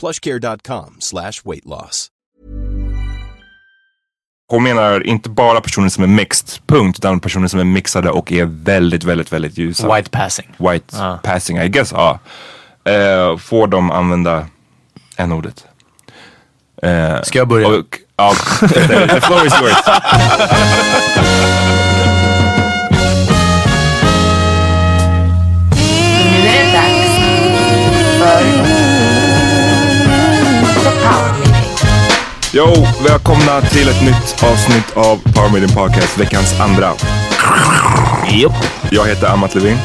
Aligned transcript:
plushcare.com 0.00 0.96
slash 0.98 1.32
weight 1.44 1.64
loss. 1.66 2.08
Hon 4.48 4.62
menar 4.62 5.06
inte 5.06 5.28
bara 5.30 5.60
personer 5.60 5.88
som 5.88 6.04
är 6.04 6.08
mixed, 6.08 6.66
punkt, 6.66 6.98
utan 6.98 7.20
personer 7.20 7.48
som 7.48 7.60
är 7.60 7.64
mixade 7.64 8.10
och 8.10 8.32
är 8.32 8.44
väldigt, 8.44 9.04
väldigt, 9.04 9.32
väldigt 9.32 9.58
ljusa. 9.58 9.94
White 9.96 10.10
passing. 10.10 10.48
White 10.58 10.96
Ah. 10.96 11.16
passing, 11.22 11.58
I 11.58 11.68
guess, 11.68 11.92
ja. 11.92 12.18
Eh, 12.84 13.36
får 13.36 13.66
de 13.66 13.90
använda 13.90 14.46
n-ordet? 15.16 15.64
Eh, 16.82 17.22
Ska 17.22 17.38
jag 17.38 17.48
börja? 17.48 17.68
Och, 17.68 17.98
ja, 18.16 18.34
the 18.60 19.20
floor 19.20 19.46
is 19.46 19.54
yours. 19.60 19.76
Jo, 32.52 32.66
välkomna 33.08 33.60
till 33.60 33.88
ett 33.88 34.02
nytt 34.02 34.44
avsnitt 34.44 34.96
av 34.96 35.16
Power 35.34 35.52
Meeting 35.52 35.76
Podcast, 35.76 36.18
veckans 36.18 36.60
andra. 36.60 36.92
Yep. 38.32 38.52
Jag 38.90 39.06
heter 39.06 39.26
Amat 39.28 39.54
Levin. 39.54 39.76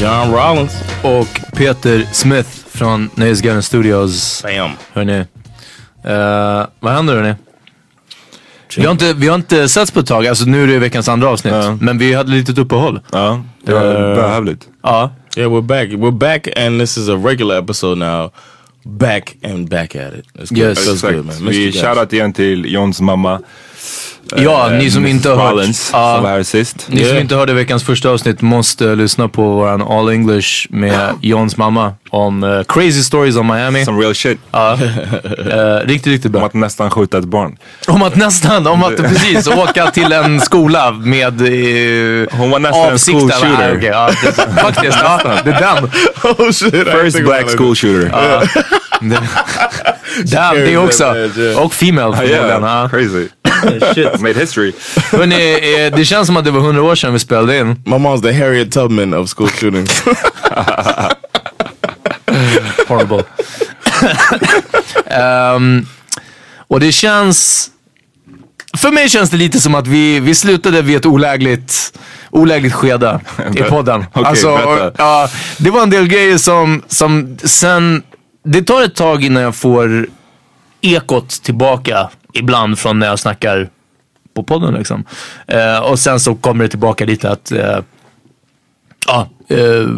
John 0.00 0.32
Rollins. 0.32 0.72
Och 1.02 1.40
Peter 1.56 2.06
Smith 2.12 2.48
från 2.70 3.10
Nöjesguiden 3.14 3.62
Studios. 3.62 4.42
Bam. 4.42 4.70
Hörni. 4.92 5.18
Uh, 5.18 6.66
vad 6.80 6.92
händer 6.92 7.14
hörni? 7.14 7.34
Vi 8.76 8.84
har, 8.84 8.92
inte, 8.92 9.12
vi 9.12 9.28
har 9.28 9.34
inte 9.34 9.68
setts 9.68 9.90
på 9.90 10.00
ett 10.00 10.06
tag, 10.06 10.26
alltså 10.26 10.44
nu 10.44 10.62
är 10.62 10.66
det 10.66 10.78
veckans 10.78 11.08
andra 11.08 11.28
avsnitt. 11.28 11.54
Ja. 11.54 11.78
Men 11.80 11.98
vi 11.98 12.14
hade 12.14 12.30
lite 12.30 12.60
uppehåll. 12.60 13.00
Ja, 13.12 13.42
det 13.64 13.72
var 13.74 13.84
Eh, 14.10 14.14
behövligt. 14.16 14.68
Ja. 14.82 15.10
Yeah, 15.36 15.52
we're 15.52 15.62
back. 15.62 15.88
We're 15.88 16.18
back, 16.18 16.48
and 16.56 16.80
this 16.80 16.96
is 16.98 17.08
a 17.08 17.16
regular 17.24 17.58
episode 17.58 17.98
now. 17.98 18.30
Back 18.88 19.36
and 19.42 19.68
back 19.68 19.96
at 19.96 20.12
it. 20.12 20.26
It's 20.38 20.50
good. 20.50 20.58
Yes. 20.58 20.78
Feels 20.78 21.02
Exakt. 21.02 21.14
good, 21.14 21.26
man. 21.26 21.50
Vi 21.52 21.64
guys. 21.70 21.82
shoutout 21.82 22.12
igen 22.12 22.32
till 22.32 22.64
Johns 22.64 23.00
mamma. 23.00 23.40
Ja, 24.36 24.70
Eh, 24.72 24.78
ni 24.78 24.90
som 24.90 25.06
inte 25.06 25.28
har 25.30 25.36
hört- 25.36 25.66
Ja. 25.92 26.22
som 26.34 26.44
sist. 26.44 26.86
Ni 26.88 27.04
som 27.04 27.18
inte 27.18 27.34
hörde 27.34 27.54
veckans 27.54 27.84
första 27.84 28.10
avsnitt 28.10 28.40
måste 28.42 28.84
lyssna 28.94 29.28
på 29.28 29.42
våran 29.42 29.82
All 29.82 30.08
English 30.08 30.66
med 30.70 31.10
Johns 31.22 31.56
mamma 31.56 31.92
om 32.10 32.44
eh, 32.44 32.62
crazy 32.68 33.02
stories 33.02 33.36
om 33.36 33.46
Miami. 33.46 33.84
Some 33.84 34.02
real 34.02 34.14
shit. 34.14 34.38
Ja. 34.52 34.78
Eh, 35.50 35.86
riktigt, 35.86 36.06
riktigt 36.12 36.26
Om 36.26 36.32
bra. 36.32 36.46
att 36.46 36.54
nästan 36.54 36.90
skjuta 36.90 37.18
ett 37.18 37.24
barn. 37.24 37.56
Om 37.88 38.02
att 38.02 38.16
nästan, 38.16 38.66
om 38.66 38.84
att 38.84 38.96
precis 39.08 39.46
åka 39.46 39.90
till 39.90 40.12
en 40.12 40.40
skola 40.40 40.90
med 40.90 41.40
eh, 41.40 42.28
Hon 42.38 42.50
var 42.50 42.58
nästan 42.58 42.86
en 42.86 42.92
avsikten. 42.92 43.20
school 43.20 43.30
shooter. 43.30 43.92
Ah, 43.94 44.10
ja, 44.36 44.42
faktiskt, 44.62 44.98
ja, 45.02 45.20
det 45.44 45.50
är 45.50 45.60
den. 45.60 45.84
oh 46.38 46.50
shit! 46.50 46.88
First 46.88 47.24
black 47.24 47.50
school 47.56 47.74
shooter. 47.76 48.10
Den, 49.00 49.22
det 50.54 50.76
också. 50.86 51.14
Och 51.58 51.74
female 51.74 52.16
förmodligen. 52.16 52.46
yeah, 52.46 52.62
Ja. 52.82 52.88
crazy. 52.90 53.28
Shit. 53.94 54.20
Made 54.20 54.40
history. 54.40 54.72
Hörrni, 55.12 55.34
eh, 55.86 55.96
det 55.96 56.04
känns 56.04 56.26
som 56.26 56.36
att 56.36 56.44
det 56.44 56.50
var 56.50 56.60
hundra 56.60 56.82
år 56.82 56.94
sedan 56.94 57.12
vi 57.12 57.18
spelade 57.18 57.58
in. 57.58 57.66
My 57.84 57.96
mom's 57.96 58.22
the 58.22 58.32
Harriet 58.32 58.72
Tubman 58.72 59.14
of 59.14 59.34
school 59.36 59.48
shootings. 59.48 60.02
Horrible. 62.88 63.24
Ehm, 65.06 65.86
och 66.68 66.80
det 66.80 66.92
känns... 66.92 67.70
För 68.76 68.90
mig 68.90 69.08
känns 69.08 69.30
det 69.30 69.36
lite 69.36 69.60
som 69.60 69.74
att 69.74 69.86
vi, 69.86 70.20
vi 70.20 70.34
slutade 70.34 70.82
vid 70.82 70.96
ett 70.96 71.06
olägligt, 71.06 71.98
olägligt 72.30 72.72
skede 72.74 73.20
i 73.54 73.62
podden. 73.62 74.04
Okej, 74.12 74.24
alltså, 74.28 74.56
berätta. 74.56 74.92
ja, 74.98 75.28
det 75.58 75.70
var 75.70 75.82
en 75.82 75.90
del 75.90 76.08
grejer 76.08 76.38
som, 76.38 76.82
som 76.88 77.38
sen... 77.44 78.02
Det 78.48 78.62
tar 78.62 78.82
ett 78.82 78.94
tag 78.94 79.24
innan 79.24 79.42
jag 79.42 79.54
får 79.54 80.08
ekot 80.80 81.28
tillbaka 81.28 82.10
ibland 82.32 82.78
från 82.78 82.98
när 82.98 83.06
jag 83.06 83.18
snackar 83.18 83.68
på 84.34 84.42
podden 84.42 84.74
liksom. 84.74 85.04
Eh, 85.46 85.78
och 85.78 85.98
sen 85.98 86.20
så 86.20 86.34
kommer 86.34 86.64
det 86.64 86.70
tillbaka 86.70 87.04
lite 87.04 87.30
att 87.30 87.52
eh, 87.52 87.78
ja, 89.06 89.28
eh, 89.48 89.88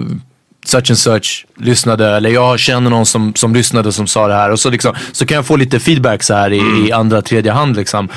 such 0.65 0.91
and 0.91 0.99
such 0.99 1.47
lyssnade 1.57 2.09
eller 2.17 2.31
jag 2.31 2.59
känner 2.59 2.91
någon 2.91 3.07
som, 3.07 3.35
som 3.35 3.55
lyssnade 3.55 3.93
som 3.93 4.07
sa 4.07 4.29
det 4.29 4.35
här 4.35 4.51
och 4.51 4.61
så, 4.61 4.71
liksom, 4.71 4.95
så 5.13 5.27
kan 5.27 5.35
jag 5.35 5.47
få 5.47 5.57
lite 5.57 5.81
feedback 5.81 6.23
så 6.23 6.35
här 6.35 6.53
i, 6.53 6.87
i 6.89 6.93
andra, 6.93 7.23
tredje 7.23 7.53
hand 7.53 7.77
liksom 7.77 8.09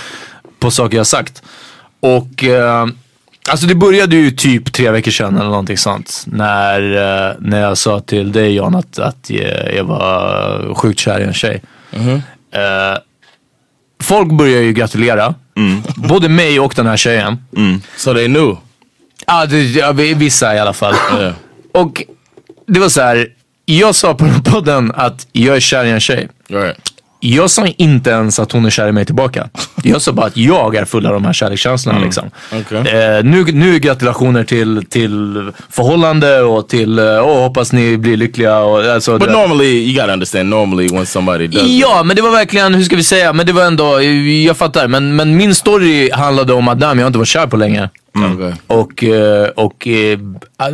på 0.59 0.71
saker 0.71 0.97
jag 0.97 1.07
sagt. 1.07 1.43
Och 1.99 2.43
eh, 2.43 2.87
alltså 3.51 3.67
det 3.67 3.75
började 3.75 4.15
ju 4.15 4.31
typ 4.31 4.73
tre 4.73 4.91
veckor 4.91 5.11
sedan 5.11 5.35
eller 5.37 5.49
någonting 5.49 5.77
sånt. 5.77 6.23
När, 6.27 6.81
eh, 7.29 7.35
när 7.39 7.61
jag 7.61 7.77
sa 7.77 7.99
till 7.99 8.31
dig 8.31 8.55
Jan 8.55 8.75
att, 8.75 8.99
att 8.99 9.29
jag, 9.29 9.83
var 9.83 10.75
sjukt 10.75 10.99
kär 10.99 11.19
i 11.19 11.23
en 11.23 11.33
tjej. 11.33 11.61
Eh, 12.53 12.97
folk 14.03 14.31
börjar 14.31 14.61
ju 14.61 14.73
gratulera. 14.73 15.35
Både 15.95 16.29
mig 16.29 16.59
och 16.59 16.73
den 16.75 16.87
här 16.87 16.97
tjejen. 16.97 17.37
so 17.97 18.13
they 18.13 18.25
knew. 18.25 18.57
Ja, 19.27 19.45
det, 19.45 19.61
ja, 19.63 19.91
vi- 19.91 20.13
vissa 20.13 20.55
i 20.55 20.59
alla 20.59 20.73
fall. 20.73 20.95
Yeah. 21.19 21.33
Och 21.73 22.03
det 22.67 22.79
var 22.79 22.89
så 22.89 23.01
här. 23.01 23.27
Jag 23.65 23.95
sa 23.95 24.13
på 24.13 24.25
den 24.25 24.43
podden 24.43 24.91
att 24.95 25.27
jag 25.31 25.55
är 25.55 25.59
kär 25.59 25.85
i 25.85 25.91
en 25.91 25.99
tjej. 25.99 26.27
Right. 26.47 26.90
Jag 27.23 27.49
sa 27.49 27.67
inte 27.77 28.09
ens 28.09 28.39
att 28.39 28.51
hon 28.51 28.65
är 28.65 28.69
kär 28.69 28.87
i 28.87 28.91
mig 28.91 29.05
tillbaka. 29.05 29.49
Jag 29.83 30.01
sa 30.01 30.11
bara 30.11 30.25
att 30.25 30.37
jag 30.37 30.75
är 30.75 30.85
full 30.85 31.05
av 31.05 31.13
de 31.13 31.25
här 31.25 31.33
kärlekskänslorna. 31.33 31.99
Liksom. 31.99 32.29
Okej. 32.53 32.77
Eh, 32.77 33.23
nu, 33.23 33.43
nu 33.43 33.79
gratulationer 33.79 34.43
till, 34.43 34.85
till 34.89 35.51
förhållande 35.69 36.41
och 36.41 36.69
till, 36.69 36.99
åh 36.99 37.41
hoppas 37.43 37.71
ni 37.73 37.97
blir 37.97 38.17
lyckliga. 38.17 38.59
Och, 38.59 38.85
alltså, 38.85 39.17
But 39.17 39.27
det- 39.27 39.33
normally, 39.33 39.65
you 39.85 39.93
gotta 40.01 40.13
understand. 40.13 40.49
Normally, 40.49 40.87
when 40.87 41.05
somebody 41.05 41.47
does, 41.47 41.63
Ja, 41.67 42.03
men 42.03 42.15
det 42.15 42.21
var 42.21 42.31
verkligen, 42.31 42.73
hur 42.73 42.83
ska 42.83 42.95
vi 42.95 43.03
säga, 43.03 43.33
men 43.33 43.45
det 43.45 43.53
var 43.53 43.63
ändå, 43.63 44.01
jag 44.45 44.57
fattar. 44.57 44.87
Men, 44.87 45.15
men 45.15 45.37
min 45.37 45.55
story 45.55 46.11
handlade 46.11 46.53
om 46.53 46.67
att 46.67 46.79
damn, 46.79 46.99
jag 46.99 47.05
har 47.05 47.07
inte 47.07 47.19
varit 47.19 47.27
kär 47.27 47.47
på 47.47 47.57
länge. 47.57 47.89
Okay. 48.15 48.53
Och, 48.67 49.03
eh, 49.03 49.49
och 49.49 49.87
eh, 49.87 50.19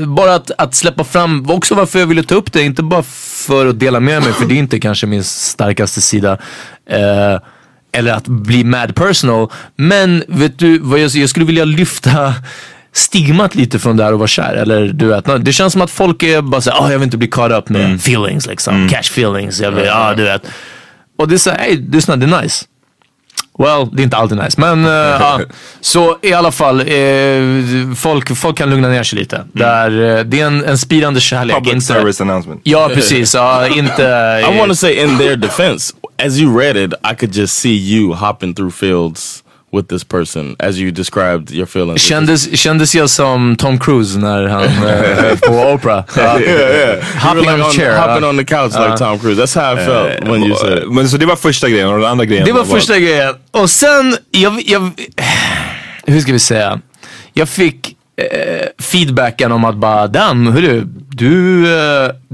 bara 0.07 0.35
att, 0.35 0.51
att 0.57 0.75
släppa 0.75 1.03
fram, 1.03 1.49
också 1.49 1.75
varför 1.75 1.99
jag 1.99 2.07
ville 2.07 2.23
ta 2.23 2.35
upp 2.35 2.53
det, 2.53 2.61
inte 2.63 2.83
bara 2.83 3.03
för 3.47 3.65
att 3.65 3.79
dela 3.79 3.99
med 3.99 4.23
mig, 4.23 4.33
för 4.33 4.45
det 4.45 4.55
är 4.55 4.59
inte 4.59 4.79
kanske 4.79 5.07
min 5.07 5.23
starkaste 5.23 6.01
sida. 6.01 6.37
Eh, 6.89 7.39
eller 7.91 8.13
att 8.13 8.27
bli 8.27 8.63
mad 8.63 8.95
personal. 8.95 9.51
Men 9.75 10.23
vet 10.27 10.59
du, 10.59 10.79
vad 10.79 10.99
jag, 10.99 11.11
jag 11.11 11.29
skulle 11.29 11.45
vilja 11.45 11.65
lyfta 11.65 12.33
stigmat 12.93 13.55
lite 13.55 13.79
från 13.79 13.97
det 13.97 14.03
här 14.03 14.13
att 14.13 14.19
vara 14.19 14.27
kär. 14.27 14.53
Eller 14.53 14.87
du 14.87 15.07
vet, 15.07 15.45
det 15.45 15.53
känns 15.53 15.73
som 15.73 15.81
att 15.81 15.91
folk 15.91 16.23
är 16.23 16.41
bara 16.41 16.61
såhär, 16.61 16.79
oh, 16.79 16.91
jag 16.91 16.99
vill 16.99 17.05
inte 17.05 17.17
bli 17.17 17.27
caught 17.27 17.51
up 17.51 17.69
med 17.69 17.95
feelings 17.95 18.47
liksom. 18.47 18.89
Cash 18.89 18.99
feelings, 18.99 19.59
jag 19.59 19.71
vill, 19.71 19.85
ja 19.85 20.13
du 20.13 20.23
vet. 20.23 20.41
Och 21.17 21.27
det 21.27 21.35
är 21.35 21.37
såhär, 21.37 21.59
hey, 21.59 21.85
lyssna 21.91 22.15
det 22.15 22.25
är 22.25 22.41
nice. 22.41 22.65
Well, 23.57 23.89
det 23.91 24.01
är 24.01 24.03
inte 24.03 24.17
alltid 24.17 24.37
nice. 24.37 24.61
Men 24.61 24.83
ja. 25.19 25.39
Så 25.81 26.17
i 26.21 26.33
alla 26.33 26.51
fall, 26.51 26.79
eh, 26.79 27.95
folk, 27.95 28.37
folk 28.37 28.57
kan 28.57 28.69
lugna 28.69 28.87
ner 28.87 29.03
sig 29.03 29.19
lite. 29.19 29.45
Där, 29.53 30.17
eh, 30.17 30.23
det 30.23 30.39
är 30.41 30.45
en, 30.45 30.65
en 30.65 30.77
spirande 30.77 31.19
kärlek. 31.19 31.55
Public 31.55 31.73
inte- 31.73 31.85
service 31.85 32.21
announcement. 32.21 32.61
Ja, 32.63 32.89
precis. 32.93 33.33
Ja, 33.35 33.67
inte... 33.75 34.03
I 34.53 34.57
want 34.57 34.69
to 34.69 34.75
say 34.75 35.03
in 35.03 35.17
their 35.17 35.35
defense, 35.35 35.93
as 36.25 36.37
you 36.37 36.59
read 36.59 36.77
it, 36.77 36.93
I 37.11 37.15
could 37.15 37.35
just 37.35 37.57
see 37.59 37.75
you 37.75 38.13
hopping 38.13 38.53
through 38.53 38.73
fields 38.73 39.43
with 39.77 39.87
this 39.89 40.03
person 40.03 40.55
as 40.59 40.77
you 40.77 40.91
described 40.91 41.51
your 41.51 41.65
feelings. 41.67 42.01
Kändes, 42.01 42.57
kändes 42.59 42.95
jag 42.95 43.09
som 43.09 43.55
Tom 43.55 43.79
Cruise 43.79 44.19
när 44.19 44.43
han 44.47 44.63
eh, 44.87 45.39
på 45.39 45.53
Oprah. 45.73 46.03
Yeah, 46.17 46.41
yeah. 46.41 47.03
Hopping 47.19 47.49
on 47.49 47.59
the 47.71 47.77
chair, 47.77 47.97
hopping 47.97 48.23
uh, 48.23 48.29
on 48.29 48.37
the 48.37 48.43
couch 48.45 48.73
like 48.75 48.97
Tom 48.97 49.19
Cruise. 49.19 49.41
That's 49.41 49.55
how 49.55 49.73
I 49.73 49.85
felt 49.85 50.27
when 50.27 50.43
you 50.43 50.55
said 50.55 50.77
it. 50.77 50.91
Men 50.91 51.09
så 51.09 51.17
det 51.17 51.25
var 51.25 51.35
första 51.35 51.69
grejen 51.69 51.87
och 51.87 51.99
den 51.99 52.05
andra 52.11 52.25
grejen 52.25 52.45
Det 52.45 52.51
var 52.51 52.65
bara- 52.65 52.75
första 52.79 52.99
grejen. 52.99 53.35
Och 53.51 53.69
sen, 53.69 54.17
jag, 54.31 54.61
jag, 54.65 54.91
hur 56.05 56.21
ska 56.21 56.31
vi 56.33 56.39
säga? 56.39 56.79
Jag 57.33 57.49
fick 57.49 57.96
eh, 58.21 58.67
feedbacken 58.79 59.51
om 59.51 59.65
att 59.65 59.75
bara, 59.75 60.07
Dan, 60.07 60.47
hörru, 60.47 60.83
du, 61.09 61.63
eh, 61.79 62.09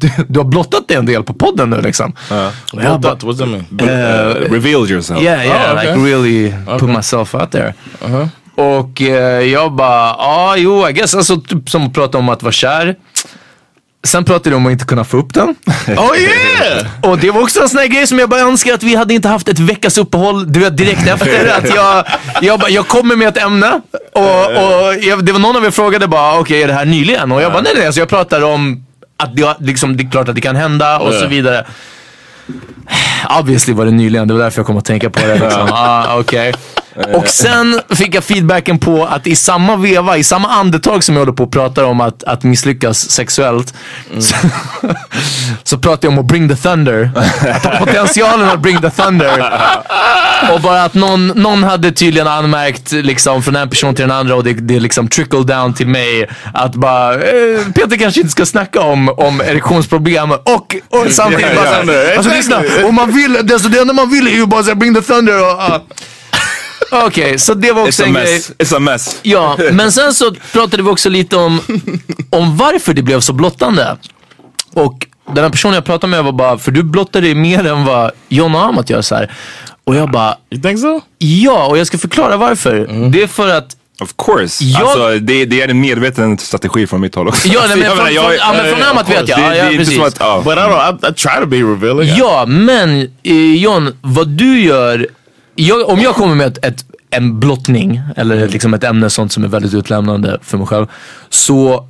du, 0.00 0.10
du 0.28 0.38
har 0.40 0.44
blottat 0.44 0.88
dig 0.88 0.96
en 0.96 1.06
del 1.06 1.22
på 1.22 1.34
podden 1.34 1.70
nu 1.70 1.80
liksom. 1.82 2.12
Jag 2.30 2.52
What 2.72 3.00
bara, 3.00 3.14
that, 3.14 3.22
what's 3.24 3.38
that 3.38 3.48
mean? 3.48 3.64
Uh, 3.90 4.52
revealed 4.52 4.90
yourself. 4.90 5.22
Yeah, 5.22 5.44
yeah, 5.46 5.70
Oh, 5.70 5.76
okay. 5.76 5.86
like 5.86 6.10
really 6.10 6.54
put 6.78 6.88
myself 6.90 7.34
out 7.34 7.50
there. 7.50 7.74
Och 8.54 9.02
eh, 9.02 9.42
jag 9.42 9.72
bara, 9.72 10.06
ja, 10.18 10.54
jo, 10.56 10.88
I 10.88 10.92
guess. 10.92 11.14
Alltså 11.14 11.40
typ 11.40 11.70
som 11.70 11.86
att 11.86 11.92
prata 11.94 12.18
om 12.18 12.28
att 12.28 12.42
vara 12.42 12.52
kär. 12.52 12.96
Sen 14.04 14.24
pratade 14.24 14.50
de 14.50 14.56
om 14.56 14.66
att 14.66 14.72
inte 14.72 14.84
kunna 14.84 15.04
få 15.04 15.16
upp 15.16 15.34
den. 15.34 15.48
Oh 15.96 16.16
yeah! 16.18 16.86
Och 17.02 17.18
det 17.18 17.30
var 17.30 17.40
också 17.42 17.60
en 17.62 17.68
sån 17.68 17.78
här 17.78 17.86
grej 17.86 18.06
som 18.06 18.18
jag 18.18 18.28
bara 18.28 18.40
önskar 18.40 18.74
att 18.74 18.82
vi 18.82 18.94
hade 18.96 19.14
inte 19.14 19.28
haft 19.28 19.48
ett 19.48 19.58
veckas 19.58 19.98
uppehåll, 19.98 20.52
du 20.52 20.60
vet 20.60 20.76
direkt 20.76 21.06
efter. 21.08 21.48
att 21.58 21.74
jag, 21.74 22.04
jag, 22.42 22.60
bara, 22.60 22.70
jag 22.70 22.88
kommer 22.88 23.16
med 23.16 23.28
ett 23.28 23.36
ämne 23.42 23.80
och, 24.14 24.46
och 24.46 24.94
jag, 25.00 25.24
det 25.24 25.32
var 25.32 25.38
någon 25.38 25.56
av 25.56 25.64
er 25.64 25.70
frågade 25.70 26.06
bara, 26.08 26.38
okej 26.38 26.62
är 26.62 26.66
det 26.68 26.74
här 26.74 26.84
nyligen? 26.84 27.32
Och 27.32 27.42
jag 27.42 27.52
bara, 27.52 27.62
nej 27.62 27.72
nej, 27.76 27.92
så 27.92 28.00
jag 28.00 28.08
pratar 28.08 28.42
om 28.44 28.84
att 29.16 29.36
det, 29.36 29.56
liksom, 29.60 29.96
det 29.96 30.02
är 30.02 30.10
klart 30.10 30.28
att 30.28 30.34
det 30.34 30.40
kan 30.40 30.56
hända 30.56 30.98
och 30.98 31.12
så 31.14 31.24
Ja. 31.24 31.28
vidare. 31.28 31.66
Obviously 33.40 33.74
var 33.74 33.84
det 33.84 33.90
nyligen, 33.90 34.28
det 34.28 34.34
var 34.34 34.40
därför 34.42 34.58
jag 34.58 34.66
kom 34.66 34.76
att 34.76 34.84
tänka 34.84 35.10
på 35.10 35.20
det. 35.26 35.34
Liksom. 35.34 35.68
Ah, 35.72 36.18
okej. 36.18 36.54
Och 37.14 37.28
sen 37.28 37.80
fick 37.88 38.14
jag 38.14 38.24
feedbacken 38.24 38.78
på 38.78 39.06
att 39.06 39.26
i 39.26 39.36
samma 39.36 39.76
veva, 39.76 40.16
i 40.16 40.24
samma 40.24 40.48
andetag 40.48 41.04
som 41.04 41.14
jag 41.14 41.20
håller 41.20 41.32
på 41.32 41.44
och 41.44 41.52
pratar 41.52 41.84
om 41.84 42.00
att, 42.00 42.24
att 42.24 42.42
misslyckas 42.42 43.10
sexuellt. 43.10 43.74
Så, 44.18 44.34
så 45.62 45.78
pratar 45.78 46.08
jag 46.08 46.12
om 46.12 46.18
att 46.18 46.26
bring 46.26 46.48
the 46.48 46.56
thunder. 46.56 47.10
Att 47.50 47.78
potentialen 47.78 48.48
att 48.48 48.60
bring 48.60 48.80
the 48.80 48.90
thunder. 48.90 49.52
Och 50.52 50.60
bara 50.60 50.84
att 50.84 50.94
någon, 50.94 51.26
någon 51.26 51.62
hade 51.62 51.92
tydligen 51.92 52.28
anmärkt 52.28 52.92
liksom 52.92 53.42
från 53.42 53.56
en 53.56 53.68
person 53.68 53.94
till 53.94 54.02
den 54.02 54.16
andra 54.16 54.34
och 54.34 54.44
det, 54.44 54.52
det 54.52 54.80
liksom 54.80 55.08
trickle 55.08 55.42
down 55.42 55.74
till 55.74 55.86
mig. 55.86 56.28
Att 56.54 56.74
bara, 56.74 57.14
eh, 57.14 57.20
Peter 57.74 57.96
kanske 57.96 58.20
inte 58.20 58.32
ska 58.32 58.46
snacka 58.46 58.80
om, 58.80 59.08
om 59.08 59.40
erektionsproblem 59.40 60.30
och, 60.32 60.76
och 60.88 61.06
samtidigt 61.10 61.56
bara 61.56 61.68
alltså 62.16 62.32
lyssna, 62.32 62.62
och 62.84 62.94
man 62.94 63.12
vill, 63.12 63.32
det, 63.42 63.54
alltså, 63.54 63.68
det 63.68 63.80
enda 63.80 63.94
man 63.94 64.10
vill 64.10 64.26
är 64.26 64.32
ju 64.32 64.46
bara 64.46 64.62
såhär, 64.62 64.74
bring 64.74 64.94
the 64.94 65.00
thunder 65.00 65.40
och 65.40 65.62
ah. 65.62 65.80
Okej, 66.90 67.38
så 67.38 67.54
det 67.54 67.72
var 67.72 67.82
också 67.82 68.02
It's 68.02 68.04
a 68.04 68.08
en 68.08 68.14
grej. 68.14 68.34
mess. 68.34 68.50
It's 68.58 68.76
a 68.76 68.78
mess. 68.78 69.18
Ja, 69.22 69.58
men 69.72 69.92
sen 69.92 70.14
så 70.14 70.34
pratade 70.52 70.82
vi 70.82 70.88
också 70.88 71.08
lite 71.08 71.36
om, 71.36 71.60
om 72.30 72.56
varför 72.56 72.94
det 72.94 73.02
blev 73.02 73.20
så 73.20 73.32
blottande. 73.32 73.96
Och 74.74 75.06
den 75.34 75.44
här 75.44 75.50
personen 75.50 75.74
jag 75.74 75.84
pratade 75.84 76.10
med 76.10 76.24
var 76.24 76.32
bara, 76.32 76.58
för 76.58 76.70
du 76.70 76.82
blottar 76.82 77.20
dig 77.20 77.34
mer 77.34 77.66
än 77.66 77.84
vad 77.84 78.10
John 78.28 78.54
och 78.54 78.60
Amat 78.64 78.90
gör 78.90 79.02
så 79.02 79.14
här. 79.14 79.32
Och 79.84 79.94
jag 79.96 80.10
bara, 80.10 80.36
You 80.50 80.62
think 80.62 80.80
so? 80.80 81.00
ja, 81.18 81.66
och 81.66 81.78
jag 81.78 81.86
ska 81.86 81.98
förklara 81.98 82.36
varför. 82.36 83.08
Det 83.12 83.22
är 83.22 83.26
för 83.26 83.48
att 83.48 83.76
Of 84.02 84.14
course. 84.26 84.64
Jag- 84.64 84.82
Alltså, 84.82 85.18
det, 85.18 85.44
det 85.44 85.60
är 85.62 85.68
en 85.68 85.80
medveten 85.80 86.38
strategi 86.38 86.86
från 86.86 87.00
mitt 87.00 87.14
håll 87.14 87.28
också. 87.28 87.48
Ja, 87.48 87.60
nej, 87.68 87.76
men 87.76 87.78
Jag 87.86 87.96
från- 87.96 88.04
menar, 88.14 88.22
från- 88.28 88.36
ja, 88.36 88.52
men 88.62 88.72
från 88.76 88.82
Amat 88.90 89.10
vet 89.10 89.28
jag. 89.28 89.38
Det, 89.38 89.42
Ja, 89.42 89.48
det 89.50 89.56
ja, 89.56 89.64
är 89.64 89.66
inte 89.70 89.78
precis. 89.78 89.94
som 89.94 90.04
att, 90.04 90.16
ja. 90.20 90.42
But 90.44 90.52
I 90.52 90.56
don't. 90.56 91.06
I, 91.06 91.10
I 91.10 91.14
try 91.14 91.40
to 91.40 91.46
be 91.46 91.56
revealing. 91.56 92.14
Ja, 92.18 92.44
men 92.46 93.00
eh, 93.22 93.54
John, 93.56 93.96
vad 94.00 94.28
du 94.28 94.60
gör, 94.62 95.08
jag, 95.54 95.88
om 95.88 96.00
jag 96.00 96.14
kommer 96.14 96.34
med 96.34 96.46
ett, 96.46 96.64
ett, 96.64 96.84
en 97.10 97.40
blottning 97.40 98.00
eller 98.16 98.48
liksom 98.48 98.74
ett 98.74 98.84
ämne 98.84 99.10
sånt 99.10 99.32
som 99.32 99.44
är 99.44 99.48
väldigt 99.48 99.74
utlämnande 99.74 100.38
för 100.42 100.58
mig 100.58 100.66
själv. 100.66 100.86
Så 101.28 101.88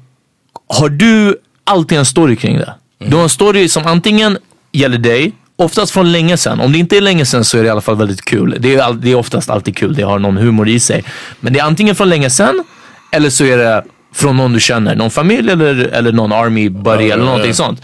har 0.69 0.89
du 0.89 1.37
alltid 1.65 1.99
en 1.99 2.07
story 2.07 2.37
kring 2.37 2.59
det. 2.59 2.75
Du 2.99 3.17
har 3.17 3.23
en 3.23 3.29
story 3.29 3.69
som 3.69 3.87
antingen 3.87 4.39
gäller 4.73 4.99
dig, 4.99 5.33
oftast 5.57 5.93
från 5.93 6.13
länge 6.13 6.37
sedan. 6.37 6.61
Om 6.61 6.73
det 6.73 6.79
inte 6.79 6.97
är 6.97 7.01
länge 7.01 7.27
sedan 7.27 7.45
så 7.45 7.59
är 7.59 7.63
det 7.63 7.67
i 7.67 7.71
alla 7.71 7.81
fall 7.81 7.97
väldigt 7.97 8.25
kul. 8.25 8.57
Det 8.61 8.75
är, 8.75 8.83
all, 8.83 9.01
det 9.01 9.11
är 9.11 9.15
oftast 9.15 9.51
alltid 9.51 9.77
kul, 9.77 9.95
det 9.95 10.03
har 10.03 10.19
någon 10.19 10.37
humor 10.37 10.69
i 10.69 10.81
sig. 10.81 11.05
Men 11.41 11.53
det 11.53 11.59
är 11.59 11.65
antingen 11.65 11.95
från 11.95 12.09
länge 12.09 12.31
sedan 12.31 12.65
eller 13.13 13.31
så 13.31 13.45
är 13.45 13.59
det 13.59 13.85
från 14.15 14.37
någon 14.37 14.53
du 14.53 14.61
känner. 14.61 14.97
Någon 14.97 15.11
familj 15.11 15.51
eller, 15.51 15.75
eller 15.75 16.13
någon 16.13 16.33
army 16.33 16.69
buddy 16.69 17.11
eller 17.11 17.25
någonting 17.25 17.55
sånt. 17.55 17.83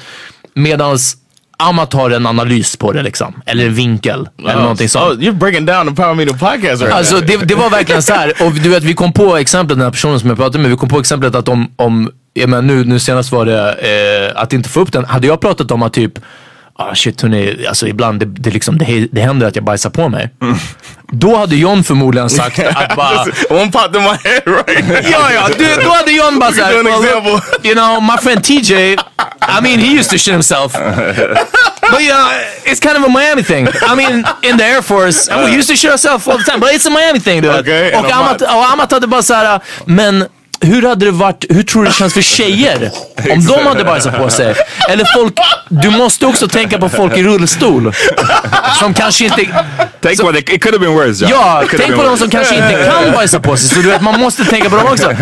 Medans 0.54 1.16
Amat 1.58 1.92
har 1.92 2.10
en 2.10 2.26
analys 2.26 2.76
på 2.76 2.92
det 2.92 3.02
liksom. 3.02 3.42
Eller 3.46 3.66
en 3.66 3.74
vinkel. 3.74 4.28
Eller 4.38 4.54
någonting 4.60 4.88
sånt. 4.88 5.04
Oh, 5.04 5.22
you're 5.22 5.32
breaking 5.38 5.66
down 5.66 5.88
the 5.88 6.02
Power 6.02 6.14
Meeting 6.14 6.38
podcast 6.38 6.82
right 6.82 6.94
Alltså 6.94 7.14
now. 7.14 7.24
det, 7.26 7.36
det 7.36 7.54
var 7.54 7.70
verkligen 7.70 8.02
så 8.02 8.12
här. 8.14 8.32
och 8.46 8.52
du 8.52 8.68
vet 8.68 8.82
vi 8.84 8.94
kom 8.94 9.12
på 9.12 9.36
exemplet, 9.36 9.78
den 9.78 9.84
här 9.84 9.90
personen 9.90 10.20
som 10.20 10.28
jag 10.28 10.38
pratade 10.38 10.58
med, 10.58 10.70
vi 10.70 10.76
kom 10.76 10.88
på 10.88 10.98
exemplet 10.98 11.34
att 11.34 11.48
om, 11.48 11.72
om 11.76 12.10
jag 12.34 12.48
menar, 12.48 12.62
nu, 12.62 12.84
nu 12.84 12.98
senast 12.98 13.32
var 13.32 13.46
det 13.46 13.72
eh, 14.34 14.42
att 14.42 14.52
inte 14.52 14.68
få 14.68 14.80
upp 14.80 14.92
den. 14.92 15.04
Hade 15.04 15.26
jag 15.26 15.40
pratat 15.40 15.70
om 15.70 15.82
att 15.82 15.92
typ, 15.92 16.12
ah 16.78 16.94
shit 16.94 17.22
hörni, 17.22 17.66
alltså 17.68 17.86
ibland 17.86 18.20
det, 18.20 18.26
det, 18.26 18.50
liksom, 18.50 18.78
det, 18.78 19.08
det 19.12 19.20
händer 19.20 19.46
att 19.46 19.56
jag 19.56 19.64
bajsar 19.64 19.90
på 19.90 20.08
mig. 20.08 20.30
Då 21.12 21.36
hade 21.36 21.56
John 21.56 21.84
förmodligen 21.84 22.30
sagt 22.30 22.58
att 22.74 22.96
bara, 22.96 23.22
One 23.50 23.72
popped 23.72 23.96
in 23.96 24.02
my 24.02 24.08
head 24.30 24.42
right 24.46 25.06
ja 25.12 25.32
ja, 25.34 25.48
du, 25.58 25.82
då 25.84 25.90
hade 25.90 26.12
John 26.12 26.38
bara 26.38 26.52
såhär, 26.52 26.72
well, 26.74 27.40
you 27.64 27.74
know 27.74 28.02
my 28.02 28.18
friend 28.22 28.44
TJ, 28.44 28.96
I 29.48 29.60
mean 29.60 29.78
he 29.78 29.98
used 29.98 30.10
to 30.10 30.18
shit 30.18 30.32
himself. 30.32 30.72
But 31.90 32.02
yeah, 32.02 32.30
it's 32.64 32.80
kind 32.80 32.96
of 32.96 33.04
a 33.04 33.08
Miami 33.08 33.42
thing. 33.42 33.68
I 33.68 33.94
mean, 33.94 34.24
in 34.42 34.56
the 34.58 34.64
Air 34.64 34.82
Force, 34.82 35.28
we 35.44 35.56
used 35.56 35.68
to 35.68 35.76
shit 35.76 35.90
ourselves 35.90 36.28
all 36.28 36.38
the 36.38 36.44
time, 36.44 36.60
but 36.60 36.74
it's 36.74 36.86
a 36.86 36.90
Miami 36.90 37.20
thing 37.20 37.42
du 37.42 37.48
vet. 37.48 37.60
Okay, 37.60 37.94
och, 37.94 38.10
Amat, 38.10 38.42
och 38.42 38.72
Amat 38.72 38.92
hade 38.92 39.06
bara 39.06 39.22
såhär, 39.22 39.60
men 39.84 40.24
hur 40.60 40.82
hade 40.82 41.04
det 41.04 41.10
varit, 41.10 41.44
hur 41.48 41.62
tror 41.62 41.82
du 41.82 41.88
det 41.88 41.94
känns 41.94 42.14
för 42.14 42.22
tjejer 42.22 42.90
om 43.30 43.46
de 43.46 43.66
hade 43.66 43.84
bajsat 43.84 44.16
på 44.16 44.30
sig? 44.30 44.54
Eller 44.88 45.04
folk, 45.14 45.34
du 45.68 45.90
måste 45.90 46.26
också 46.26 46.48
tänka 46.48 46.78
på 46.78 46.88
folk 46.88 47.16
i 47.16 47.22
rullstol. 47.22 47.92
Som 48.78 48.94
kanske 48.94 49.24
inte... 49.24 49.46
Tänk 50.00 50.20
på 50.20 50.32
det, 50.32 50.38
it 50.38 50.62
could 50.62 50.74
have 50.74 50.78
been 50.78 50.94
worse. 50.94 51.24
John. 51.24 51.30
Ja, 51.30 51.62
tänk 51.76 51.96
på 51.96 52.02
de 52.02 52.18
som 52.18 52.30
kanske 52.30 52.54
inte 52.54 52.90
kan 52.90 53.12
bajsa 53.12 53.40
på 53.40 53.56
sig. 53.56 53.68
Så 53.68 53.74
du 53.74 53.90
vet, 53.90 54.02
man 54.02 54.20
måste 54.20 54.44
tänka 54.44 54.70
på 54.70 54.76
dem 54.76 54.86
också. 54.86 55.12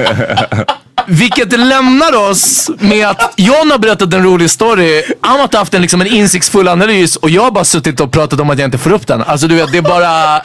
Vilket 1.06 1.58
lämnar 1.58 2.16
oss 2.30 2.70
med 2.78 3.08
att 3.08 3.34
John 3.36 3.70
har 3.70 3.78
berättat 3.78 4.14
en 4.14 4.22
rolig 4.22 4.50
story. 4.50 5.02
Amat 5.20 5.52
har 5.52 5.58
haft 5.58 5.74
en, 5.74 5.82
liksom, 5.82 6.00
en 6.00 6.06
insiktsfull 6.06 6.68
analys 6.68 7.16
och 7.16 7.30
jag 7.30 7.42
har 7.42 7.50
bara 7.50 7.64
suttit 7.64 8.00
och 8.00 8.12
pratat 8.12 8.40
om 8.40 8.50
att 8.50 8.58
jag 8.58 8.66
inte 8.66 8.78
får 8.78 8.92
upp 8.92 9.06
den. 9.06 9.22
Alltså 9.22 9.46
du 9.48 9.54
vet, 9.54 9.72
det 9.72 9.78
är 9.78 9.82
bara... 9.82 10.40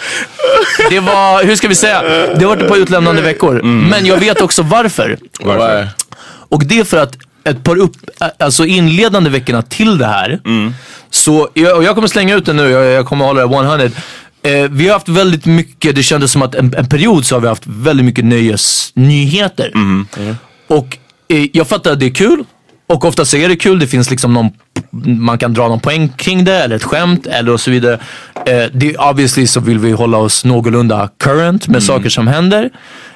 Det 0.90 1.00
var, 1.00 1.44
hur 1.44 1.56
ska 1.56 1.68
vi 1.68 1.76
säga? 1.76 2.02
Det 2.02 2.44
har 2.46 2.48
varit 2.50 2.62
ett 2.62 2.70
par 2.70 2.78
utlämnande 2.78 3.22
veckor. 3.22 3.62
Men 3.64 4.06
jag 4.06 4.18
vet 4.18 4.42
också 4.42 4.62
varför. 4.62 5.18
Why? 5.44 5.88
Och 6.50 6.66
det 6.66 6.80
är 6.80 6.84
för 6.84 6.98
att 6.98 7.14
ett 7.44 7.64
par 7.64 7.76
upp, 7.80 7.92
alltså 8.40 8.66
inledande 8.66 9.30
veckorna 9.30 9.62
till 9.62 9.98
det 9.98 10.06
här. 10.06 10.40
Så, 11.10 11.50
jag, 11.54 11.78
och 11.78 11.84
jag 11.84 11.96
kommer 11.96 12.08
slänga 12.08 12.36
ut 12.36 12.46
den 12.46 12.56
nu, 12.56 12.70
jag, 12.70 12.86
jag 12.86 13.06
kommer 13.06 13.26
hålla 13.26 13.48
det 13.48 13.56
100. 13.56 13.90
Eh, 14.44 14.52
vi 14.72 14.88
har 14.88 14.94
haft 14.94 15.10
väldigt 15.10 15.46
mycket, 15.46 15.96
det 15.96 16.04
kändes 16.04 16.32
som 16.32 16.42
att 16.42 16.56
en, 16.56 16.74
en 16.78 16.90
period 16.90 17.26
så 17.26 17.36
har 17.36 17.42
vi 17.42 17.48
haft 17.48 17.64
väldigt 17.66 18.06
mycket 18.06 18.26
nöjesnyheter. 18.26 19.72
Och 20.70 20.98
eh, 21.28 21.46
jag 21.54 21.68
fattar 21.68 21.92
att 21.92 22.00
det 22.00 22.06
är 22.06 22.14
kul. 22.14 22.44
Och 22.88 23.06
ofta 23.06 23.26
så 23.26 23.38
är 23.38 23.50
det 23.50 23.56
kul, 23.56 23.80
det 23.80 23.88
finns 23.88 24.10
liksom 24.10 24.34
någon, 24.34 24.50
man 25.20 25.38
kan 25.38 25.54
dra 25.54 25.68
någon 25.68 25.80
poäng 25.80 26.10
kring 26.10 26.44
det 26.44 26.56
eller 26.56 26.76
ett 26.76 26.84
skämt 26.84 27.28
eller 27.28 27.52
och 27.52 27.62
så 27.62 27.72
vidare. 27.72 28.00
Eh, 28.46 28.64
det, 28.74 28.98
obviously 28.98 29.48
så 29.48 29.60
vill 29.60 29.80
vi 29.80 29.92
hålla 29.92 30.18
oss 30.18 30.46
någorlunda 30.46 31.10
current 31.18 31.68
med 31.68 31.84
saker 31.84 32.10
som 32.10 32.28
händer. 32.28 32.70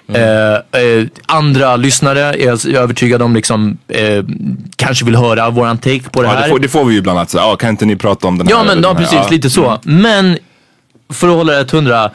Eh, 0.08 0.54
eh, 0.82 1.08
andra 1.26 1.76
lyssnare 1.76 2.20
är 2.20 2.38
jag 2.46 2.66
är 2.66 2.78
övertygad 2.78 3.22
om 3.22 3.36
liksom, 3.36 3.78
eh, 3.88 4.24
kanske 4.76 5.06
vill 5.06 5.16
höra 5.16 5.50
våran 5.50 5.78
take 5.78 6.10
på 6.10 6.22
det 6.22 6.28
Ja, 6.28 6.34
här. 6.34 6.44
det, 6.44 6.50
får, 6.50 6.60
det 6.60 6.68
får 6.68 6.86
vi 6.86 6.96
ju 6.96 7.02
bland 7.02 7.20
annat. 7.20 7.30
Så, 7.30 7.38
ja, 7.38 7.56
kan 7.56 7.70
inte 7.70 7.86
ni 7.86 7.96
prata 7.96 8.28
om 8.28 8.38
den 8.38 8.48
här? 8.48 8.54
Ja 8.54 8.64
men 8.64 8.72
eller 8.72 8.88
ja, 8.88 8.94
den 8.94 9.04
här? 9.06 9.12
precis, 9.12 9.32
lite 9.32 9.50
så. 9.50 9.80
Men 9.84 10.38
för 11.10 11.28
att 11.30 11.36
hålla 11.36 11.54
det 11.54 11.74
100, 11.74 12.12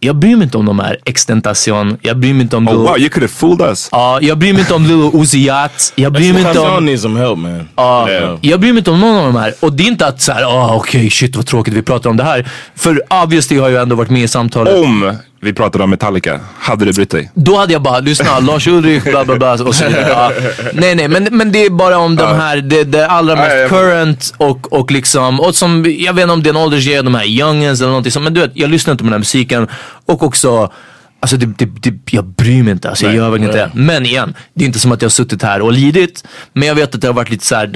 jag 0.00 0.16
bryr 0.16 0.36
mig 0.36 0.44
inte 0.44 0.58
om 0.58 0.66
de 0.66 0.78
här 0.78 0.98
extentation, 1.04 1.98
jag 2.02 2.16
bryr 2.18 2.32
mig 2.32 2.42
inte 2.42 2.56
om 2.56 2.68
Oh, 2.68 2.74
wow, 2.74 2.98
you 2.98 3.08
could 3.08 3.22
have 3.22 3.28
fooled 3.28 3.68
us. 3.68 3.88
Ja, 3.92 4.18
jag 4.22 4.38
bryr 4.38 4.52
mig 4.52 4.60
inte 4.60 4.74
om 4.74 4.86
Lil 4.86 5.10
Uzi 5.20 5.38
Yacht, 5.38 5.92
jag 5.94 6.12
bryr 6.12 6.32
mig 6.32 6.42
inte 6.42 6.58
om... 6.60 6.84
needs 6.84 7.02
some 7.02 7.20
help, 7.20 7.38
man. 7.38 7.68
Ja, 7.76 8.10
Yeah. 8.10 8.38
jag 8.40 8.60
bryr 8.60 8.72
mig 8.72 8.78
inte 8.78 8.90
om 8.90 9.00
någon 9.00 9.16
av 9.16 9.32
de 9.32 9.36
här. 9.36 9.54
Och 9.60 9.72
det 9.72 9.82
är 9.82 9.86
inte 9.86 10.06
att 10.06 10.20
såhär, 10.20 10.42
ah 10.42 10.74
okej 10.76 11.10
shit 11.10 11.36
vad 11.36 11.46
tråkigt 11.46 11.74
vi 11.74 11.82
pratar 11.82 12.10
om 12.10 12.16
det 12.16 12.24
här. 12.24 12.50
För 12.76 13.02
obviously 13.24 13.58
har 13.58 13.68
jag 13.68 13.82
ändå 13.82 13.96
varit 13.96 14.10
med 14.10 14.22
i 14.22 14.28
samtalet. 14.28 14.74
Om 14.84 15.16
vi 15.42 15.52
pratade 15.52 15.84
om 15.84 15.90
Metallica. 15.90 16.40
Hade 16.58 16.84
du 16.84 16.92
brytt 16.92 17.10
dig? 17.10 17.30
Då 17.34 17.56
hade 17.56 17.72
jag 17.72 17.82
bara, 17.82 18.00
lyssna, 18.00 18.38
Lars 18.40 18.66
Ulrich, 18.66 19.04
bla 19.04 19.24
bla 19.24 19.36
bla 19.36 19.52
och 19.52 19.74
så 19.74 19.84
vidare. 19.84 20.06
Ja. 20.08 20.32
Nej 20.72 20.94
nej, 20.94 21.08
men, 21.08 21.28
men 21.30 21.52
det 21.52 21.64
är 21.64 21.70
bara 21.70 21.98
om 21.98 22.16
de 22.16 22.36
här, 22.36 22.56
det, 22.56 22.84
det 22.84 23.06
allra 23.06 23.36
mest 23.36 23.50
Ja, 23.50 23.56
ja, 23.56 23.68
current 23.68 24.34
och, 24.36 24.72
och 24.72 24.90
liksom, 24.90 25.40
och 25.40 25.54
som, 25.54 25.96
jag 25.98 26.12
vet 26.12 26.22
inte 26.22 26.32
om 26.32 26.42
det 26.42 26.48
är 26.48 26.54
en 26.54 26.56
åldersgrej, 26.56 27.02
de 27.02 27.14
här 27.14 27.24
youngins 27.24 27.80
eller 27.80 27.88
någonting 27.88 28.12
sånt, 28.12 28.24
men 28.24 28.34
du 28.34 28.40
vet, 28.40 28.50
jag 28.54 28.70
lyssnar 28.70 28.92
inte 28.92 29.02
på 29.02 29.06
den 29.06 29.12
här 29.12 29.18
musiken. 29.18 29.68
Och 30.06 30.22
också, 30.22 30.72
alltså 31.20 31.36
det, 31.36 31.46
det, 31.46 31.64
det, 31.64 32.12
jag 32.12 32.24
bryr 32.26 32.62
mig 32.62 32.72
inte, 32.72 32.88
alltså 32.88 33.04
jag 33.04 33.14
gör 33.14 33.30
verkligen 33.30 33.50
inte 33.50 33.66
det. 33.66 33.70
Men 33.74 34.06
igen, 34.06 34.34
det 34.54 34.64
är 34.64 34.66
inte 34.66 34.78
som 34.78 34.92
att 34.92 35.02
jag 35.02 35.06
har 35.06 35.10
suttit 35.10 35.42
här 35.42 35.62
och 35.62 35.72
lidit, 35.72 36.24
men 36.52 36.68
jag 36.68 36.74
vet 36.74 36.94
att 36.94 37.00
det 37.00 37.06
har 37.06 37.14
varit 37.14 37.30
lite 37.30 37.46
såhär, 37.46 37.66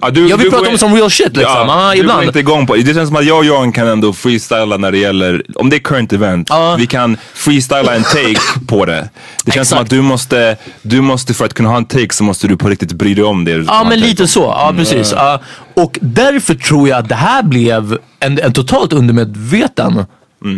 Ja, 0.00 0.10
du, 0.10 0.28
jag 0.28 0.36
vill 0.36 0.44
du 0.44 0.50
prata 0.50 0.64
går- 0.64 0.72
om 0.72 0.78
som 0.78 0.94
real 0.94 1.10
shit 1.10 1.36
liksom. 1.36 1.44
Ja, 1.68 1.90
du 1.90 1.96
går 1.96 2.04
ibland. 2.04 2.24
inte 2.26 2.38
igång 2.38 2.66
på 2.66 2.74
Det 2.76 2.94
känns 2.94 3.08
som 3.08 3.16
att 3.16 3.24
jag 3.24 3.38
och 3.38 3.44
Jan 3.44 3.72
kan 3.72 3.88
ändå 3.88 4.12
freestyla 4.12 4.76
när 4.76 4.92
det 4.92 4.98
gäller, 4.98 5.42
om 5.54 5.70
det 5.70 5.76
är 5.76 5.80
current 5.80 6.12
event, 6.12 6.46
Ja. 6.50 6.76
vi 6.78 6.86
kan 6.86 7.16
freestyla 7.34 7.94
en 7.94 8.02
take 8.02 8.38
på 8.68 8.84
det. 8.84 9.08
Det 9.44 9.52
känns 9.52 9.68
som 9.68 9.76
Exakt. 9.78 9.80
att 9.82 9.90
du 9.90 10.02
måste, 10.02 10.56
du 10.82 11.00
måste 11.00 11.34
för 11.34 11.44
att 11.44 11.54
kunna 11.54 11.68
ha 11.68 11.76
en 11.76 11.84
take 11.84 12.14
så 12.14 12.24
måste 12.24 12.48
du 12.48 12.56
på 12.56 12.68
riktigt 12.68 12.92
bry 12.92 13.14
dig 13.14 13.24
om 13.24 13.44
det. 13.44 13.52
du 13.56 13.64
Ja 13.64 13.72
har 13.72 13.84
men 13.84 14.00
lite 14.00 14.26
så, 14.28 14.40
ja 14.40 14.74
precis. 14.76 15.12
Ja. 15.16 15.40
och 15.74 15.98
därför 16.02 16.54
tror 16.54 16.88
jag 16.88 16.98
att 16.98 17.08
det 17.08 17.14
här 17.14 17.42
blev 17.42 17.98
en, 18.20 18.38
en 18.38 18.52
totalt 18.52 18.92
undermedveten 18.92 20.04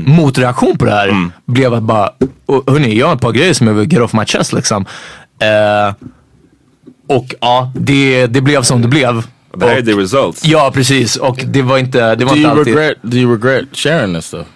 motreaktion 0.06 0.78
på 0.78 0.84
det 0.84 0.90
här. 0.90 1.30
Blev 1.46 1.74
att 1.74 1.82
bara, 1.82 2.10
hörni 2.66 2.98
jag 2.98 3.06
har 3.06 3.14
ett 3.14 3.20
par 3.20 3.32
grejer 3.32 3.54
som 3.54 3.66
jag 3.66 3.74
vill 3.74 3.92
get 3.92 4.02
off 4.02 4.12
my 4.12 4.24
chest 4.24 4.52
liksom. 4.52 4.86
Eh, 5.40 5.94
och 7.08 7.34
ja, 7.40 7.72
det, 7.74 8.26
det 8.26 8.40
blev 8.40 8.62
som 8.62 8.82
det 8.82 8.88
blev. 8.88 9.22
Det 9.56 9.66
här 9.66 9.76
är 9.76 9.82
the 9.82 9.92
results. 9.92 10.44
Ja 10.44 10.70
precis 10.74 11.16
och 11.16 11.40
det 11.46 11.62
var 11.62 11.78
inte, 11.78 12.14
det 12.14 12.24
var 12.24 12.32
Do 12.32 12.36
inte 12.36 12.40
you 12.48 12.58
alltid. 12.58 12.74
regret? 12.76 12.96
Do 13.02 13.16
you 13.16 13.36
regret 13.36 13.64
sharing 13.72 14.14
this 14.14 14.24
stuff? 14.26 14.46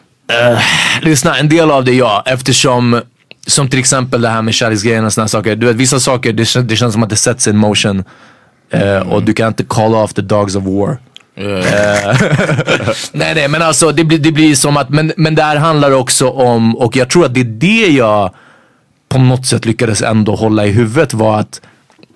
Lyssna, 1.02 1.37
en 1.37 1.49
del 1.49 1.71
av 1.71 1.85
det 1.85 1.92
ja. 1.94 2.23
Eftersom, 2.26 3.00
som 3.47 3.68
till 3.68 3.78
exempel 3.78 4.21
det 4.23 4.28
här 4.28 4.42
med 4.42 4.54
kärleksgrejen 4.54 5.04
och 5.04 5.12
sådana 5.12 5.28
saker. 5.28 5.56
Du 5.56 5.66
vet 5.66 5.76
vissa 5.76 6.00
saker, 6.00 6.32
det, 6.32 6.42
kän- 6.42 6.62
det 6.62 6.76
känns 6.76 6.92
som 6.92 7.02
att 7.02 7.11
det 7.11 7.16
sätts 7.16 7.49
in 7.49 7.56
motion. 7.56 8.04
Eh, 8.71 8.97
och 9.12 9.23
du 9.23 9.32
kan 9.32 9.49
inte 9.49 9.64
call 9.64 9.94
off 9.94 10.14
the 10.14 10.23
dogs 10.23 10.56
of 10.56 10.64
war. 10.64 10.99
Yeah. 11.37 12.16
Nej 13.12 13.35
nej 13.35 13.49
men 13.49 13.62
alltså 13.62 13.92
det 13.92 14.04
blir, 14.04 14.18
det 14.18 14.32
blir 14.32 14.54
som 14.54 14.76
att, 14.76 14.88
men, 14.88 15.12
men 15.16 15.35
det 15.35 15.42
här 15.42 15.56
handlar 15.56 15.90
också 15.90 16.28
om, 16.30 16.76
och 16.76 16.97
jag 16.97 17.11
tror 17.11 17.25
att 17.26 17.35
det 17.35 17.40
är 17.40 17.44
det 17.44 17.87
jag 17.92 18.35
på 19.09 19.18
något 19.18 19.47
sätt 19.47 19.66
lyckades 19.66 20.02
ändå 20.02 20.35
hålla 20.35 20.66
i 20.66 20.71
huvudet 20.71 21.14
var 21.14 21.40
att 21.40 21.61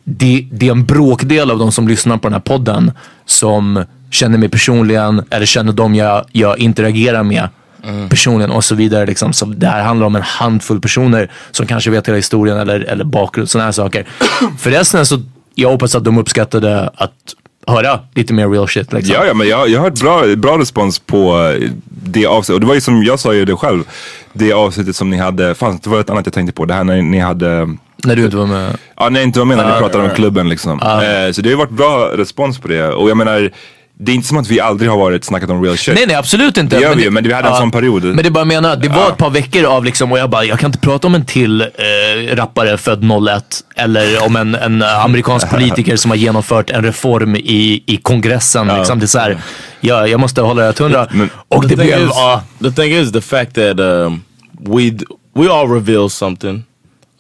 det, 0.09 0.47
det 0.51 0.67
är 0.67 0.71
en 0.71 0.85
bråkdel 0.85 1.51
av 1.51 1.59
de 1.59 1.73
som 1.73 1.89
lyssnar 1.89 2.17
på 2.17 2.29
den 2.29 2.33
här 2.33 2.41
podden 2.41 2.93
som 3.25 3.85
känner 4.11 4.39
mig 4.39 4.49
personligen 4.49 5.23
eller 5.31 5.47
känner 5.47 5.73
dem 5.73 5.95
jag, 5.95 6.25
jag 6.33 6.59
interagerar 6.59 7.23
med 7.23 7.49
personligen 8.09 8.51
och 8.51 8.65
så 8.65 8.75
vidare. 8.75 9.07
Liksom. 9.07 9.33
Så 9.33 9.45
det 9.45 9.67
här 9.67 9.83
handlar 9.83 10.07
om 10.07 10.17
en 10.17 10.23
handfull 10.23 10.81
personer 10.81 11.31
som 11.51 11.67
kanske 11.67 11.91
vet 11.91 12.09
hela 12.09 12.17
historien 12.17 12.59
eller, 12.59 12.81
eller 12.81 13.05
bakgrund, 13.05 13.51
sådana 13.51 13.65
här 13.65 13.73
saker. 13.73 14.07
För 14.59 14.71
resten 14.71 15.07
så, 15.07 15.21
jag 15.55 15.71
hoppas 15.71 15.95
att 15.95 16.05
de 16.05 16.19
uppskattade 16.19 16.91
att 16.95 17.35
höra 17.67 18.01
lite 18.15 18.35
mer 18.35 18.49
real 18.49 18.69
shit. 18.69 18.93
Liksom. 18.93 19.15
Ja, 19.15 19.27
ja, 19.27 19.35
men 19.35 19.49
jag, 19.49 19.69
jag 19.69 19.81
har 19.81 19.85
hört 19.91 20.01
bra, 20.01 20.37
bra 20.37 20.59
respons 20.59 20.99
på 20.99 21.49
eh, 21.61 21.71
det 21.89 22.27
avsnittet. 22.27 22.55
Och 22.55 22.61
det 22.61 22.67
var 22.67 22.75
ju 22.75 22.81
som 22.81 23.03
jag 23.03 23.21
sa 23.21 23.35
ju 23.35 23.45
det 23.45 23.57
själv. 23.57 23.85
Det 24.33 24.53
avsnittet 24.53 24.97
som 24.97 25.11
ni 25.11 25.17
hade, 25.17 25.55
fan 25.55 25.81
det 25.83 25.91
var 25.91 26.01
ett 26.01 26.11
annat 26.11 26.27
jag 26.27 26.35
tänkte 26.35 26.53
på. 26.53 26.65
Det 26.65 26.75
här 26.75 26.85
när 26.85 27.03
ni 27.03 27.19
hade, 27.19 27.77
När 28.05 28.17
du 28.17 28.25
inte 28.25 28.37
var 28.37 28.47
med. 28.47 28.77
ja 28.97 29.09
när 29.09 29.21
jag 29.21 29.27
inte 29.27 29.39
var 29.39 29.47
med 29.47 29.57
när 29.57 29.75
ni 29.75 29.81
pratade 29.81 30.05
om 30.09 30.15
klubben 30.15 30.49
liksom. 30.49 30.81
Eh, 30.83 31.33
så 31.33 31.43
det 31.43 31.49
har 31.49 31.51
ju 31.51 31.57
varit 31.57 31.71
bra 31.71 32.11
respons 32.17 32.59
på 32.59 32.69
det. 32.69 32.89
Och 32.89 33.11
jag 33.11 33.17
menar, 33.17 33.51
det 33.99 34.13
är 34.13 34.17
inte 34.17 34.29
som 34.29 34.37
att 34.39 34.49
vi 34.51 34.61
aldrig 34.61 34.91
har 34.91 34.99
varit 34.99 35.25
snackat 35.25 35.51
om 35.51 35.65
real 35.65 35.77
shit. 35.79 35.95
Nej 35.95 36.05
nej 36.07 36.17
absolut 36.17 36.57
inte. 36.57 36.77
Det 36.77 36.83
gör 36.83 36.95
vi 36.95 37.03
ju, 37.03 37.11
men 37.11 37.25
vi 37.25 37.33
hade 37.33 37.49
en 37.49 37.57
sån 37.57 37.71
period. 37.71 38.05
Men 38.05 38.25
det 38.25 38.31
bara 38.31 38.45
menar, 38.45 38.77
det 38.77 38.89
var 38.89 39.09
ett 39.09 39.17
par 39.17 39.31
veckor 39.31 39.65
av 39.65 39.85
liksom, 39.85 40.13
och 40.13 40.19
jag 40.19 40.31
bara, 40.31 40.45
jag 40.45 40.59
kan 40.59 40.69
inte 40.69 40.79
prata 40.79 41.07
om 41.07 41.15
en 41.15 41.25
till 41.25 41.61
eh, 41.61 41.67
rappare 42.37 42.79
född 42.79 43.05
01. 43.05 43.45
Eller 43.77 44.25
om 44.27 44.37
en, 44.37 44.55
en 44.55 44.83
amerikansk 44.83 45.51
politiker 45.55 45.97
som 45.97 46.11
har 46.11 46.19
genomfört 46.19 46.71
en 46.71 46.83
reform 46.85 47.37
i, 47.37 47.83
i 47.87 47.97
kongressen. 48.03 48.67
Liksom. 48.79 48.99
Det 48.99 49.05
är 49.05 49.07
så 49.09 49.19
här, 49.19 49.39
ja, 49.81 50.07
jag 50.07 50.21
måste 50.21 50.41
hålla 50.43 50.63
det 50.63 50.79
hundra. 50.79 51.07
Men- 51.13 51.31
Och 51.49 51.63
the 51.63 51.69
det 51.69 51.77
blev, 51.77 52.01
is, 52.09 52.13
the 52.63 52.83
thing 52.83 52.93
is 52.93 53.13
the 53.13 53.21
fact 53.21 53.55
that 53.55 53.79
um, 53.81 54.23
we 55.35 55.51
all 55.53 55.69
reveal 55.69 56.11
something 56.11 56.65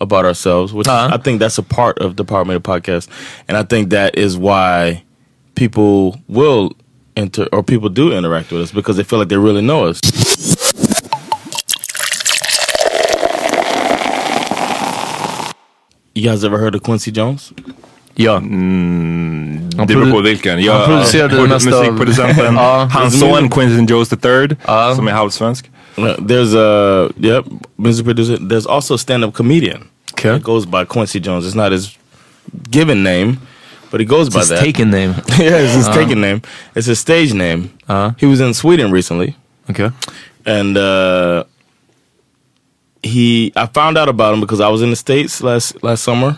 about 0.01 0.25
ourselves, 0.25 0.73
which 0.73 0.89
Uh-huh. 0.89 1.11
I 1.15 1.19
think 1.19 1.41
that's 1.41 1.59
a 1.59 1.63
part 1.63 1.99
of 1.99 2.17
the 2.17 2.25
Power 2.25 2.45
Meter 2.45 2.61
podcast, 2.61 3.09
and 3.49 3.57
I 3.57 3.63
think 3.65 3.91
that 3.91 4.15
is 4.17 4.37
why 4.37 5.03
people 5.55 6.21
will 6.29 6.71
enter 7.17 7.49
or 7.53 7.63
people 7.63 7.89
do 7.89 8.13
interact 8.13 8.51
with 8.53 8.61
us 8.63 8.73
because 8.73 8.97
they 8.97 9.05
feel 9.05 9.19
like 9.19 9.29
they 9.31 9.39
really 9.39 9.63
know 9.63 9.87
us. 9.89 10.01
You 16.15 16.23
guys 16.23 16.45
ever 16.45 16.59
heard 16.59 16.75
of 16.75 16.83
Quincy 16.83 17.11
Jones? 17.11 17.53
ja. 18.19 18.37
Mm, 18.37 19.71
Han 19.77 19.87
det 19.87 19.95
beror 19.95 20.05
produ- 20.07 20.11
på 20.13 20.21
vilken. 20.21 20.53
han 20.53 20.63
Jag, 20.63 20.85
producerade 20.87 21.35
det 21.35 21.41
produ- 21.41 21.49
mesta 21.49 21.71
av- 21.77 21.85
musikproducenten, 21.85 22.55
Ja. 22.55 22.89
hans 22.93 23.21
son 23.21 23.49
Quincy 23.51 23.93
Jones 23.95 24.13
III, 24.13 24.57
som 24.97 25.09
är 25.09 25.13
halvsvensk. 25.13 25.71
Uh, 25.97 26.17
There's 26.21 26.55
a 26.55 27.11
yep 27.19 27.45
music 27.79 28.05
producer. 28.05 28.37
There's 28.39 28.67
also 28.67 28.95
a 28.95 28.99
stand-up 28.99 29.33
comedian. 29.35 29.89
Okay. 30.13 30.37
It 30.37 30.43
goes 30.43 30.67
by 30.67 30.85
Quincy 30.85 31.21
Jones. 31.21 31.47
It's 31.47 31.55
not 31.55 31.73
his 31.73 31.97
given 32.71 33.03
name, 33.03 33.41
but 33.91 34.01
he 34.01 34.07
goes 34.07 34.29
by 34.31 34.41
His 34.41 34.49
that. 34.51 34.61
taken 34.61 34.91
name. 34.91 35.11
yeah, 35.39 35.59
it's 35.59 35.75
his 35.75 35.89
taken 35.89 36.21
name. 36.21 36.43
It's 36.75 36.87
his 36.87 36.99
stage 37.01 37.33
name. 37.35 37.71
Uh-huh. 37.89 38.13
He 38.19 38.27
was 38.27 38.41
in 38.41 38.53
Sweden 38.55 38.91
recently, 38.91 39.37
Okay. 39.71 39.91
and 40.45 40.77
uh, 40.77 41.45
he 43.03 43.53
I 43.57 43.67
found 43.67 43.97
out 43.99 44.09
about 44.09 44.35
him 44.35 44.41
because 44.41 44.61
I 44.61 44.69
was 44.69 44.83
in 44.83 44.91
the 44.91 44.97
states 44.97 45.43
last 45.43 45.83
last 45.83 46.03
summer, 46.03 46.37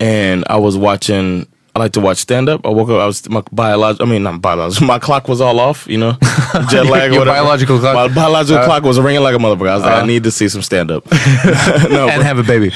and 0.00 0.44
I 0.48 0.56
was 0.56 0.76
watching. 0.76 1.46
I 1.74 1.78
like 1.78 1.92
to 1.92 2.00
watch 2.00 2.18
stand 2.18 2.50
up. 2.50 2.66
I 2.66 2.68
woke 2.68 2.90
up. 2.90 3.00
I 3.00 3.06
was 3.06 3.26
my 3.30 3.42
biological. 3.50 4.06
I 4.06 4.10
mean, 4.10 4.22
not 4.24 4.42
biological. 4.42 4.86
My 4.94 4.98
clock 4.98 5.26
was 5.26 5.40
all 5.40 5.58
off. 5.58 5.86
You 5.88 5.96
know, 5.96 6.12
jet 6.68 6.84
lag. 6.84 7.10
or 7.10 7.14
Your 7.14 7.18
whatever. 7.20 7.24
biological 7.24 7.78
clock? 7.78 7.94
My 7.94 8.08
biological 8.14 8.62
clock 8.64 8.82
was 8.82 9.00
ringing 9.00 9.22
like 9.22 9.34
a 9.34 9.38
motherfucker. 9.38 9.68
I 9.70 9.74
was 9.76 9.82
like, 9.82 9.92
I 9.94 10.00
Uh. 10.02 10.04
need 10.06 10.24
to 10.24 10.30
see 10.30 10.48
some 10.50 10.60
stand 10.60 10.90
up. 10.90 11.04
no, 11.90 12.08
And 12.10 12.22
have 12.22 12.38
a 12.38 12.42
baby. 12.42 12.70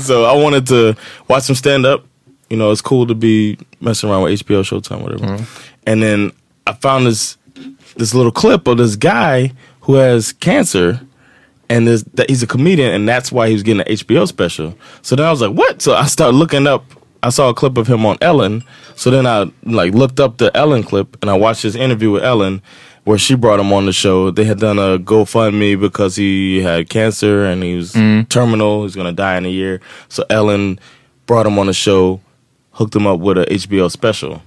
so 0.00 0.24
I 0.24 0.34
wanted 0.40 0.66
to 0.68 0.96
watch 1.28 1.42
some 1.44 1.56
stand 1.56 1.84
up. 1.86 2.04
You 2.50 2.56
know, 2.56 2.70
it's 2.70 2.82
cool 2.82 3.06
to 3.06 3.14
be 3.14 3.58
messing 3.80 4.10
around 4.10 4.22
with 4.24 4.40
HBO, 4.46 4.62
Showtime, 4.62 5.00
whatever. 5.02 5.44
And 5.86 6.02
then 6.02 6.32
I 6.66 6.74
found 6.74 7.06
this 7.06 7.36
this 7.96 8.14
little 8.14 8.32
clip 8.32 8.66
of 8.68 8.78
this 8.78 8.94
guy 8.96 9.52
who 9.82 9.94
has 9.94 10.32
cancer, 10.32 11.00
and 11.68 11.86
this, 11.88 12.02
that 12.14 12.30
he's 12.30 12.42
a 12.42 12.46
comedian, 12.46 12.92
and 12.94 13.08
that's 13.08 13.32
why 13.32 13.48
he 13.48 13.54
was 13.54 13.62
getting 13.62 13.80
an 13.80 13.88
HBO 13.88 14.26
special. 14.28 14.74
So 15.02 15.16
then 15.16 15.26
I 15.26 15.30
was 15.30 15.40
like, 15.40 15.52
what? 15.52 15.82
So 15.82 15.94
I 15.94 16.06
started 16.06 16.36
looking 16.36 16.66
up. 16.66 16.84
I 17.22 17.30
saw 17.30 17.48
a 17.48 17.54
clip 17.54 17.78
of 17.78 17.86
him 17.86 18.04
on 18.06 18.16
Ellen. 18.20 18.64
So 18.96 19.10
then 19.10 19.26
I 19.26 19.50
like 19.64 19.94
looked 19.94 20.20
up 20.20 20.38
the 20.38 20.50
Ellen 20.56 20.82
clip, 20.82 21.16
and 21.22 21.30
I 21.30 21.34
watched 21.34 21.62
his 21.62 21.76
interview 21.76 22.10
with 22.10 22.24
Ellen. 22.24 22.62
Where 23.04 23.18
she 23.18 23.34
brought 23.34 23.58
him 23.58 23.72
on 23.72 23.86
the 23.86 23.92
show, 23.92 24.30
they 24.30 24.44
had 24.44 24.60
done 24.60 24.78
a 24.78 24.96
GoFundMe 24.96 25.80
because 25.80 26.14
he 26.14 26.62
had 26.62 26.88
cancer 26.88 27.44
and 27.44 27.60
he 27.60 27.74
was 27.74 27.94
mm-hmm. 27.94 28.28
terminal. 28.28 28.76
He 28.78 28.82
was 28.84 28.94
gonna 28.94 29.10
die 29.10 29.36
in 29.38 29.44
a 29.44 29.48
year. 29.48 29.80
So 30.08 30.22
Ellen 30.30 30.78
brought 31.26 31.44
him 31.44 31.58
on 31.58 31.66
the 31.66 31.72
show, 31.72 32.20
hooked 32.70 32.94
him 32.94 33.08
up 33.08 33.18
with 33.18 33.38
a 33.38 33.46
HBO 33.46 33.90
special. 33.90 34.40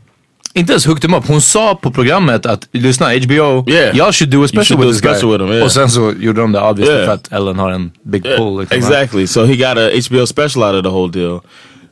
Inte 0.53 0.72
ens 0.72 0.86
hooked 0.86 1.03
him 1.03 1.13
up. 1.13 1.27
Hon 1.27 1.41
sa 1.41 1.75
på 1.75 1.91
programmet 1.91 2.46
att 2.46 2.67
lyssna 2.72 3.13
HBO, 3.13 3.63
Yeah. 3.67 3.96
y'all 3.96 4.12
should 4.12 4.32
do 4.32 4.44
a 4.44 4.48
special 4.48 4.65
should 4.65 4.79
with 4.79 4.88
do 4.88 4.89
a 4.89 4.94
this 4.94 5.01
guy. 5.01 5.13
special 5.13 5.32
with 5.32 5.41
him, 5.44 5.51
yeah. 5.51 5.65
Och 5.65 5.72
sen 5.72 5.89
så 5.89 6.13
gjorde 6.20 6.41
de 6.41 6.51
det 6.51 6.62
obviously 6.62 6.96
Yeah. 6.96 7.05
för 7.05 7.13
att 7.13 7.32
Ellen 7.32 7.60
har 7.60 7.72
en 7.72 7.91
big 8.03 8.24
pull. 8.24 8.60
Liksom. 8.60 8.77
Exactly. 8.77 9.27
So 9.27 9.46
he 9.46 9.55
got 9.55 9.77
a 9.77 9.89
HBO 10.10 10.25
special 10.25 10.63
out 10.63 10.75
of 10.75 10.84
the 10.84 10.89
whole 10.89 11.12
deal. 11.12 11.41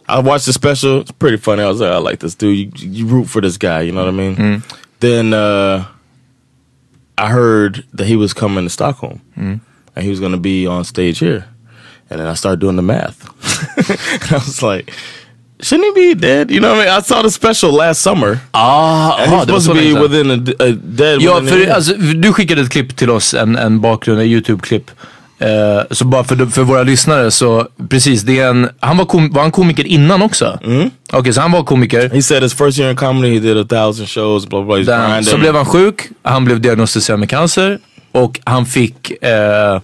I 0.08 0.20
watched 0.20 0.46
the 0.46 0.54
special. 0.54 1.02
It's 1.02 1.12
pretty 1.12 1.38
funny. 1.38 1.64
I 1.64 1.68
was 1.68 1.80
like, 1.80 1.92
I 1.92 1.98
like 1.98 2.20
this 2.20 2.36
dude. 2.36 2.80
You, 2.80 2.90
you 2.90 3.06
root 3.08 3.26
for 3.30 3.42
this 3.42 3.58
guy. 3.58 3.82
You 3.82 3.92
know 3.92 4.04
what 4.06 4.14
I 4.14 4.18
mean? 4.18 4.64
Then 5.00 5.34
uh, 5.34 5.86
I 7.18 7.30
heard 7.30 7.86
that 7.94 8.06
he 8.08 8.16
was 8.16 8.34
coming 8.34 8.64
to 8.66 8.70
Stockholm, 8.70 9.22
and 9.36 9.62
he 10.04 10.10
was 10.10 10.20
going 10.20 10.32
to 10.34 10.38
be 10.40 10.68
on 10.68 10.84
stage 10.84 11.20
here. 11.20 11.46
And 12.10 12.20
then 12.20 12.28
I 12.28 12.34
started 12.36 12.60
doing 12.60 12.76
the 12.76 12.82
math. 12.82 13.24
I 14.32 14.36
was 14.36 14.62
like, 14.62 14.94
shouldn't 15.62 15.98
he 15.98 16.14
be 16.14 16.20
dead? 16.20 16.52
You 16.52 16.60
know 16.60 16.70
what 16.72 16.82
I 16.82 16.86
mean? 16.86 16.94
I 16.94 17.02
saw 17.02 17.22
the 17.22 17.32
special 17.32 17.72
last 17.72 18.02
summer. 18.02 18.42
Ah, 18.54 19.14
aha, 19.14 19.36
he's 19.36 19.46
supposed 19.46 19.68
to 19.68 19.74
be 19.74 19.94
within 19.94 20.30
a, 20.30 20.64
a 20.64 20.74
dead. 20.74 21.22
Ja, 21.22 21.38
a 21.38 21.42
för 21.44 21.68
alltså, 21.70 21.94
du 21.94 22.34
skickade 22.34 22.62
ett 22.62 22.70
klipp 22.70 22.96
till 22.96 23.10
oss, 23.10 23.34
en, 23.34 23.56
en 23.56 23.80
bakgrund, 23.82 24.20
en 24.20 24.28
YouTube-klipp. 24.28 24.92
Eh, 25.40 25.82
så 25.92 26.06
bara 26.06 26.24
för, 26.24 26.46
för 26.46 26.64
våra 26.64 26.84
lyssnare 26.84 27.32
så, 27.32 27.68
precis, 27.90 28.22
det 28.22 28.40
är 28.40 28.50
en, 28.50 28.70
han 28.80 28.98
var, 28.98 29.06
kom, 29.06 29.30
var 29.30 29.42
han 29.42 29.52
komiker 29.52 29.86
innan 29.88 30.22
också? 30.22 30.60
Mm. 30.64 30.90
Okej, 31.14 31.34
så 31.34 31.42
han 31.42 31.52
var 31.52 31.64
komiker. 31.64 32.10
he 32.10 32.22
said 32.22 32.44
his 32.44 32.54
first 32.54 32.80
year 32.80 32.92
in 32.92 32.98
comedy, 32.98 33.34
he 33.34 33.40
did 33.40 33.58
a 33.58 33.66
thousand 33.70 34.08
shows. 34.10 34.48
Blah 34.48 34.66
blah. 34.66 34.78
Grinding. 34.78 35.24
så 35.24 35.38
blev 35.38 35.56
han 35.56 35.66
sjuk, 35.66 36.02
han 36.24 36.46
blev 36.46 36.62
diagnostiserad 36.62 37.20
med 37.20 37.30
cancer 37.30 37.80
och 38.12 38.40
han 38.44 38.66
fick 38.66 39.24
eh, 39.24 39.80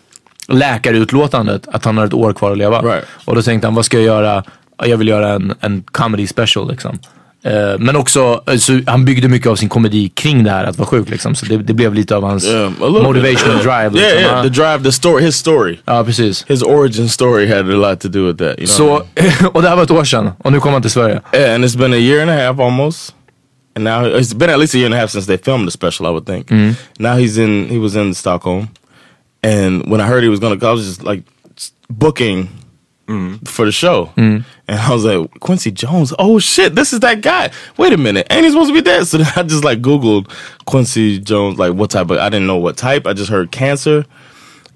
läkarutlåtandet 0.48 1.68
att 1.68 1.86
han 1.86 1.98
har 1.98 2.06
ett 2.06 2.14
år 2.14 2.34
kvar 2.34 2.52
att 2.52 2.58
leva. 2.58 2.82
Right. 2.82 3.06
Och 3.26 3.36
då 3.36 3.42
tänkte 3.42 3.68
han, 3.68 3.76
vad 3.76 3.86
ska 3.86 3.98
jag 3.98 4.06
göra? 4.06 4.44
Ja, 4.78 4.88
Jag 4.88 4.98
vill 4.98 5.08
göra 5.08 5.30
en, 5.30 5.54
en 5.60 5.84
comedy 5.92 6.28
special 6.28 6.72
liksom. 6.72 7.00
Eh, 7.44 7.80
men 7.80 7.96
också, 7.96 8.44
eh, 8.48 8.58
så 8.58 8.80
han 8.88 9.06
byggde 9.06 9.28
mycket 9.28 9.48
av 9.48 9.56
sin 9.56 9.70
komedi 9.70 10.10
kring 10.10 10.44
det 10.44 10.50
här 10.52 10.64
att 10.66 10.78
vara 10.78 10.88
sjuk 10.88 11.10
liksom. 11.10 11.36
Så 11.36 11.46
det, 11.46 11.58
det 11.58 11.74
blev 11.74 11.94
lite 11.94 12.16
av 12.16 12.24
hans 12.24 12.46
Yeah, 12.46 12.72
motivational 12.80 13.56
bit. 13.56 13.64
drive. 13.64 13.80
Yeah, 13.80 13.94
Liksom. 13.94 14.22
yeah. 14.22 14.44
The 14.44 14.50
drive, 14.50 14.84
the 14.84 14.92
story, 14.92 15.24
his 15.24 15.36
story, 15.36 15.78
Ja, 15.86 16.04
precis. 16.04 16.46
his 16.48 16.62
origin 16.64 17.10
story 17.10 17.48
had 17.48 17.60
a 17.70 17.76
lot 17.76 18.00
to 18.00 18.08
do 18.08 18.28
with 18.28 18.38
that. 18.38 18.60
You 18.60 18.68
know 18.68 19.02
Så, 19.42 19.48
och 19.54 19.62
det 19.62 19.70
här 19.70 19.76
var 19.76 19.84
ett 19.84 19.92
år 19.92 20.04
sedan 20.04 20.30
och 20.38 20.52
nu 20.52 20.60
kom 20.60 20.74
han 20.74 20.82
till 20.82 20.92
Sverige. 20.92 21.22
Yeah, 21.34 21.56
and 21.56 21.66
it's 21.66 21.78
been 21.78 21.94
a 21.94 21.98
year 21.98 22.22
and 22.22 22.30
a 22.32 22.34
half 22.48 22.60
almost. 22.60 23.16
And 23.76 23.84
now 23.86 24.06
it's 24.20 24.34
been 24.38 24.50
at 24.50 24.60
least 24.60 24.76
a 24.76 24.78
year 24.78 24.86
and 24.86 24.96
a 24.96 24.98
half 24.98 25.10
since 25.12 25.28
they 25.28 25.38
filmed 25.38 25.68
the 25.68 25.72
special, 25.72 26.06
I 26.08 26.10
would 26.10 26.26
think. 26.26 26.50
Now 27.00 27.18
he's 27.18 27.38
in. 27.38 27.70
He 27.70 27.78
was 27.78 27.96
in 27.96 28.14
Stockholm, 28.16 28.68
and 29.44 29.84
when 29.92 30.02
I 30.02 30.04
heard 30.04 30.24
he 30.24 30.30
was 30.30 30.40
gonna, 30.40 30.56
go, 30.58 30.68
I 30.70 30.74
was 30.76 30.86
just 30.86 31.04
like 31.04 31.24
s- 31.58 31.72
booking 33.10 33.40
for 33.46 33.66
the 33.66 33.72
show, 33.72 34.06
mm-hmm. 34.16 34.48
and 34.68 34.80
I 34.80 34.94
was 34.94 35.06
like 35.06 35.40
Quincy 35.40 35.72
Jones. 35.72 36.14
Oh 36.20 36.40
shit, 36.40 36.76
this 36.76 36.94
is 36.94 37.00
that 37.02 37.22
guy. 37.22 37.52
Wait 37.78 37.94
a 37.94 37.98
minute, 37.98 38.28
ain't 38.30 38.46
he 38.46 38.52
supposed 38.52 38.70
to 38.70 38.74
be 38.74 38.82
dead? 38.82 39.06
So 39.08 39.18
then 39.18 39.32
I 39.36 39.44
just 39.44 39.64
like 39.64 39.82
Googled 39.82 40.30
Quincy 40.66 41.20
Jones, 41.20 41.58
like 41.58 41.74
what 41.74 41.92
type 41.92 42.10
of. 42.10 42.18
I 42.18 42.30
didn't 42.30 42.48
know 42.48 42.58
what 42.58 42.78
type. 42.78 43.08
I 43.08 43.14
just 43.14 43.30
heard 43.30 43.52
cancer, 43.52 44.06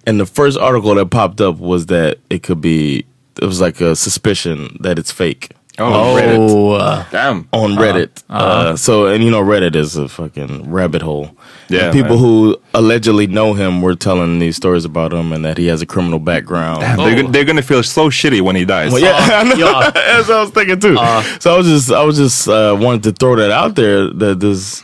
and 0.05 0.19
the 0.19 0.25
first 0.25 0.57
article 0.57 0.95
that 0.95 1.09
popped 1.09 1.41
up 1.41 1.57
was 1.57 1.87
that 1.87 2.19
it 2.29 2.43
could 2.43 2.61
be. 2.61 3.05
It 3.41 3.45
was 3.45 3.59
like 3.59 3.81
a 3.81 3.95
suspicion 3.95 4.77
that 4.81 4.99
it's 4.99 5.11
fake 5.11 5.51
Oh, 5.79 6.15
Reddit. 6.15 6.37
Oh, 6.37 6.71
uh, 6.73 7.05
Damn. 7.09 7.47
on 7.51 7.71
Reddit. 7.71 8.23
Uh, 8.29 8.75
so, 8.75 9.07
and 9.07 9.23
you 9.23 9.31
know, 9.31 9.41
Reddit 9.41 9.75
is 9.75 9.95
a 9.95 10.07
fucking 10.07 10.69
rabbit 10.71 11.01
hole. 11.01 11.35
Yeah, 11.67 11.85
And 11.85 11.93
people 11.93 12.11
man. 12.15 12.19
who 12.19 12.61
allegedly 12.75 13.25
know 13.25 13.53
him 13.55 13.81
were 13.81 13.95
telling 13.95 14.37
these 14.37 14.55
stories 14.55 14.85
about 14.85 15.11
him 15.13 15.33
and 15.33 15.43
that 15.45 15.57
he 15.57 15.65
has 15.67 15.81
a 15.81 15.85
criminal 15.87 16.19
background. 16.19 16.83
They're, 16.83 17.15
gonna- 17.15 17.31
they're 17.31 17.45
gonna 17.45 17.61
feel 17.63 17.81
so 17.81 18.09
shitty 18.09 18.41
when 18.41 18.55
he 18.55 18.65
dies. 18.65 18.91
Well, 18.91 19.01
yeah, 19.01 19.15
I 19.39 19.43
know. 19.43 19.55
yeah. 19.55 19.89
That's 19.93 20.27
what 20.27 20.37
I 20.37 20.41
was 20.41 20.49
thinking 20.51 20.79
too. 20.79 20.95
so 21.39 21.53
I 21.55 21.57
was 21.57 21.65
just, 21.67 21.91
I 21.91 22.03
was 22.03 22.17
just 22.17 22.47
uh, 22.47 22.77
wanted 22.79 23.03
to 23.03 23.11
throw 23.13 23.35
that 23.37 23.49
out 23.49 23.73
there 23.75 24.09
that 24.09 24.39
this, 24.39 24.83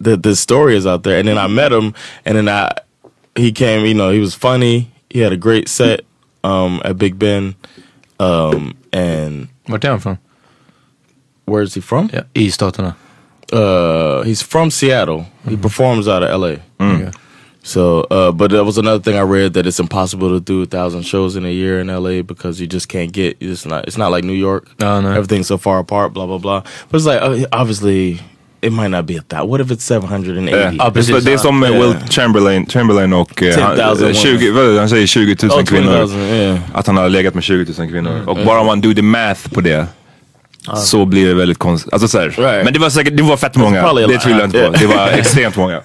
that 0.00 0.22
this 0.22 0.40
story 0.40 0.76
is 0.76 0.86
out 0.86 1.02
there. 1.02 1.18
And 1.18 1.28
then 1.28 1.36
I 1.36 1.46
met 1.46 1.72
him, 1.72 1.92
and 2.24 2.38
then 2.38 2.48
I, 2.48 2.70
he 3.34 3.52
came. 3.52 3.84
You 3.84 3.94
know, 3.94 4.10
he 4.10 4.20
was 4.20 4.34
funny. 4.34 4.90
He 5.10 5.18
had 5.20 5.32
a 5.32 5.36
great 5.36 5.68
set 5.68 6.00
um, 6.42 6.80
at 6.86 6.96
Big 6.96 7.18
Ben. 7.18 7.54
Um, 8.18 8.78
and 8.94 9.48
vart 9.66 9.84
är 9.84 9.90
han 9.90 10.00
från? 10.00 10.16
where 11.46 11.62
is 11.62 11.74
he 11.76 11.80
from? 11.82 12.08
Ja, 12.12 12.20
I 12.34 12.50
staterna. 12.50 12.94
uh 13.52 14.22
he's 14.24 14.42
from 14.42 14.70
Seattle. 14.70 15.24
He 15.48 15.56
performs 15.56 16.08
out 16.08 16.22
of 16.22 16.40
LA. 16.40 16.56
Okay. 16.80 17.10
So 17.62 18.00
uh 18.10 18.32
but 18.32 18.50
there 18.50 18.64
was 18.64 18.78
another 18.78 18.98
thing 19.02 19.16
I 19.16 19.22
read 19.22 19.52
that 19.54 19.66
it's 19.66 19.80
impossible 19.80 20.28
to 20.28 20.40
do 20.40 20.62
a 20.62 20.66
thousand 20.66 21.02
shows 21.02 21.36
in 21.36 21.44
a 21.44 21.50
year 21.52 21.80
in 21.80 21.86
LA 21.88 22.22
because 22.22 22.60
you 22.60 22.66
just 22.66 22.88
can't 22.88 23.12
get 23.12 23.36
it's 23.40 23.64
not 23.66 23.86
it's 23.86 23.96
not 23.98 24.10
like 24.10 24.24
New 24.26 24.38
York. 24.48 24.68
Oh, 24.82 25.00
no. 25.00 25.10
Everything's 25.10 25.46
so 25.46 25.58
far 25.58 25.78
apart, 25.78 26.12
blah 26.12 26.26
blah 26.26 26.38
blah. 26.38 26.62
But 26.90 26.96
it's 26.96 27.06
like 27.06 27.22
uh, 27.22 27.46
obviously 27.52 28.20
it 28.66 28.72
might 28.72 28.90
not 28.90 29.04
be 29.06 29.16
a 29.18 29.22
thousand. 29.28 29.50
What 29.50 29.60
if 29.60 29.66
it's 29.70 29.88
780? 29.88 30.50
Ja, 30.50 30.72
Ja, 30.78 30.90
precis. 30.90 31.24
det, 31.24 31.32
är 31.32 31.38
som 31.38 31.58
med. 31.58 31.72
Will 31.72 31.94
Chamberlain, 32.10 32.66
Chamberlain 32.66 33.12
och 33.12 33.42
eh, 33.42 33.58
han, 33.62 33.76
10,000 33.76 34.08
eh, 34.08 34.14
20, 34.14 34.50
vad, 34.50 34.76
han 34.78 34.88
säger 34.88 35.06
20 35.06 35.36
000 35.42 35.50
Oh, 35.58 35.64
kvinnor. 35.64 35.92
20,000, 35.92 36.20
yeah. 36.20 36.58
Att 36.74 36.86
han 36.86 36.96
har 36.96 37.08
legat 37.08 37.34
med 37.34 37.44
20 37.44 37.74
000 37.78 37.88
kvinnor. 37.90 38.22
Och 38.26 38.36
bara 38.36 38.60
om 38.60 38.66
man 38.66 38.80
do 38.80 38.94
the 38.94 39.02
math 39.02 39.48
på 39.48 39.60
det. 39.60 39.86
Så 40.76 41.04
blir 41.04 41.26
det 41.28 41.34
väldigt 41.34 41.58
konstigt. 41.58 41.92
Alltså 41.92 42.08
så 42.08 42.18
här. 42.18 42.28
Right. 42.28 42.64
Men 42.64 42.72
det 42.72 42.78
var 42.78 42.90
säkert, 42.90 43.16
det 43.16 43.22
var 43.22 43.36
fett 43.36 43.56
många. 43.56 43.80
probably 43.82 44.04
a 44.04 44.06
Det 44.06 44.12
lot. 44.14 44.22
tvivlar 44.22 44.40
jag 44.40 44.48
inte 44.48 44.58
på. 44.58 44.64
Yeah. 44.64 44.80
Det 44.80 44.86
var 44.96 45.08
extremt 45.18 45.56
många. 45.56 45.76
uh, 45.76 45.82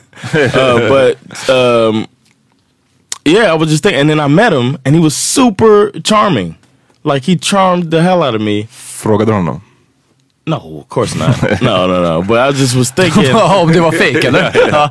but 0.89 1.17
um, 1.49 2.05
yeah, 3.25 3.55
I 3.55 3.57
was 3.59 3.69
just 3.69 3.83
thinking, 3.83 4.01
and 4.01 4.09
then 4.09 4.19
I 4.19 4.27
met 4.35 4.53
him, 4.53 4.77
and 4.85 4.95
he 4.95 5.01
was 5.01 5.15
super 5.15 6.01
charming. 6.03 6.55
Like 7.03 7.31
he 7.31 7.37
charmed 7.37 7.91
the 7.91 7.99
hell 8.01 8.23
out 8.23 8.35
of 8.35 8.41
me. 8.41 8.67
Frågade 8.71 9.31
honom? 9.33 9.61
No, 10.45 10.57
of 10.81 10.89
course 10.89 11.15
not. 11.15 11.61
no, 11.61 11.87
no, 11.87 12.01
no. 12.01 12.23
But 12.23 12.39
I 12.39 12.51
just 12.51 12.75
was 12.75 12.89
thinking. 12.91 13.35
Om 13.35 13.71
det 13.71 13.81
var 13.81 13.91
fake 13.91 14.27
eller? 14.27 14.51
Ja. 14.71 14.89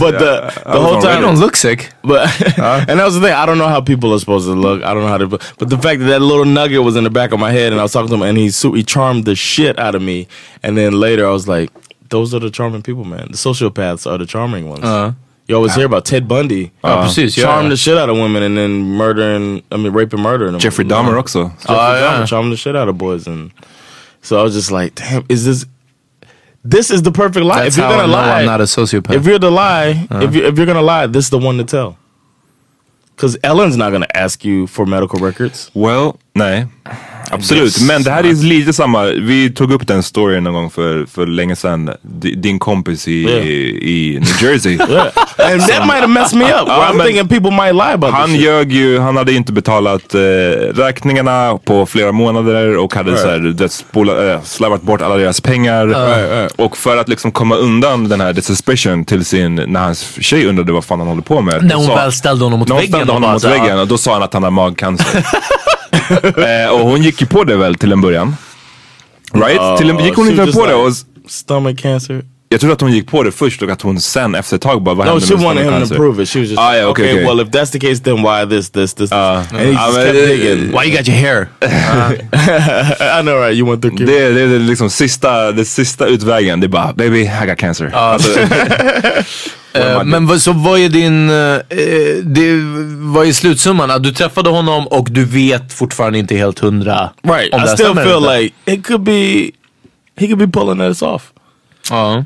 but 0.00 0.18
the 0.18 0.52
the 0.64 0.78
whole 0.80 1.00
time, 1.00 1.20
You 1.20 1.26
don't 1.26 1.40
look 1.40 1.56
sick. 1.56 1.90
But 2.02 2.28
and 2.88 3.00
that 3.00 3.04
was 3.04 3.14
the 3.14 3.20
thing. 3.20 3.32
I 3.34 3.46
don't 3.46 3.56
know 3.58 3.68
how 3.68 3.80
people 3.80 4.12
are 4.12 4.18
supposed 4.18 4.46
to 4.46 4.54
look. 4.54 4.82
I 4.82 4.92
don't 4.92 5.02
know 5.02 5.08
how 5.08 5.18
to. 5.18 5.28
But 5.28 5.70
the 5.70 5.78
fact 5.78 6.00
that 6.00 6.08
that 6.08 6.20
little 6.20 6.44
nugget 6.44 6.82
was 6.82 6.96
in 6.96 7.04
the 7.04 7.10
back 7.10 7.32
of 7.32 7.40
my 7.40 7.52
head, 7.52 7.72
and 7.72 7.80
I 7.80 7.84
was 7.84 7.92
talking 7.92 8.08
to 8.08 8.14
him, 8.14 8.22
and 8.22 8.36
he 8.38 8.50
he 8.50 8.82
charmed 8.82 9.24
the 9.24 9.34
shit 9.34 9.78
out 9.78 9.94
of 9.94 10.02
me. 10.02 10.26
And 10.62 10.76
then 10.76 11.00
later, 11.00 11.26
I 11.26 11.30
was 11.32 11.48
like, 11.48 11.70
"Those 12.10 12.34
are 12.36 12.40
the 12.40 12.50
charming 12.50 12.82
people, 12.82 13.04
man. 13.04 13.28
The 13.30 13.38
sociopaths 13.38 14.06
are 14.06 14.18
the 14.18 14.26
charming 14.26 14.68
ones." 14.68 14.84
Uh. 14.84 14.88
-Huh. 14.88 15.12
You 15.48 15.56
always 15.56 15.74
hear 15.74 15.86
about 15.86 16.04
Ted 16.04 16.26
Bundy. 16.28 16.70
Ja, 16.84 17.02
precis. 17.02 17.36
Ja, 17.36 17.44
charm 17.44 17.68
the 17.68 17.76
shit 17.76 17.98
out 17.98 18.08
of 18.08 18.16
women 18.16 18.42
and 18.42 18.56
then 18.56 18.70
murdering, 18.96 19.62
I 19.72 19.76
mean, 19.76 19.92
rape 19.92 20.16
and 20.16 20.22
murdering 20.22 20.52
them. 20.52 20.60
Jeffrey 20.60 20.84
Dahmer 20.84 21.16
också. 21.18 21.38
Jeffrey 21.38 21.76
Ah, 21.76 21.94
Dahmer 21.94 22.18
yeah. 22.18 22.26
charming 22.26 22.50
the 22.50 22.56
shit 22.56 22.76
out 22.76 22.88
of 22.88 22.94
boys, 22.96 23.26
and 23.26 23.50
so 24.22 24.40
I 24.40 24.42
was 24.42 24.54
just 24.54 24.70
like, 24.70 24.94
damn, 24.94 25.24
is 25.28 25.44
this? 25.44 25.66
This 26.64 26.90
is 26.90 27.02
the 27.02 27.10
perfect 27.10 27.44
lie. 27.44 27.64
That's 27.64 27.76
if 27.76 27.82
you're 27.82 27.90
gonna 27.90 28.06
know 28.06 28.12
lie, 28.14 28.40
I'm 28.40 28.46
not 28.46 28.60
a 28.60 28.64
sociopath. 28.64 29.14
if 29.14 29.26
you're 29.26 29.40
the 29.40 29.50
lie, 29.50 30.06
uh-huh. 30.08 30.20
if 30.20 30.34
you 30.34 30.46
if 30.46 30.56
you're 30.56 30.66
gonna 30.66 30.80
lie, 30.80 31.06
this 31.08 31.24
is 31.24 31.30
the 31.30 31.38
one 31.38 31.58
to 31.58 31.64
tell. 31.64 31.98
Because 33.16 33.36
Ellen's 33.42 33.76
not 33.76 33.90
gonna 33.90 34.06
ask 34.14 34.44
you 34.44 34.66
for 34.68 34.86
medical 34.86 35.18
records. 35.18 35.70
Well, 35.74 36.18
nej. 36.34 36.68
Absolut, 37.32 37.80
men 37.80 38.02
det 38.02 38.10
här 38.10 38.24
är 38.24 38.34
lite 38.44 38.72
samma. 38.72 39.02
Vi 39.04 39.50
tog 39.50 39.72
upp 39.72 39.86
den 39.86 40.02
storyn 40.02 40.44
någon 40.44 40.54
gång 40.54 40.70
för, 40.70 41.06
för 41.06 41.26
länge 41.26 41.56
sedan. 41.56 41.90
D- 42.02 42.34
Din 42.36 42.58
kompis 42.58 43.08
i, 43.08 43.12
Yeah. 43.22 43.46
i 43.46 44.18
New 44.20 44.42
Jersey. 44.52 44.78
Yeah. 44.90 45.52
And 45.52 45.60
that 45.62 45.86
might 45.86 46.00
have 46.00 46.06
messed 46.06 46.38
me 46.38 46.44
up. 46.44 46.68
I'm 46.68 47.04
thinking 47.04 47.28
people 47.28 47.50
might 47.50 47.74
lie 47.74 47.92
about 47.94 48.10
Han 48.10 48.34
ljög 48.34 48.72
ju, 48.72 48.98
han 48.98 49.16
hade 49.16 49.32
inte 49.32 49.52
betalat 49.52 50.14
eh, 50.14 50.20
räkningarna 50.74 51.58
på 51.64 51.86
flera 51.86 52.12
månader 52.12 52.76
och 52.76 52.94
hade 52.94 53.10
Right. 53.10 53.22
så 53.22 53.28
här, 53.28 54.32
äh, 54.34 54.42
slarvat 54.42 54.82
bort 54.82 55.02
alla 55.02 55.16
deras 55.16 55.40
pengar. 55.40 55.86
right. 55.86 56.52
Och 56.56 56.76
för 56.76 56.96
att 56.96 57.08
liksom 57.08 57.32
komma 57.32 57.56
undan 57.56 58.08
den 58.08 58.20
här 58.20 58.34
the 58.34 58.42
suspicion 58.42 59.04
till 59.04 59.24
sin, 59.24 59.54
när 59.54 59.80
hans 59.80 60.16
tjej 60.20 60.46
undrade 60.46 60.72
vad 60.72 60.84
fan 60.84 60.98
han 60.98 61.08
håller 61.08 61.22
på 61.22 61.40
med. 61.40 61.64
När 61.64 61.74
hon 61.74 61.86
sa- 61.86 61.94
väl 61.94 62.12
ställde 62.12 62.44
honom 62.44 62.58
mot 62.58 62.68
när 62.68 62.74
hon 62.74 62.80
väggen. 62.80 62.92
ställde 62.94 63.12
och 63.12 63.20
honom 63.20 63.32
mot 63.32 63.44
väggen 63.44 63.78
och 63.78 63.86
då 63.88 63.98
sa 63.98 64.12
han 64.12 64.22
att 64.22 64.34
han 64.34 64.42
har 64.42 64.50
magcancer. 64.50 65.26
eh, 66.66 66.70
och 66.72 66.80
hon 66.80 67.02
gick 67.02 67.20
ju 67.20 67.26
på 67.26 67.44
det 67.44 67.56
väl 67.56 67.74
till 67.74 67.92
en 67.92 68.00
början. 68.00 68.36
Right? 69.34 69.78
till 69.78 69.90
en, 69.90 70.04
gick 70.04 70.14
hon 70.16 70.26
she 70.26 70.30
inte 70.32 70.52
på 70.52 70.66
det? 70.66 70.72
like, 70.72 70.74
Och, 70.86 70.92
stomach 71.30 71.76
cancer. 71.78 72.22
jag 72.48 72.60
tror 72.60 72.72
att 72.72 72.80
hon 72.80 72.92
gick 72.92 73.10
på 73.10 73.22
det 73.22 73.32
först 73.32 73.62
och 73.62 73.70
att 73.70 73.82
hon 73.82 74.00
sen 74.00 74.34
efter 74.34 74.56
ett 74.56 74.62
tag 74.62 74.82
bara, 74.82 74.94
vad 74.94 75.06
No, 75.06 75.10
hände 75.10 75.26
she 75.26 75.34
med 75.34 75.44
wanted 75.44 75.64
him 75.64 75.80
to 75.80 75.86
stomach 75.86 75.98
prove 76.00 76.22
it. 76.22 76.28
She 76.28 76.38
was 76.40 76.48
just 76.48 76.60
Ah, 76.60 76.68
like, 76.70 76.78
yeah, 76.78 76.90
okay, 76.90 77.04
okay, 77.04 77.14
okay. 77.14 77.24
well, 77.36 77.40
if 77.46 77.52
that's 77.52 77.70
the 77.72 77.80
case, 77.80 78.00
then 78.02 78.22
why 78.22 78.44
this, 78.56 78.70
this, 78.70 78.94
this, 78.94 79.10
this? 79.10 79.12
and 79.12 79.46
he 79.60 79.74
Ah, 79.78 79.86
just 79.86 79.96
men, 79.98 80.06
kept 80.06 80.18
eh, 80.18 80.26
digging. 80.28 80.72
Why 80.72 80.84
you 80.84 80.96
got 80.96 81.08
your 81.08 81.16
hair? 81.18 81.48
I 83.18 83.22
know, 83.22 83.38
right? 83.38 83.56
You 83.56 83.66
went 83.70 83.82
through. 83.82 83.96
Det, 84.06 84.28
det 84.32 84.40
är 84.42 84.58
liksom 84.58 84.90
sista, 84.90 85.52
det 85.52 85.64
sista 85.64 86.06
utvägen. 86.06 86.60
Det 86.60 86.66
är 86.66 86.68
bara, 86.68 86.92
baby 86.92 87.20
I 87.20 87.46
got 87.46 87.58
cancer. 87.58 87.90
Alltså, 87.94 88.30
Eh, 89.74 90.04
men 90.04 90.26
vad, 90.26 90.40
så 90.42 90.52
vad 90.52 90.80
är 90.80 90.88
din, 90.88 91.30
eh, 91.30 91.58
det, 92.24 92.60
vad 93.12 93.26
är 93.26 93.32
slutsumman? 93.32 93.90
Att 93.90 94.02
du 94.02 94.12
träffade 94.12 94.50
honom 94.50 94.86
och 94.86 95.08
du 95.10 95.24
vet 95.24 95.72
fortfarande 95.72 96.18
inte 96.18 96.36
helt 96.36 96.58
hundra 96.58 97.10
Right. 97.22 97.54
om 97.54 97.60
det 97.60 97.66
I 97.66 97.68
här 97.68 97.76
still 97.76 97.94
feel 97.94 98.16
inte? 98.16 98.38
like 98.40 98.54
it 98.64 98.86
could 98.86 99.00
be, 99.02 99.50
he 100.16 100.26
could 100.26 100.38
be 100.38 100.46
pulling 100.48 100.78
this 100.88 101.02
off. 101.02 101.32
Ja. 101.90 102.24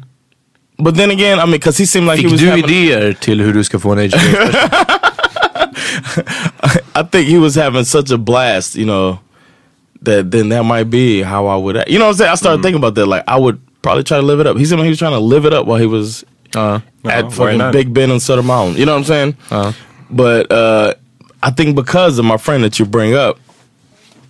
But 0.78 0.96
then 0.96 1.10
again, 1.10 1.38
I 1.38 1.42
mean, 1.42 1.50
because 1.52 1.82
he 1.82 1.86
seemed 1.86 2.08
like 2.10 2.16
he 2.22 2.28
Fick 2.28 2.32
was 2.32 2.40
du 2.40 2.58
idéer 2.58 3.12
till 3.20 3.40
hur 3.40 3.52
du 3.54 3.64
ska 3.64 3.78
få 3.78 3.92
en 3.92 4.10
special? 4.10 4.28
I 6.94 7.02
think 7.10 7.28
he 7.28 7.38
was 7.38 7.54
having 7.56 7.84
such 7.84 8.10
a 8.10 8.18
blast, 8.18 8.76
you 8.76 8.84
know, 8.86 9.18
that 10.02 10.30
then 10.30 10.48
that 10.50 10.64
might 10.64 10.90
be 10.90 11.22
how 11.22 11.46
I 11.46 11.56
would, 11.56 11.76
you 11.88 11.98
know 11.98 12.06
what 12.06 12.12
I'm 12.12 12.18
saying? 12.18 12.32
I 12.32 12.36
started 12.36 12.62
thinking 12.62 12.78
about 12.82 12.94
that. 12.94 13.06
Like, 13.06 13.24
I 13.26 13.38
would 13.38 13.58
probably 13.82 14.04
try 14.04 14.18
to 14.18 14.22
live 14.22 14.40
it 14.40 14.46
up. 14.46 14.56
He 14.56 14.64
seemed 14.64 14.80
like 14.80 14.86
he 14.86 14.90
was 14.90 14.98
trying 14.98 15.12
to 15.12 15.18
live 15.20 15.44
it 15.46 15.52
up 15.52 15.66
while 15.66 15.78
he 15.78 15.86
was 15.86 16.24
Ja. 16.54 16.80
at 17.04 17.24
why 17.24 17.30
fucking 17.30 17.58
not? 17.58 17.72
Big 17.72 17.92
Ben 17.92 18.10
and 18.10 18.20
Sutter 18.22 18.42
Mountain. 18.42 18.76
You 18.78 18.84
know 18.86 18.92
what 18.92 18.98
I'm 18.98 19.04
saying? 19.04 19.36
Uh, 19.50 19.72
But 20.10 20.52
uh, 20.52 20.94
I 21.42 21.50
think 21.50 21.74
because 21.76 22.18
of 22.20 22.24
my 22.24 22.36
friend 22.38 22.62
that 22.64 22.78
you 22.78 22.86
bring 22.86 23.14
up, 23.14 23.36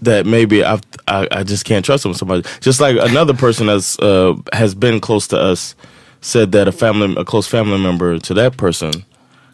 that 0.02 0.26
maybe 0.26 0.62
I've, 0.64 0.80
I 1.08 1.26
I 1.40 1.42
just 1.44 1.64
can't 1.64 1.84
trust 1.84 2.04
him 2.04 2.10
with 2.10 2.18
somebody. 2.18 2.42
Just 2.60 2.80
like 2.80 2.96
another 3.10 3.34
person 3.34 3.66
that's 3.66 3.98
uh, 3.98 4.34
has 4.52 4.74
been 4.74 5.00
close 5.00 5.26
to 5.28 5.36
us 5.52 5.74
said 6.20 6.52
that 6.52 6.68
a 6.68 6.72
family, 6.72 7.14
a 7.16 7.24
close 7.24 7.46
family 7.50 7.78
member 7.78 8.18
to 8.18 8.34
that 8.34 8.56
person, 8.56 8.92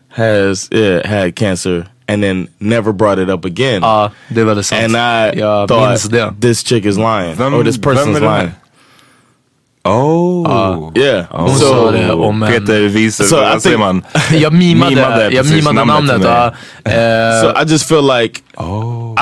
has 0.08 0.68
yeah, 0.72 1.06
had 1.06 1.34
cancer 1.36 1.86
and 2.08 2.22
then 2.22 2.48
never 2.60 2.92
brought 2.92 3.18
it 3.18 3.30
up 3.30 3.44
again. 3.44 3.82
ja, 3.82 4.10
det 4.28 4.40
är 4.40 4.44
väldigt 4.44 4.66
sant. 4.66 4.82
and 4.84 4.96
I 4.96 5.38
Jag 5.38 5.68
thought 5.68 6.40
this 6.40 6.62
chick 6.62 6.84
is 6.84 6.98
lying 6.98 7.34
Vem- 7.36 7.54
or 7.54 7.64
this 7.64 7.76
vem 7.76 7.94
person's 7.96 8.16
är 8.16 8.20
det 8.20 8.26
lying. 8.26 8.52
Oh. 9.84 10.92
Yeah. 10.94 11.24
Hon 11.30 11.58
so, 11.58 11.66
sa 11.66 11.90
det 11.90 12.12
om 12.12 12.42
en... 12.42 12.52
Peter 12.52 12.80
Wiese, 12.80 13.24
So 13.24 13.36
vad 13.36 13.62
säger 13.62 13.78
man? 13.78 14.02
Jag 14.32 14.52
mimade, 14.52 14.94
Mimade 14.94 15.30
jag 15.30 15.46
mimade 15.50 15.84
namnet 15.84 16.20
namnet. 16.20 16.54
Eh, 16.84 16.92
So 17.42 17.62
I 17.62 17.64
just 17.66 17.88
feel 17.88 18.06
like 18.06 18.40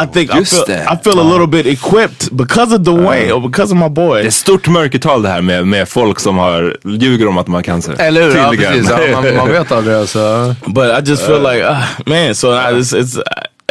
I 0.02 0.06
think 0.12 0.30
I 0.34 0.44
feel. 0.44 0.70
I 0.70 0.96
feel 1.04 1.18
a 1.18 1.22
little 1.22 1.46
bit 1.46 1.66
equipped 1.66 2.30
because 2.32 2.76
of 2.76 2.84
the 2.84 2.92
way 2.92 3.32
or 3.32 3.40
because 3.48 3.72
of 3.72 3.78
my 3.78 3.88
boy. 3.88 4.20
Det 4.22 4.26
är 4.26 4.30
stort 4.30 4.68
mörkertal 4.68 5.22
det 5.22 5.28
här 5.28 5.42
med, 5.42 5.66
med 5.66 5.88
folk 5.88 6.20
som 6.20 6.38
har, 6.38 6.76
ljuger 6.84 7.28
om 7.28 7.38
att 7.38 7.46
de 7.46 7.54
har 7.54 7.62
cancer. 7.62 7.94
Eller 7.98 8.22
hur? 8.22 8.36
Ja, 8.36 8.52
precis. 8.56 8.90
Man, 9.12 9.36
man 9.36 9.48
vet 9.48 9.72
aldrig 9.72 9.96
alltså. 9.96 10.54
But 10.66 10.84
I 10.84 11.10
just 11.10 11.26
feel 11.26 11.42
like, 11.42 11.66
ah, 11.68 11.82
man. 12.06 12.34
So 12.34 12.52
I, 12.52 12.80
it's, 12.80 12.92
it's 12.92 13.22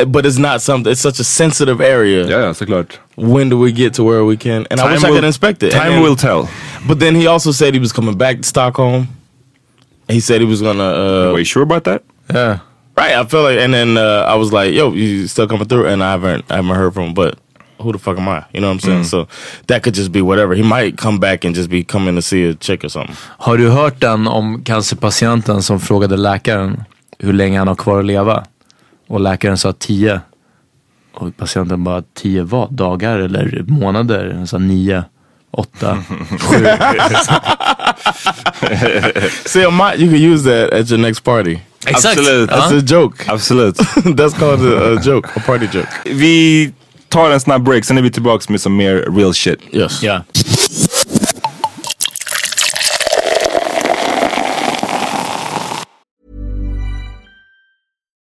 but 0.06 0.26
it's 0.26 0.38
not 0.40 0.62
something. 0.62 0.92
It's 0.92 1.02
such 1.02 1.20
a 1.20 1.24
sensitive 1.24 1.82
area. 1.82 2.26
Ja, 2.28 2.40
ja, 2.40 2.54
såklart. 2.54 3.00
When 3.16 3.50
do 3.50 3.58
we 3.64 3.72
get 3.72 3.94
to 3.94 4.04
where 4.04 4.24
we 4.24 4.38
can? 4.38 4.66
And 4.72 4.80
I 4.80 4.94
wish 4.94 5.04
I 5.04 5.08
could 5.10 5.24
inspect 5.24 5.64
it. 5.64 5.72
Time 5.72 5.90
then- 5.92 6.02
will 6.04 6.16
tell. 6.16 6.48
But 6.88 7.00
then 7.00 7.16
he 7.16 7.28
also 7.28 7.52
said 7.52 7.74
he 7.74 7.80
was 7.80 7.92
coming 7.94 8.18
back 8.18 8.38
to 8.38 8.44
Stockholm. 8.44 9.08
He 10.08 10.20
said 10.20 10.42
he 10.42 10.48
was 10.48 10.62
gonna. 10.62 10.84
Uh, 10.84 11.32
Were 11.34 11.40
you 11.40 11.46
sure 11.46 11.64
about 11.64 11.84
that? 11.84 12.02
Yeah. 12.34 12.60
Right. 12.98 13.16
I 13.16 13.26
feel 13.26 13.44
like, 13.44 13.60
and 13.60 13.74
then 13.74 13.98
uh, 13.98 14.26
I 14.28 14.36
was 14.36 14.52
like, 14.52 14.74
"Yo, 14.74 14.94
you 14.94 15.28
still 15.28 15.48
coming 15.48 15.68
through?" 15.68 15.88
And 15.88 16.02
I 16.04 16.12
haven't, 16.12 16.46
I 16.50 16.56
haven't 16.56 16.76
heard 16.76 16.94
from 16.94 17.04
him. 17.04 17.14
But 17.14 17.36
who 17.82 17.92
the 17.92 18.00
fuck 18.00 18.18
am 18.18 18.28
I? 18.28 18.44
You 18.54 18.60
know 18.62 18.68
what 18.68 18.74
I'm 18.74 18.80
saying? 18.80 19.04
So 19.04 19.28
that 19.68 19.84
could 19.84 19.94
just 19.96 20.12
be 20.12 20.22
whatever. 20.22 20.56
He 20.56 20.64
might 20.64 20.98
come 20.98 21.20
back 21.20 21.46
and 21.46 21.56
just 21.56 21.70
be 21.70 21.84
coming 21.84 22.16
to 22.16 22.22
see 22.22 22.50
a 22.50 22.54
chick 22.56 22.84
or 22.84 22.90
something. 22.90 23.16
Har 23.38 23.58
du 23.58 23.70
hört 23.70 24.00
den 24.02 24.28
om 24.28 24.64
cancerpatienten 24.64 25.62
som 25.64 25.80
frågade 25.80 26.18
läkaren 26.18 26.84
hur 27.20 27.34
länge 27.34 27.58
han 27.60 27.68
har 27.68 27.76
kvar 27.76 28.00
att 28.00 28.06
leva? 28.06 28.44
Och 29.10 29.20
läkaren 29.20 29.58
sa 29.58 29.74
10. 29.74 30.22
Och 31.14 31.38
patienten 31.38 31.84
bara 31.84 32.04
10 32.14 32.44
vad? 32.44 32.74
Dagar 32.74 33.20
eller 33.20 33.64
månader? 33.68 34.34
Han 34.34 34.48
sa 34.48 34.58
9, 34.58 35.04
8, 35.52 35.98
7. 36.40 36.68
See, 39.46 39.72
might, 39.72 40.00
you 40.00 40.10
could 40.10 40.22
use 40.22 40.44
that 40.44 40.80
at 40.80 40.92
your 40.92 41.00
next 41.00 41.24
party. 41.24 41.60
Absolut. 41.88 42.50
That's 42.50 42.78
a 42.78 42.82
joke. 42.82 43.26
Absolut. 43.28 43.76
That's 44.18 44.34
called 44.40 44.62
a, 44.62 44.94
a 44.94 45.02
joke, 45.02 45.30
a 45.36 45.40
party 45.40 45.68
joke. 45.74 45.90
vi 46.06 46.72
tar 47.10 47.32
en 47.32 47.40
snabb 47.40 47.64
break, 47.64 47.86
sen 47.86 47.98
är 47.98 48.02
vi 48.02 48.12
tillbaka 48.12 48.46
med 48.50 48.62
som 48.62 48.78
mer 48.78 49.18
real 49.18 49.34
shit. 49.34 49.60
Yes. 49.72 50.04
Ja. 50.04 50.24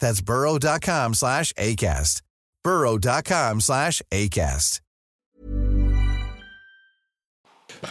That's 0.00 0.20
burrow.com 0.20 1.14
slash 1.14 1.52
ACAST. 1.58 2.22
burrow.com 2.64 3.60
slash 3.60 4.02
ACAST. 4.10 4.80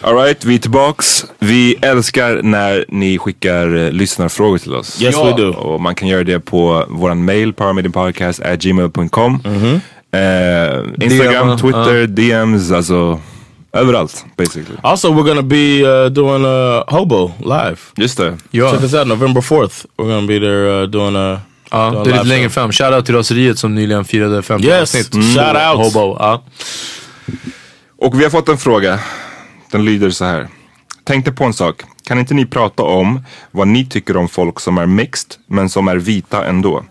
Alright, 0.04 0.46
vi 0.46 0.56
är 0.56 0.60
tillbaks. 0.60 1.26
Vi 1.40 1.76
älskar 1.82 2.42
när 2.44 2.86
ni 2.88 3.18
skickar 3.18 3.76
eh, 3.76 3.92
lyssnarfrågor 3.92 4.58
till 4.58 4.76
oss. 4.76 5.02
Yes, 5.02 5.16
we 5.16 5.32
do. 5.32 5.54
Och 5.54 5.82
man 5.82 5.96
kan 5.96 6.08
göra 6.08 6.24
det 6.24 6.40
på 6.40 6.86
våran 6.90 7.26
mail, 7.26 7.54
paramedianpodcast.gmail.com. 7.54 9.42
Mm-hmm. 9.44 9.80
Eh, 10.12 11.06
Instagram, 11.06 11.48
DM, 11.48 11.58
Twitter, 11.58 12.08
DMs, 12.08 12.72
alltså 12.72 13.20
överallt 13.74 14.26
basically. 14.38 14.78
Also, 14.84 15.12
we're 15.12 15.28
gonna 15.28 15.42
be 15.42 15.84
uh, 15.84 16.10
doing 16.10 16.46
a 16.46 16.84
hobo 16.88 17.32
live. 17.40 17.78
Just 17.98 18.18
det. 18.18 18.38
Ja. 18.52 18.72
Check 18.72 18.84
us 18.84 18.94
out, 18.94 19.08
November 19.08 19.42
4th. 19.42 19.86
We're 19.98 20.08
gonna 20.08 20.28
be 20.28 20.40
there 20.40 20.84
uh, 20.84 20.88
doing 20.88 21.16
a. 21.16 21.42
Ja, 21.76 22.02
det 22.04 22.10
är 22.10 22.14
lite 22.14 22.24
längre 22.26 22.50
fram. 22.50 22.72
Shoutout 22.72 23.06
till 23.06 23.16
Raseriet 23.16 23.60
som 23.60 23.76
nyligen 23.76 24.06
firade 24.06 24.42
50 24.42 24.68
Yes, 24.68 24.82
avsnitt. 24.82 25.14
mm. 25.14 25.26
shout 25.28 25.56
out. 25.80 25.94
Hobo, 25.94 26.18
ja. 26.20 26.44
Och 27.98 28.20
vi 28.20 28.24
har 28.24 28.32
fått 28.32 28.50
en 28.50 28.58
fråga. 28.58 29.00
Den 29.72 29.86
lyder 29.86 30.10
så 30.10 30.26
här. 30.26 30.48
Tänkte 31.04 31.32
på 31.32 31.44
en 31.44 31.54
sak. 31.54 31.82
Kan 32.08 32.20
inte 32.20 32.34
ni 32.34 32.46
prata 32.46 32.84
om 32.84 33.22
vad 33.52 33.68
ni 33.68 33.86
tycker 33.86 34.18
om 34.18 34.28
folk 34.30 34.60
som 34.60 34.78
är 34.78 34.86
mixed 34.86 35.32
men 35.48 35.70
som 35.70 35.88
är 35.88 35.96
vita 35.96 36.46
ändå? 36.46 36.84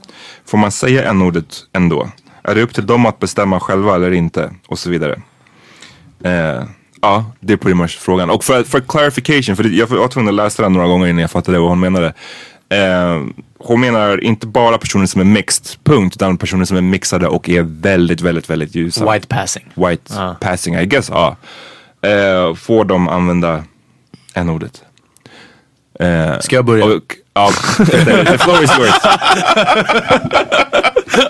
Får 0.46 0.58
man 0.58 0.70
säga 0.70 1.10
n-ordet 1.10 1.56
ändå? 1.72 2.08
Är 2.42 2.54
det 2.54 2.62
upp 2.62 2.74
till 2.74 2.86
dem 2.86 3.06
att 3.06 3.18
bestämma 3.18 3.60
själva 3.60 3.94
eller 3.94 4.10
inte? 4.12 4.50
Och 4.66 4.78
så 4.78 4.90
vidare. 4.90 5.20
Eh, 6.24 6.62
ja, 7.02 7.24
det 7.40 7.52
är 7.52 7.56
pretty 7.56 7.74
much 7.74 7.98
frågan. 7.98 8.30
Och 8.30 8.44
för, 8.44 8.62
för 8.62 8.80
clarification, 8.80 9.56
för 9.56 9.64
jag 9.64 9.86
var 9.86 10.08
tvungen 10.08 10.28
att 10.28 10.34
läsa 10.34 10.62
den 10.62 10.72
några 10.72 10.86
gånger 10.86 11.06
innan 11.06 11.20
jag 11.20 11.30
fattade 11.30 11.58
vad 11.58 11.68
hon 11.68 11.80
menade. 11.80 12.06
Eh, 12.68 13.22
hon 13.66 13.80
menar 13.80 14.24
inte 14.24 14.46
bara 14.46 14.78
personer 14.78 15.06
som 15.06 15.20
är 15.20 15.24
mixed, 15.24 15.66
punkt, 15.84 16.16
utan 16.16 16.36
personer 16.38 16.64
som 16.64 16.76
är 16.76 16.80
mixade 16.80 17.26
och 17.28 17.48
är 17.48 17.62
väldigt, 17.62 18.20
väldigt, 18.20 18.50
väldigt 18.50 18.74
ljusa. 18.74 19.12
White 19.12 19.26
passing. 19.26 19.64
White 19.74 20.36
passing, 20.40 20.74
I 20.74 20.86
guess, 20.86 21.08
ja. 21.10 21.36
Eh, 22.02 22.54
får 22.54 22.84
de 22.84 23.08
använda 23.08 23.64
n-ordet? 24.34 24.82
Eh, 26.00 26.38
Ska 26.40 26.56
jag 26.56 26.64
börja? 26.64 26.84
och, 26.84 27.02
ja, 27.34 27.50
the 27.76 28.38
floor 28.38 28.64
is 28.64 28.78
yours. 28.78 28.94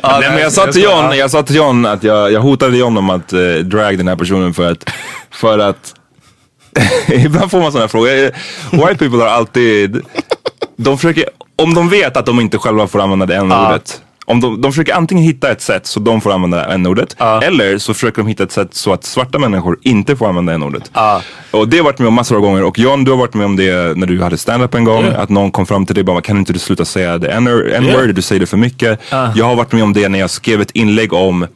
Nej, 0.03 0.31
men 0.31 0.38
jag 0.38 0.53
sa 0.53 0.73
till 0.73 0.83
John, 0.83 1.16
jag 1.16 1.31
sa 1.31 1.42
till 1.42 1.57
John 1.57 1.87
att 1.87 2.03
jag, 2.03 2.33
jag 2.33 2.40
hotade 2.40 2.77
John 2.77 2.97
om 2.99 3.11
att 3.11 3.33
eh, 3.33 3.40
drag 3.64 3.99
den 3.99 4.09
här 4.09 4.16
personen 4.16 4.55
för 4.55 4.70
att, 4.73 4.90
för 5.31 5.59
att 5.59 5.94
ibland 7.09 7.51
får 7.51 7.61
man 7.61 7.73
sådana 7.73 7.88
frågor. 7.88 8.09
Eh, 8.25 8.31
White 8.70 8.94
people 8.97 9.18
har 9.18 9.29
alltid, 9.29 10.01
de 10.77 10.99
försöker, 10.99 11.25
om 11.56 11.74
de 11.74 11.88
vet 11.88 12.16
att 12.16 12.26
de 12.26 12.40
inte 12.40 12.58
själva 12.58 12.86
får 12.86 13.00
använda 13.00 13.26
det 13.26 13.36
n-ordet. 13.36 14.00
Om 14.26 14.40
de, 14.40 14.60
de 14.60 14.72
försöker 14.72 14.94
antingen 14.94 15.24
hitta 15.24 15.50
ett 15.50 15.60
sätt 15.60 15.86
så 15.86 16.00
de 16.00 16.20
får 16.20 16.32
använda 16.32 16.64
n-ordet. 16.74 17.16
Eller 17.42 17.78
så 17.78 17.94
försöker 17.94 18.22
de 18.22 18.28
hitta 18.28 18.42
ett 18.42 18.52
sätt 18.52 18.74
så 18.74 18.92
att 18.92 19.04
svarta 19.04 19.38
människor 19.38 19.78
inte 19.82 20.16
får 20.16 20.28
använda 20.28 20.52
n-ordet. 20.52 20.90
Och 21.50 21.68
det 21.68 21.76
har 21.76 21.84
varit 21.84 21.98
med 21.98 22.08
om 22.08 22.14
massor 22.14 22.36
av 22.36 22.42
gånger. 22.42 22.64
Och 22.64 22.78
John, 22.78 23.04
du 23.04 23.10
har 23.10 23.18
varit 23.18 23.34
med 23.34 23.46
om 23.46 23.56
det 23.56 23.96
när 23.96 24.06
du 24.06 24.22
hade 24.22 24.38
stand-up 24.38 24.74
en 24.74 24.84
gång. 24.84 25.04
Att 25.04 25.28
någon 25.28 25.50
kom 25.50 25.66
fram 25.66 25.86
till 25.86 25.94
dig 25.94 26.02
och 26.02 26.06
bara, 26.06 26.20
kan 26.20 26.38
inte 26.38 26.52
du 26.52 26.58
sluta 26.58 26.84
säga 26.84 27.18
det 27.18 27.28
n-word? 27.28 27.84
Yeah. 27.84 28.08
Du 28.08 28.22
säger 28.22 28.40
det 28.40 28.46
för 28.46 28.56
mycket. 28.56 29.00
Jag 29.34 29.44
har 29.44 29.56
varit 29.56 29.72
med 29.72 29.82
om 29.82 29.92
det 29.92 30.08
när 30.08 30.18
jag 30.18 30.30
skrev 30.30 30.60
ett 30.60 30.70
inlägg 30.70 31.12
om 31.12 31.46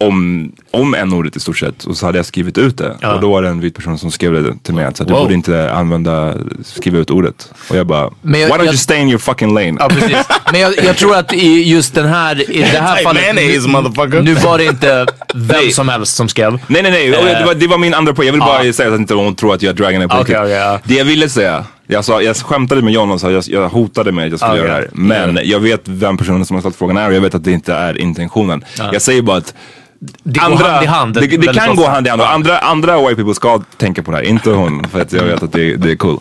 om, 0.00 0.52
om 0.70 0.94
n-ordet 0.94 1.36
i 1.36 1.40
stort 1.40 1.58
sett 1.58 1.84
och 1.84 1.96
så 1.96 2.06
hade 2.06 2.18
jag 2.18 2.26
skrivit 2.26 2.58
ut 2.58 2.78
det. 2.78 2.90
Och 3.14 3.20
då 3.20 3.30
var 3.30 3.42
det 3.42 3.48
en 3.48 3.60
vit 3.60 3.74
person 3.74 3.98
som 3.98 4.10
skrev 4.10 4.32
det 4.32 4.54
till 4.62 4.74
mig 4.74 4.84
att 4.84 4.96
så, 4.96 5.04
du 5.04 5.12
Wow. 5.12 5.22
borde 5.22 5.34
inte 5.34 5.72
använda, 5.72 6.34
skriva 6.64 6.98
ut 6.98 7.10
ordet. 7.10 7.52
Och 7.70 7.76
jag 7.76 7.86
bara, 7.86 8.10
Men 8.22 8.40
jag- 8.40 8.46
why 8.48 8.52
don't 8.54 8.58
jag- 8.58 8.66
you 8.66 8.76
stay 8.76 8.98
in 9.00 9.08
your 9.08 9.18
fucking 9.18 9.54
lane? 9.54 9.76
Ja, 9.78 9.88
precis. 9.88 10.16
Men 10.52 10.60
jag, 10.60 10.74
jag 10.84 10.96
tror 10.96 11.16
att 11.16 11.32
i 11.32 11.62
just 11.70 11.94
den 11.94 12.06
här, 12.08 12.50
i 12.50 12.58
det 12.58 12.64
här 12.66 12.96
fallet. 13.04 13.66
motherfucker. 13.68 14.22
Nu 14.22 14.34
var 14.34 14.58
det 14.58 14.64
inte 14.64 15.06
vem 15.34 15.70
som 15.70 15.88
helst 15.88 16.16
som 16.16 16.28
skrev. 16.28 16.52
Nej 16.66 16.82
nej 16.82 16.90
nej, 16.92 17.10
det, 17.10 17.44
var, 17.46 17.54
det 17.54 17.66
var 17.66 17.78
min 17.78 17.94
andra 17.94 18.14
poäng. 18.14 18.26
Jag 18.26 18.32
vill 18.32 18.40
bara 18.40 18.72
säga 18.72 18.92
att 18.94 19.00
inte 19.00 19.14
hon 19.14 19.34
tror 19.34 19.54
att 19.54 19.62
jag 19.62 19.76
dragar 19.76 19.92
henne 19.92 20.08
på 20.08 20.16
riktigt. 20.18 20.36
okej, 20.36 20.50
ja. 20.50 20.80
Det 20.84 20.94
jag 20.94 21.04
ville 21.04 21.28
säga, 21.28 21.64
jag, 21.86 22.04
sa, 22.04 22.22
jag 22.22 22.36
skämtade 22.36 22.82
med 22.82 22.92
John 22.92 23.10
och 23.10 23.20
sa 23.20 23.30
jag, 23.30 23.44
jag 23.46 23.68
hotade 23.68 24.12
med 24.12 24.24
att 24.24 24.30
jag 24.30 24.40
skulle 24.40 24.52
Okej. 24.52 24.62
göra 24.64 24.74
det 24.74 24.80
här. 24.80 24.90
Men 24.92 25.38
jag 25.44 25.60
vet 25.60 25.82
vem 25.84 26.16
personen 26.16 26.44
som 26.44 26.54
har 26.56 26.60
ställt 26.60 26.76
frågan 26.76 26.96
är 26.96 27.08
och 27.08 27.14
jag 27.14 27.20
vet 27.20 27.34
att 27.34 27.44
det 27.44 27.52
inte 27.52 27.74
är 27.74 27.98
intentionen. 27.98 28.64
Jag 28.92 29.02
säger 29.02 29.22
bara 29.22 29.36
att 29.36 29.54
Det 30.00 30.40
går 30.40 30.56
hand 30.56 30.84
i 30.84 30.86
hand. 30.86 31.14
Det, 31.14 31.26
det 31.26 31.54
kan 31.54 31.76
gå 31.76 31.86
hand 31.86 32.06
i 32.06 32.10
hand 32.10 32.22
andra, 32.22 32.58
andra 32.58 33.00
white 33.00 33.16
people 33.16 33.34
ska 33.34 33.62
tänka 33.76 34.02
på 34.02 34.10
det 34.10 34.16
här, 34.16 34.24
inte 34.24 34.50
hon. 34.50 34.88
För 34.88 35.00
att 35.00 35.12
jag 35.12 35.24
vet 35.24 35.42
att 35.42 35.52
det, 35.52 35.76
det 35.76 35.90
är 35.90 35.96
cool. 35.96 36.20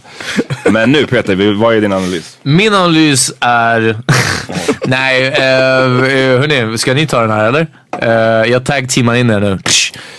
Men 0.70 0.92
nu 0.92 1.06
Peter, 1.08 1.54
vad 1.54 1.76
är 1.76 1.82
din 1.82 1.94
analys? 1.94 2.38
Min 2.44 2.74
analys 2.74 3.34
är... 3.40 3.98
Nej, 4.86 5.28
uh, 5.28 5.34
hörni, 6.40 6.78
ska 6.78 6.94
ni 6.94 7.08
ta 7.08 7.22
den 7.22 7.32
här 7.32 7.46
eller? 7.46 7.68
Uh, 8.04 8.52
jag 8.52 8.66
tag-teamar 8.66 9.16
in 9.16 9.30
er 9.30 9.40
nu. 9.40 9.60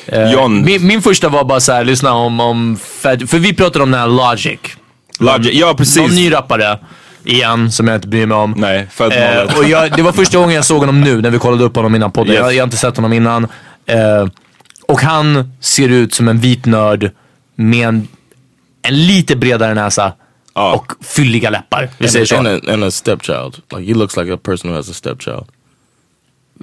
Eh, 0.07 0.33
John. 0.33 0.65
Min, 0.65 0.87
min 0.87 1.03
första 1.03 1.29
var 1.29 1.45
bara 1.45 1.61
så 1.61 1.73
här, 1.73 1.85
lyssna 1.85 2.13
om, 2.13 2.41
om 2.41 2.77
Fed, 3.03 3.31
för 3.31 3.39
vi 3.39 3.55
pratade 3.55 3.83
om 3.83 3.91
den 3.91 4.01
här 4.01 4.09
Logic. 4.09 4.61
Logic, 5.19 5.53
ja 5.53 5.75
precis. 5.75 5.97
Någon 5.97 6.15
ny 6.15 6.33
rappare, 6.33 6.79
igen, 7.25 7.73
som 7.73 7.89
jag 7.89 7.97
inte 7.97 8.09
bryr 8.09 8.27
mig 8.27 8.37
om. 8.37 8.55
Nej, 8.57 8.87
född 8.91 9.13
Eh, 9.13 9.43
01. 9.49 9.59
och 9.59 9.65
jag, 9.65 9.97
det 9.97 10.03
var 10.03 10.13
första 10.13 10.39
gången 10.39 10.55
jag 10.55 10.65
såg 10.65 10.79
honom 10.81 11.01
nu, 11.01 11.21
när 11.23 11.31
vi 11.31 11.39
kollade 11.39 11.65
upp 11.65 11.77
honom 11.77 11.95
innan 11.95 12.13
podden. 12.13 12.33
Yes. 12.35 12.41
Jag, 12.43 12.55
jag 12.55 12.61
har 12.61 12.65
inte 12.65 12.77
sett 12.77 12.97
honom 12.97 13.13
innan. 13.13 13.45
Eh, 13.87 14.27
och 14.89 15.01
han 15.01 15.53
ser 15.61 15.89
ut 15.89 16.15
som 16.15 16.29
en 16.29 16.39
vit 16.39 16.67
nörd 16.67 17.11
med 17.55 17.89
en, 17.89 18.09
en 18.83 19.07
lite 19.07 19.37
bredare 19.37 19.75
näsa 19.75 20.13
Ja. 20.55 20.73
och 20.75 20.93
fylliga 21.07 21.51
läppar. 21.51 21.89
Vi 21.99 22.05
And, 22.05 22.13
säger 22.13 22.27
så. 22.27 22.37
and, 22.37 22.47
a, 22.49 22.61
and 22.69 22.85
a 22.85 22.91
stepchild. 22.91 23.57
Like 23.77 23.83
he 23.89 23.95
looks 23.95 24.17
like 24.17 24.33
a 24.35 24.39
person 24.43 24.71
who 24.71 24.77
has 24.77 24.91
a 24.91 24.95
stepchild. 24.95 25.45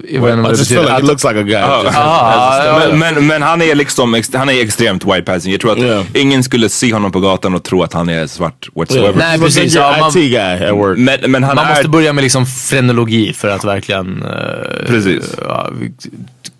I 0.04 0.18
det 0.18 0.50
just 0.50 0.68
feel 0.70 0.82
like 0.82 0.92
he 0.94 1.02
looks 1.02 1.24
like 1.24 1.40
a 1.40 1.44
guy. 1.44 1.62
who 1.62 1.84
just 1.84 1.96
has- 1.96 2.04
has 2.04 2.60
a 2.60 2.62
stepchild. 2.62 3.00
Men, 3.00 3.14
men, 3.16 3.28
men 3.28 3.42
han 3.42 3.62
är 3.62 3.76
liksom, 3.76 4.22
han 4.34 4.50
är 4.50 4.62
extremt 4.62 5.06
white 5.06 5.22
passing. 5.22 5.52
Jag 5.52 5.62
tror 5.62 5.72
att 5.72 5.78
Yeah. 5.78 6.04
ingen 6.14 6.44
skulle 6.44 6.70
se 6.70 6.94
honom 6.94 7.12
på 7.12 7.20
gatan 7.20 7.54
och 7.56 7.64
tro 7.64 7.84
att 7.84 7.94
han 7.94 8.10
är 8.10 8.28
svart 8.28 8.70
whatsoever. 8.76 9.08
Yeah. 9.08 9.18
Nej, 9.18 9.40
precis. 9.40 9.76
Ja, 9.76 9.96
man- 10.00 10.10
IT 10.10 10.32
guy 10.32 10.68
at 10.68 10.76
work. 10.76 10.98
Men, 10.98 11.32
men 11.32 11.44
han 11.44 11.56
Man 11.56 11.66
är... 11.66 11.70
måste 11.70 11.90
börja 11.90 12.14
med 12.14 12.24
liksom 12.24 12.46
frenologi 12.46 13.34
för 13.34 13.48
att 13.48 13.64
verkligen 13.64 14.24
eh, 14.24 14.88
Precis. 14.88 15.36
ja, 15.48 15.70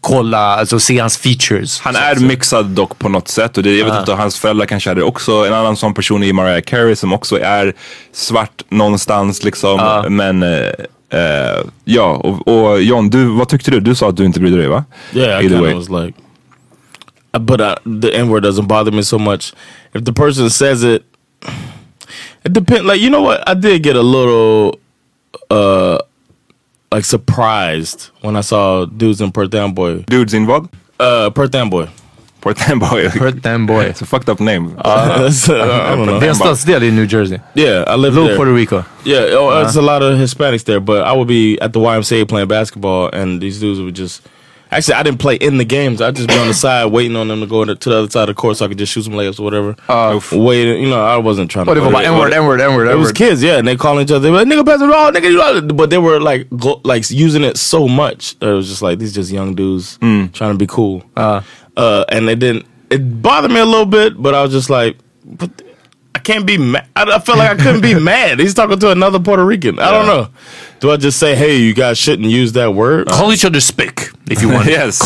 kolla, 0.02 0.38
alltså 0.40 0.80
se 0.80 1.00
hans 1.00 1.18
features. 1.18 1.80
Han 1.80 1.96
är 1.96 2.16
mixad 2.16 2.66
dock 2.66 3.00
på 3.00 3.10
något 3.10 3.28
sätt 3.28 3.58
och 3.58 3.64
det, 3.64 3.76
jag 3.78 3.86
vet 3.86 4.00
inte, 4.00 4.12
hans 4.14 4.40
föräldrar 4.40 4.66
kanske 4.66 4.90
är 4.92 4.96
det 4.96 5.04
också. 5.04 5.32
En 5.48 5.54
annan 5.54 5.76
sån 5.78 5.94
person 5.94 6.24
är 6.24 6.34
Mariah 6.34 6.62
Carey 6.62 6.96
som 6.96 7.14
också 7.14 7.40
är 7.40 7.74
svart 8.14 8.62
någonstans 8.70 9.44
liksom. 9.44 10.04
Men 10.10 10.44
eh, 10.44 10.70
eh, 11.10 11.66
ja, 11.86 12.16
och, 12.16 12.48
och 12.48 12.82
John, 12.82 13.10
du, 13.10 13.26
vad 13.26 13.50
tyckte 13.50 13.72
du? 13.72 13.80
Du 13.80 13.96
sa 13.96 14.10
att 14.10 14.18
du 14.18 14.26
inte 14.26 14.40
brydde 14.40 14.58
dig 14.58 14.68
va? 14.68 14.84
Yeah, 15.14 15.42
I 15.42 15.46
Either 15.46 15.62
way. 15.62 15.74
was 15.74 15.90
like, 15.90 16.14
uh, 17.34 17.40
but 17.40 17.62
uh, 17.62 17.76
the 18.02 18.16
N 18.18 18.30
word 18.30 18.44
doesn't 18.44 18.68
bother 18.68 18.92
me 18.92 19.04
so 19.04 19.18
much. 19.18 19.54
If 19.94 20.04
the 20.06 20.14
person 20.14 20.50
says 20.50 20.84
it, 20.84 21.04
it 22.44 22.54
depends. 22.54 22.84
Like 22.86 23.00
you 23.02 23.10
know 23.10 23.22
what, 23.22 23.48
I 23.48 23.54
did 23.54 23.84
get 23.84 23.96
a 23.96 24.02
little, 24.02 24.80
uh, 25.50 25.98
like 26.92 27.06
surprised 27.06 28.10
when 28.22 28.36
I 28.36 28.42
saw 28.42 28.86
dudes 28.86 29.22
in 29.22 29.32
Perth 29.32 29.50
Down 29.52 29.74
Boy. 29.74 30.04
Dudes 30.08 30.34
in 30.34 30.46
vad? 30.46 30.68
Uh, 31.00 31.30
Perth 31.30 31.52
Down 31.52 31.70
Boy. 32.46 32.54
Port 32.54 32.80
Boy. 32.80 33.10
Hurt 33.10 33.42
them 33.42 33.66
boy. 33.66 33.86
It's 33.86 34.02
a 34.02 34.06
fucked 34.06 34.30
up 34.30 34.40
name. 34.40 34.76
That's, 34.84 35.50
uh, 35.50 35.56
I 35.92 35.96
don't 35.96 36.06
know. 36.06 36.20
Det 36.20 36.26
är 36.26 36.30
en 36.30 36.36
stadsdel 36.36 36.84
i 36.84 36.92
New 36.92 37.08
Jersey. 37.08 37.40
Yeah, 37.56 37.84
I 37.88 37.96
live 37.96 38.14
Little 38.14 38.28
there. 38.28 38.36
Puerto 38.38 38.54
Rico. 38.54 38.84
Yeah, 39.04 39.38
oh, 39.38 39.50
there's 39.62 39.76
a 39.78 39.82
lot 39.82 40.04
of 40.04 40.20
Hispanics 40.20 40.64
there, 40.66 40.80
but 40.80 41.02
I 41.08 41.12
would 41.14 41.28
be 41.28 41.58
at 41.62 41.74
the 41.74 41.80
YMCA 41.80 42.28
playing 42.28 42.48
basketball, 42.48 43.10
and 43.14 43.42
these 43.42 43.60
dudes 43.60 43.80
would 43.82 43.96
just. 43.96 44.22
Actually, 44.72 44.96
I 44.96 45.04
didn't 45.04 45.20
play 45.20 45.36
in 45.36 45.58
the 45.58 45.64
games. 45.66 46.02
I'd 46.02 46.16
just 46.16 46.28
be 46.28 46.38
on 46.38 46.48
the 46.48 46.54
side 46.54 46.86
waiting 46.92 47.16
on 47.16 47.28
them 47.28 47.40
to 47.40 47.48
go 47.48 47.64
to 47.66 47.76
to 47.76 47.90
the 47.90 47.98
other 47.98 48.10
side 48.10 48.30
of 48.30 48.36
the 48.36 48.42
court 48.42 48.58
so 48.58 48.66
I 48.66 48.68
could 48.68 48.78
just 48.80 48.92
shoot 48.92 49.04
some 49.06 49.14
layups 49.14 49.40
or 49.40 49.44
whatever. 49.44 49.76
Waiting, 50.36 50.82
you 50.84 50.90
know, 50.90 51.04
I 51.04 51.18
wasn't 51.18 51.50
trying 51.52 51.68
Och 51.70 51.76
det 51.76 51.82
to. 51.82 51.86
var 51.86 51.92
bara 51.92 52.04
n-word, 52.06 52.34
n-word, 52.34 52.62
n-word, 52.62 52.88
It 52.92 52.98
was 52.98 53.12
kids, 53.12 53.42
yeah, 53.44 53.58
and 53.60 53.68
they 53.68 53.76
calling 53.78 54.04
each 54.04 54.12
other. 54.12 54.20
They 54.22 54.32
were 54.32 54.40
like, 54.44 54.48
"Nigga, 54.48 54.66
pass 54.66 54.80
the 54.80 54.88
ball, 54.88 55.12
nigga." 55.12 55.30
You 55.32 55.38
know, 55.38 55.74
but 55.74 55.90
they 55.90 56.00
were 56.00 56.20
like, 56.20 56.48
go, 56.58 56.82
like 56.84 57.10
using 57.12 57.44
it 57.44 57.58
so 57.58 57.88
much 57.88 58.38
that 58.40 58.50
it 58.50 58.54
was 58.54 58.68
just 58.68 58.82
like 58.82 58.98
these 59.00 59.14
just 59.14 59.32
young 59.32 59.56
dudes 59.56 59.98
trying 60.00 60.52
to 60.54 60.58
be 60.58 60.68
cool. 60.68 61.04
Uh, 61.16 61.42
and 61.78 62.30
it 62.30 62.40
didn't. 62.40 62.66
It 62.90 63.22
bothered 63.22 63.52
me 63.52 63.60
a 63.60 63.66
little 63.66 63.86
bit, 63.86 64.22
but 64.22 64.34
I 64.36 64.42
was 64.44 64.52
just 64.52 64.70
like, 64.70 64.98
but 65.24 65.50
I 66.14 66.20
can't 66.20 66.46
be 66.46 66.58
mad. 66.58 66.88
I, 66.96 67.16
I 67.16 67.20
felt 67.20 67.38
like 67.40 67.50
I 67.52 67.56
couldn't 67.62 67.82
be 67.82 67.94
mad. 68.00 68.40
He's 68.40 68.54
talking 68.54 68.80
to 68.80 68.92
another 68.92 69.20
Puerto 69.20 69.44
Rican. 69.44 69.80
I 69.80 69.92
don't 69.92 70.06
know. 70.08 70.30
Do 70.80 70.92
I 70.92 70.98
just 70.98 71.18
say, 71.20 71.36
"Hey, 71.36 71.58
you 71.58 71.74
guys 71.74 71.98
shouldn't 71.98 72.30
use 72.30 72.52
that 72.54 72.74
word"? 72.74 73.08
Call 73.08 73.34
each 73.34 73.44
other 73.46 73.60
spick 73.60 74.10
if 74.30 74.42
you 74.42 74.50
want. 74.50 74.68
Yes. 74.76 75.02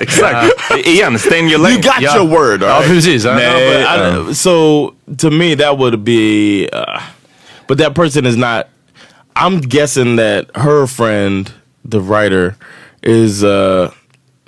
Exakt. 0.00 0.54
Igen, 0.86 1.18
stay 1.18 1.40
in 1.40 1.48
your 1.48 1.58
lane. 1.58 1.76
You 1.76 1.82
got 1.82 2.00
Yeah. 2.00 2.14
your 2.16 2.24
word. 2.24 2.62
all 2.62 2.68
Ja, 2.68 2.78
right? 2.78 2.86
precis. 2.86 3.24
Ja. 3.24 3.34
No, 3.36 3.40
but 3.40 3.86
I, 3.86 3.96
uh, 4.30 4.32
so 4.32 4.94
to 5.18 5.30
me, 5.30 5.54
that 5.56 5.76
would 5.78 6.04
be, 6.04 6.68
uh, 6.72 7.00
but 7.66 7.78
that 7.78 7.94
person 7.94 8.26
is 8.26 8.36
not. 8.36 8.68
I'm 9.36 9.60
guessing 9.60 10.16
that 10.16 10.48
her 10.56 10.86
friend, 10.86 11.52
the 11.84 12.00
writer, 12.00 12.56
is 13.02 13.42
uh, 13.42 13.92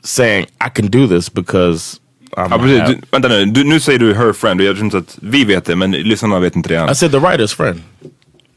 saying, 0.07 0.45
"I 0.45 0.69
can 0.75 0.87
do 0.91 1.07
this 1.09 1.33
because." 1.33 1.99
I'm 2.37 2.49
Ja, 2.51 2.59
precis. 2.59 2.81
a- 2.81 2.87
Du, 2.89 2.99
vänta 3.11 3.29
nu, 3.29 3.45
du, 3.45 3.65
nu 3.65 3.81
säger 3.81 3.99
du 3.99 4.15
her 4.15 4.33
friend 4.33 4.61
och 4.61 4.67
jag 4.67 4.75
tror 4.75 4.85
inte 4.85 4.99
att 4.99 5.19
vi 5.23 5.45
vet 5.45 5.65
det 5.65 5.77
men 5.77 5.91
lyssnarna 5.93 6.39
vet 6.39 6.57
inte 6.57 6.69
det 6.69 6.77
än. 6.77 6.91
I 6.91 6.95
said 6.95 7.13
the 7.13 7.19
writer's 7.19 7.55
friend, 7.57 7.81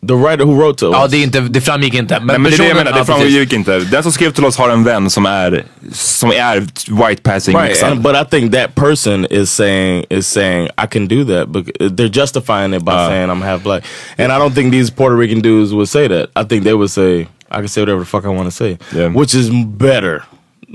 the 0.07 0.13
writer 0.13 0.45
who 0.45 0.55
wrote 0.55 0.79
to 0.79 0.91
Ja, 0.93 1.03
us. 1.05 1.12
det, 1.12 1.17
är 1.17 1.23
inte, 1.23 1.39
det 1.39 1.62
framgick 1.62 1.93
inte. 1.93 2.19
Men, 2.19 2.27
Nej 2.27 2.39
men 2.39 2.51
det 2.51 2.55
är 2.55 2.57
det 2.57 2.63
jag 2.67 2.75
personen- 2.77 2.77
menar, 2.77 2.91
det 2.91 2.97
ja, 3.12 3.15
precis. 3.15 3.33
framgick 3.33 3.53
inte. 3.53 3.79
Den 3.79 4.03
som 4.03 4.12
skrev 4.12 4.31
till 4.31 4.45
oss 4.45 4.57
har 4.57 4.69
en 4.69 4.83
vän 4.83 5.09
som 5.09 5.25
är, 5.25 5.63
som 5.91 6.29
är 6.31 6.59
white 7.07 7.21
passing 7.21 7.57
Right, 7.57 7.83
and, 7.83 8.01
but 8.01 8.15
I 8.15 8.25
think 8.29 8.53
that 8.53 8.75
person 8.75 9.25
is 9.29 9.49
saying 9.51 10.05
is 10.09 10.27
saying 10.27 10.65
I 10.65 10.88
can 10.89 11.07
do 11.07 11.23
that, 11.25 11.47
but 11.49 11.65
they're 11.79 12.19
justifying 12.21 12.73
it 12.73 12.83
by 12.83 12.91
ah. 12.91 13.07
saying 13.09 13.29
I'm 13.29 13.41
half 13.41 13.63
black, 13.63 13.83
and 14.17 14.31
I 14.31 14.38
don't 14.39 14.53
think 14.55 14.71
these 14.71 14.91
Puerto 14.93 15.15
Rican 15.15 15.41
dudes 15.41 15.71
would 15.71 15.89
say 15.89 16.07
that. 16.07 16.29
I 16.35 16.43
think 16.43 16.63
they 16.63 16.73
would 16.73 16.91
say 16.91 17.27
I 17.51 17.55
can 17.57 17.67
say 17.67 17.81
whatever 17.81 17.99
the 17.99 18.05
fuck 18.05 18.25
I 18.25 18.29
want 18.29 18.45
to 18.45 18.51
say, 18.51 18.77
Yeah. 18.95 19.13
which 19.19 19.33
is 19.35 19.49
better, 19.77 20.23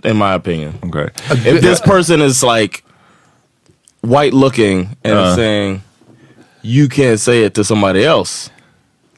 in 0.04 0.16
my 0.16 0.35
opinion. 0.35 0.72
Okay. 0.85 1.09
If 1.30 1.61
this 1.62 1.80
person 1.80 2.20
is 2.22 2.42
like 2.42 2.83
white 4.00 4.33
looking 4.35 4.88
and 5.04 5.14
Uh. 5.18 5.35
saying 5.37 5.83
you 6.62 6.88
can't 6.88 7.20
say 7.20 7.44
it 7.44 7.54
to 7.54 7.62
somebody 7.64 8.04
else, 8.04 8.50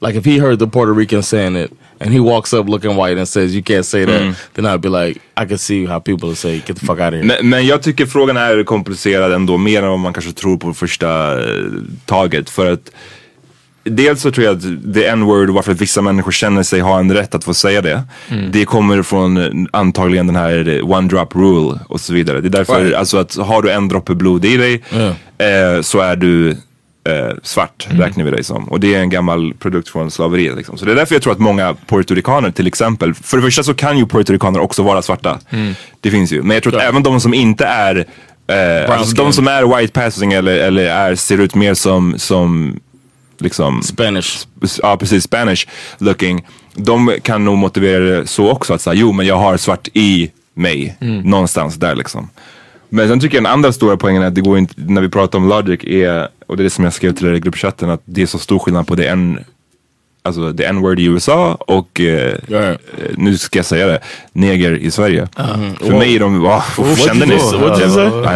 like 0.00 0.18
if 0.18 0.24
he 0.24 0.38
heard 0.38 0.58
the 0.58 0.66
Puerto 0.66 0.92
Rican 0.92 1.22
saying 1.22 1.56
it. 1.56 1.70
And 1.98 2.12
he 2.12 2.20
walks 2.20 2.52
up 2.52 2.68
looking 2.68 2.94
white 2.96 3.16
and 3.16 3.26
says, 3.26 3.54
"You 3.54 3.62
can't 3.62 3.86
say 3.86 4.04
that." 4.04 4.36
Then 4.54 4.66
I'd 4.66 4.80
be 4.82 4.88
like, 4.90 5.18
"I 5.34 5.46
can 5.46 5.56
see 5.58 5.86
how 5.86 5.98
people 5.98 6.28
would 6.28 6.36
say, 6.38 6.58
get 6.66 6.76
the 6.76 6.86
fuck 6.86 7.00
out 7.00 7.14
of 7.14 7.20
here." 7.20 7.24
Men, 7.24 7.48
men 7.48 7.66
jag 7.66 7.82
tycker 7.82 8.06
frågan 8.06 8.36
är 8.36 8.64
komplicerad 8.64 9.32
ändå, 9.32 9.56
mer 9.56 9.82
än 9.82 9.88
vad 9.88 9.98
man 9.98 10.12
kanske 10.12 10.32
tror 10.32 10.56
på 10.58 10.74
första 10.74 11.40
eh, 11.40 11.64
taget. 12.06 12.50
För 12.50 12.72
att 12.72 12.90
Dels 13.90 14.20
så 14.20 14.30
tror 14.30 14.46
jag 14.46 14.56
att 14.56 14.94
the 14.94 15.06
n-word, 15.06 15.50
varför 15.50 15.74
vissa 15.74 16.02
människor 16.02 16.32
känner 16.32 16.62
sig 16.62 16.80
ha 16.80 16.98
en 16.98 17.12
rätt 17.14 17.34
att 17.34 17.44
få 17.44 17.54
säga 17.54 17.82
det. 17.82 18.02
Det 18.52 18.64
kommer 18.64 19.02
från 19.02 19.36
eh, 19.36 19.50
antagligen 19.72 20.26
den 20.26 20.36
här 20.36 20.68
eh, 20.68 20.90
one 20.90 21.08
drop 21.08 21.36
rule 21.36 21.78
och 21.88 22.00
så 22.00 22.12
vidare. 22.14 22.40
Det 22.40 22.48
är 22.48 22.50
därför, 22.50 22.80
Right. 22.84 22.94
alltså 22.96 23.18
att 23.18 23.36
har 23.36 23.62
du 23.62 23.70
en 23.70 23.88
droppe 23.88 24.14
blod 24.14 24.44
i 24.44 24.56
dig 24.56 24.82
eh, 25.38 25.82
så 25.82 26.00
är 26.00 26.16
du 26.16 26.50
eh, 26.50 27.36
svart, 27.42 27.86
räknar 27.90 28.24
vi 28.24 28.30
dig 28.30 28.44
som. 28.44 28.64
Och 28.64 28.80
det 28.80 28.94
är 28.94 29.00
en 29.00 29.10
gammal 29.10 29.54
produkt 29.58 29.88
från 29.88 30.10
slaveriet. 30.10 30.56
Liksom. 30.56 30.78
Så 30.78 30.84
det 30.84 30.92
är 30.92 30.96
därför 30.96 31.14
jag 31.14 31.22
tror 31.22 31.32
att 31.32 31.38
många 31.38 31.76
puertoricaner 31.86 32.50
till 32.50 32.66
exempel, 32.66 33.14
för 33.14 33.36
det 33.36 33.42
första 33.42 33.62
så 33.62 33.74
kan 33.74 33.98
ju 33.98 34.06
puertoricaner 34.06 34.60
också 34.60 34.82
vara 34.82 35.02
svarta. 35.02 35.38
Det 36.00 36.10
finns 36.10 36.32
ju. 36.32 36.42
Men 36.42 36.54
jag 36.54 36.62
tror 36.62 36.76
att 36.76 36.82
även 36.82 37.02
de 37.02 37.20
som 37.20 37.34
inte 37.34 37.64
är 37.64 38.06
Eh, 38.48 38.90
alltså 38.98 39.16
de 39.16 39.32
som 39.32 39.48
är 39.48 39.76
white 39.76 39.92
passing 39.92 40.32
eller, 40.32 40.56
eller 40.56 40.84
är, 40.84 41.14
ser 41.14 41.38
ut 41.38 41.54
mer 41.54 41.74
som, 41.74 42.14
som 42.18 42.80
liksom 43.40 43.82
Spanish. 43.82 44.46
ja 44.82 44.96
precis, 44.96 45.24
Spanish 45.24 45.68
looking. 45.98 46.46
De 46.74 47.14
kan 47.22 47.44
nog 47.44 47.58
motivera 47.58 48.04
det 48.04 48.26
så 48.26 48.50
också. 48.50 48.74
Att 48.74 48.80
säga, 48.80 48.94
jo 48.94 49.12
men 49.12 49.26
jag 49.26 49.36
har 49.36 49.56
svart 49.56 49.88
i 49.92 50.30
mig. 50.54 50.96
Någonstans 51.24 51.74
där 51.74 51.94
liksom. 51.94 52.28
Men 52.88 53.08
sen 53.08 53.20
tycker 53.20 53.36
jag 53.36 53.44
den 53.44 53.52
andra 53.52 53.72
stora 53.72 53.96
poängen 53.96 54.22
är 54.22 54.26
att 54.26 54.34
det 54.34 54.40
går 54.40 54.58
inte, 54.58 54.74
när 54.76 55.00
vi 55.00 55.08
pratar 55.08 55.38
om 55.38 55.48
logic 55.48 55.80
är, 55.84 56.28
och 56.46 56.56
det 56.56 56.62
är 56.62 56.64
det 56.64 56.70
som 56.70 56.84
jag 56.84 56.92
skrev 56.92 57.12
till 57.12 57.26
er 57.26 57.32
i 57.32 57.40
gruppchatten, 57.40 57.90
att 57.90 58.02
det 58.04 58.22
är 58.22 58.26
så 58.26 58.38
stor 58.38 58.58
skillnad 58.58 58.86
på 58.86 58.94
det 58.94 59.06
en 59.08 59.38
Alltså 60.26 60.52
the 60.52 60.64
n-word 60.64 60.98
i 61.00 61.04
USA 61.04 61.54
och 61.54 62.00
eh, 62.00 62.32
Right. 62.48 62.80
eh, 62.98 63.04
nu 63.16 63.38
ska 63.38 63.58
jag 63.58 63.66
säga 63.66 63.86
det, 63.86 64.00
neger 64.32 64.72
i 64.72 64.90
Sverige. 64.90 65.28
För 65.36 65.84
Wow. 65.90 65.98
mig 65.98 66.14
är 66.16 66.20
de, 66.20 66.38
wow, 66.40 66.62
kände 67.06 67.26
ni? 67.26 67.34
I 67.34 67.38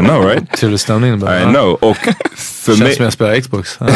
know 0.08 0.26
right? 0.26 0.52
Trevlig 0.56 0.80
stämning. 0.80 1.18
bara. 1.18 1.40
I 1.40 1.44
know. 1.44 1.72
Och 1.80 1.96
för 2.36 2.72
Känns 2.72 2.80
mig, 2.80 2.94
som 2.96 3.04
jag 3.04 3.12
spelar 3.12 3.40
Xbox. 3.40 3.78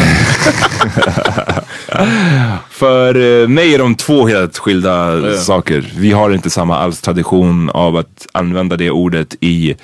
Ja. 1.91 2.57
För 2.69 3.41
eh, 3.41 3.47
mig 3.47 3.73
är 3.73 3.79
de 3.79 3.95
två 3.95 4.27
helt 4.27 4.57
skilda 4.57 5.21
saker. 5.37 5.85
Vi 5.97 6.11
har 6.11 6.31
inte 6.31 6.49
samma 6.49 6.77
alls 6.77 7.01
tradition 7.01 7.69
av 7.69 7.95
att 7.97 8.27
använda 8.31 8.77
det 8.77 8.89
ordet 8.91 9.35
i, 9.41 9.75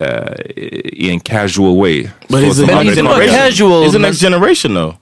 eh, 0.00 0.08
i 0.84 1.10
en 1.10 1.20
casual 1.20 1.78
way. 1.80 2.02
But 2.02 2.10
Men 2.28 2.42
next 2.42 2.58
inte 2.60 2.72
bara 2.72 2.80
amerikaner. 2.80 3.10
generation. 3.10 3.50
casual, 3.50 3.84
He's 3.84 3.92
the 3.92 3.98
next 3.98 4.20
generation 4.20 4.74
though. 4.74 4.94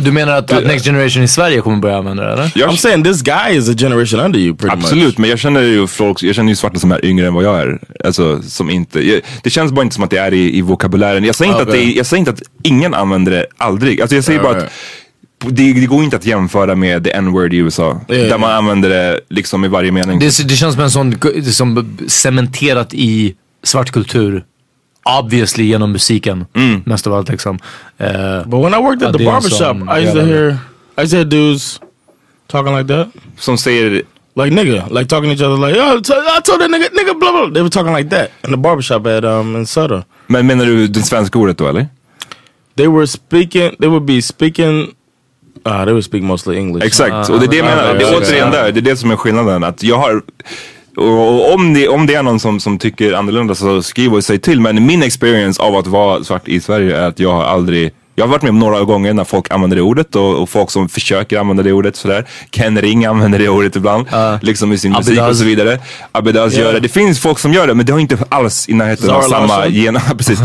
Du 0.00 0.12
menar 0.12 0.32
att, 0.36 0.52
att 0.52 0.64
Next 0.64 0.84
Generation 0.84 1.22
i 1.22 1.28
Sverige 1.28 1.60
kommer 1.60 1.76
börja 1.76 1.96
använda 1.98 2.24
det 2.26 2.32
eller? 2.32 2.52
Jag- 2.54 2.70
I'm 2.70 2.76
saying 2.76 3.04
this 3.04 3.22
guy 3.22 3.56
is 3.58 3.68
a 3.68 3.74
generation 3.78 4.20
under 4.20 4.38
you 4.38 4.56
pretty 4.56 4.76
Absolut, 4.76 5.04
much. 5.06 5.18
men 5.18 5.30
jag 5.30 5.38
känner 5.38 5.62
ju 5.62 5.86
folk, 5.86 6.22
jag 6.22 6.34
känner 6.34 6.48
ju 6.48 6.56
svarta 6.56 6.78
som 6.78 6.92
är 6.92 7.04
yngre 7.04 7.26
än 7.26 7.34
vad 7.34 7.44
jag 7.44 7.60
är. 7.60 7.78
Alltså 8.04 8.42
som 8.42 8.70
inte, 8.70 9.00
jag, 9.08 9.20
det 9.42 9.50
känns 9.50 9.72
bara 9.72 9.82
inte 9.82 9.94
som 9.94 10.04
att 10.04 10.10
det 10.10 10.16
är 10.18 10.34
i, 10.34 10.58
i 10.58 10.62
vokabulären. 10.62 11.24
Jag 11.24 11.34
säger, 11.34 11.50
inte 11.52 11.62
att 11.62 11.68
Okay. 11.68 11.80
det, 11.86 11.92
är- 11.92 11.96
jag 11.96 12.06
säger 12.06 12.18
inte 12.18 12.30
att 12.30 12.42
ingen 12.62 12.94
använder 12.94 13.32
det 13.32 13.46
aldrig. 13.56 14.00
Alltså 14.00 14.14
jag 14.14 14.24
säger 14.24 14.40
bara 14.40 14.48
Alright. 14.48 14.64
att 15.44 15.56
det, 15.56 15.72
det 15.72 15.86
går 15.86 16.04
inte 16.04 16.16
att 16.16 16.26
jämföra 16.26 16.74
med 16.74 17.04
the 17.04 17.10
n-word 17.10 17.54
i 17.54 17.56
USA. 17.56 18.00
Ja, 18.08 18.14
där 18.14 18.28
ja. 18.28 18.38
man 18.38 18.50
använder 18.52 18.88
det 18.88 19.20
liksom 19.30 19.64
i 19.64 19.68
varje 19.68 19.92
mening. 19.92 20.18
Det, 20.18 20.48
det 20.48 20.56
känns 20.56 20.74
som 20.74 20.82
en 20.84 20.90
sån, 20.90 21.10
det 21.34 21.42
som 21.52 21.96
cementerat 22.08 22.94
i 22.94 23.34
svart 23.62 23.90
kultur. 23.90 24.44
Obviously 25.04 25.64
genom 25.64 25.92
musiken. 25.92 26.44
Mest 26.84 27.06
av 27.06 27.14
allt 27.14 27.28
liksom. 27.28 27.58
Eh, 27.98 28.42
But 28.46 28.60
when 28.64 28.74
I 28.74 28.78
worked 28.82 29.02
at 29.02 29.12
the 29.18 29.24
barbershop, 29.24 29.76
I 29.98 29.98
used 30.02 30.14
to 30.14 30.22
hear, 30.26 30.58
I 30.98 31.00
used 31.02 31.10
to 31.10 31.16
hear 31.16 31.24
dudes 31.24 31.80
talking 32.46 32.76
like 32.76 32.88
that. 32.88 33.08
Som 33.38 33.58
säger... 33.58 34.02
Like 34.36 34.50
nigga, 34.52 34.88
like 34.90 35.06
talking 35.08 35.30
to 35.30 35.34
each 35.34 35.42
other 35.42 35.56
like, 35.68 35.76
oh, 35.78 35.96
I 35.98 36.40
told 36.40 36.60
that 36.60 36.68
nigga, 36.70 36.88
nigga, 36.90 37.14
blah, 37.20 37.30
blah. 37.32 37.50
They 37.54 37.62
were 37.62 37.70
talking 37.70 37.92
like 37.92 38.08
that 38.10 38.30
in 38.44 38.50
the 38.50 38.56
barbershop 38.56 39.06
at, 39.06 39.24
um, 39.24 39.56
in 39.56 39.66
Sutter. 39.66 40.04
Men 40.26 40.46
menar 40.46 40.64
du 40.64 40.86
det 40.88 41.02
svenska 41.02 41.38
ordet 41.38 41.58
då 41.58 41.68
eller? 41.68 41.86
They 42.76 42.88
were 42.88 43.06
speaking, 43.06 43.76
they 43.80 43.88
would 43.88 44.02
be 44.04 44.22
speaking, 44.22 44.80
uh, 45.66 45.84
they 45.84 45.92
would 45.92 46.04
speak 46.04 46.22
mostly 46.22 46.56
English. 46.56 46.86
Exakt, 46.86 47.30
och 47.30 47.38
det 47.40 47.46
är 47.46 47.48
det 47.48 47.56
jag 47.56 47.66
Ah, 47.66 47.76
menar. 47.76 47.94
Det 47.94 48.04
är 48.04 48.18
återigen 48.18 48.50
där, 48.50 48.72
det 48.72 48.80
är 48.80 48.82
det 48.82 48.96
som 48.96 49.10
är 49.10 49.16
skillnaden. 49.16 49.64
Att 49.64 49.82
jag 49.82 49.96
har, 49.98 50.22
och 50.96 51.54
om 51.54 51.74
det, 51.74 51.88
om 51.88 52.06
det 52.06 52.14
är 52.14 52.22
någon 52.22 52.40
som, 52.40 52.60
som 52.60 52.78
tycker 52.78 53.12
annorlunda 53.12 53.54
så 53.54 53.82
skriv 53.82 54.14
och 54.14 54.24
säg 54.24 54.38
till. 54.38 54.60
Men 54.60 54.86
min 54.86 55.02
experience 55.02 55.62
av 55.62 55.76
att 55.76 55.86
vara 55.86 56.24
svart 56.24 56.48
i 56.48 56.60
Sverige 56.60 56.96
är 56.96 57.08
att 57.08 57.18
jag 57.20 57.32
har 57.32 57.44
aldrig 57.44 57.92
jag 58.16 58.24
har 58.24 58.30
varit 58.30 58.42
med 58.42 58.50
om 58.50 58.58
några 58.58 58.80
gånger 58.84 59.14
när 59.14 59.24
folk 59.24 59.50
använder 59.50 59.76
det 59.76 59.82
ordet 59.82 60.16
och, 60.16 60.42
och 60.42 60.48
folk 60.48 60.70
som 60.70 60.88
försöker 60.88 61.38
använda 61.38 61.62
det 61.62 61.72
ordet 61.72 61.96
sådär. 61.96 62.24
Ken 62.50 62.80
Ring 62.80 63.04
använder 63.04 63.38
det 63.38 63.48
ordet 63.48 63.76
ibland. 63.76 64.06
liksom 64.42 64.72
i 64.72 64.78
sin 64.78 64.92
musik 64.92 65.06
och 65.06 65.18
Abidaz. 65.18 65.38
så 65.38 65.44
vidare. 65.44 65.78
Abidaz 66.12 66.52
Yeah. 66.54 66.64
gör 66.66 66.72
det. 66.74 66.80
Det 66.80 66.88
finns 66.88 67.20
folk 67.20 67.38
som 67.38 67.52
gör 67.52 67.66
det 67.66 67.74
men 67.74 67.86
det 67.86 67.92
har 67.92 68.00
inte 68.00 68.18
alls 68.28 68.68
i 68.68 68.74
närheten 68.74 69.10
av 69.10 69.22
samma 69.22 69.46
Larsson. 69.56 69.72
genom, 69.72 70.02
precis. 70.18 70.38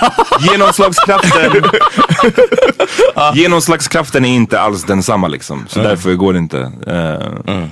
genomslagskraften. 0.52 1.62
Genomslagskraften 3.34 4.24
är 4.24 4.34
inte 4.34 4.60
alls 4.60 4.84
densamma 4.84 5.28
liksom. 5.28 5.64
Så 5.68 5.78
Mm. 5.80 5.90
därför 5.90 6.14
går 6.14 6.32
det 6.32 6.38
inte. 6.38 6.56
Uh, 6.88 7.66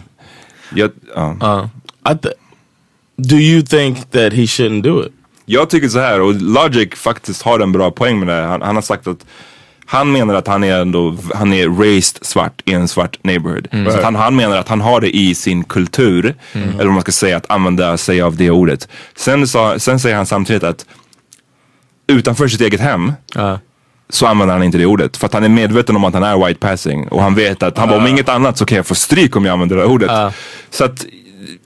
jag, 0.74 0.90
ja. 1.40 1.68
I 2.08 2.12
th- 2.12 2.34
do 3.16 3.36
you 3.36 3.62
think 3.62 4.10
that 4.10 4.32
he 4.32 4.42
shouldn't 4.42 4.82
do 4.82 5.06
it? 5.06 5.12
jag 5.44 5.70
tycker 5.70 5.88
så 5.88 5.98
här 5.98 6.20
och 6.20 6.34
Logic 6.34 6.88
faktiskt 6.94 7.42
har 7.42 7.60
en 7.60 7.72
bra 7.72 7.90
poäng 7.90 8.18
med 8.18 8.28
det 8.28 8.34
här. 8.34 8.42
Han, 8.42 8.62
han 8.62 8.74
har 8.74 8.82
sagt 8.82 9.06
att 9.06 9.26
han 9.86 10.12
menar 10.12 10.34
att 10.34 10.46
han 10.46 10.64
är 10.64 10.80
ändå, 10.80 11.16
han 11.34 11.52
är 11.52 11.68
raised 11.68 12.24
svart 12.24 12.62
i 12.64 12.72
en 12.72 12.88
svart 12.88 13.24
neighborhood. 13.24 13.68
Mm. 13.70 13.92
Så 13.92 13.98
att 13.98 14.04
han, 14.04 14.14
han 14.14 14.36
menar 14.36 14.56
att 14.56 14.68
han 14.68 14.80
har 14.80 15.00
det 15.00 15.16
i 15.16 15.34
sin 15.34 15.64
kultur, 15.64 16.34
eller 16.52 16.84
vad 16.84 16.94
man 16.94 17.02
ska 17.02 17.12
säga, 17.12 17.36
att 17.36 17.50
använda 17.50 17.96
sig 17.96 18.22
av 18.22 18.36
det 18.36 18.50
ordet. 18.50 18.88
Sen, 19.14 19.48
sa, 19.48 19.78
sen 19.78 20.00
säger 20.00 20.16
han 20.16 20.26
samtidigt 20.26 20.64
att 20.64 20.86
utanför 22.06 22.48
sitt 22.48 22.60
eget 22.60 22.80
hem 22.80 23.12
så 24.08 24.26
använder 24.26 24.54
han 24.54 24.62
inte 24.62 24.78
det 24.78 24.86
ordet. 24.86 25.16
För 25.16 25.26
att 25.26 25.32
han 25.32 25.44
är 25.44 25.48
medveten 25.48 25.96
om 25.96 26.04
att 26.04 26.14
han 26.14 26.22
är 26.22 26.46
white 26.46 26.60
passing. 26.60 27.08
Och 27.08 27.22
han 27.22 27.34
vet 27.34 27.62
att 27.62 27.78
han 27.78 27.88
bara, 27.88 27.98
om 27.98 28.06
inget 28.06 28.28
annat 28.28 28.58
så 28.58 28.64
kan 28.64 28.76
jag 28.76 28.86
få 28.86 28.94
stryk 28.94 29.36
om 29.36 29.44
jag 29.44 29.52
använder 29.52 29.76
det 29.76 29.84
ordet. 29.84 30.34
Så 30.70 30.84
att, 30.84 31.06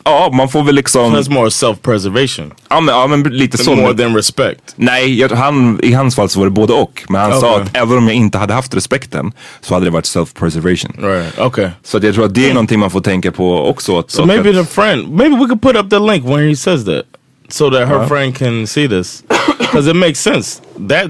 ja 0.04 0.30
man 0.32 0.48
får 0.48 0.62
väl 0.62 0.74
liksom... 0.74 1.12
So 1.12 1.18
that's 1.20 1.30
more 1.30 1.50
self-preservation. 1.50 2.52
Ja 2.70 2.80
men, 2.80 2.94
ja, 2.94 3.06
men 3.06 3.22
lite 3.22 3.58
så. 3.58 3.74
More 3.74 3.94
than 3.96 4.16
respect. 4.16 4.74
Nej, 4.76 5.20
jag, 5.20 5.28
han, 5.28 5.80
i 5.82 5.92
hans 5.92 6.16
fall 6.16 6.28
så 6.28 6.38
var 6.38 6.46
det 6.46 6.50
både 6.50 6.72
och. 6.72 7.02
Men 7.08 7.20
han 7.20 7.40
sa 7.40 7.50
Okej. 7.52 7.62
att 7.62 7.76
även 7.76 7.98
om 7.98 8.06
jag 8.06 8.16
inte 8.16 8.38
hade 8.38 8.54
haft 8.54 8.74
respekten 8.74 9.32
så 9.60 9.74
hade 9.74 9.86
det 9.86 9.90
varit 9.90 10.04
self-preservation. 10.06 10.92
Right, 11.02 11.38
okay. 11.38 11.68
Så 11.82 11.96
att 11.96 12.02
jag 12.02 12.14
tror 12.14 12.24
att 12.24 12.34
det 12.34 12.50
är 12.50 12.54
någonting 12.54 12.80
man 12.80 12.90
får 12.90 13.00
tänka 13.00 13.32
på 13.32 13.68
också. 13.68 13.98
Att, 13.98 14.10
So 14.10 14.20
och 14.20 14.26
maybe 14.28 14.50
att, 14.50 14.56
the 14.56 14.74
friend, 14.74 15.08
maybe 15.10 15.36
we 15.36 15.46
could 15.46 15.62
put 15.62 15.76
up 15.76 15.90
the 15.90 15.98
link 15.98 16.24
when 16.24 16.48
he 16.48 16.56
says 16.56 16.84
that, 16.84 17.02
so 17.48 17.70
that 17.70 17.88
her 17.88 17.94
Uh-huh. 17.96 18.08
friend 18.08 18.36
can 18.38 18.66
see 18.66 18.88
this, 18.88 19.22
because 19.58 19.90
it 19.90 19.96
makes 19.96 20.20
sense. 20.20 20.62
That 20.88 21.06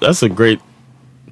that's 0.00 0.22
a 0.26 0.28
great 0.28 0.58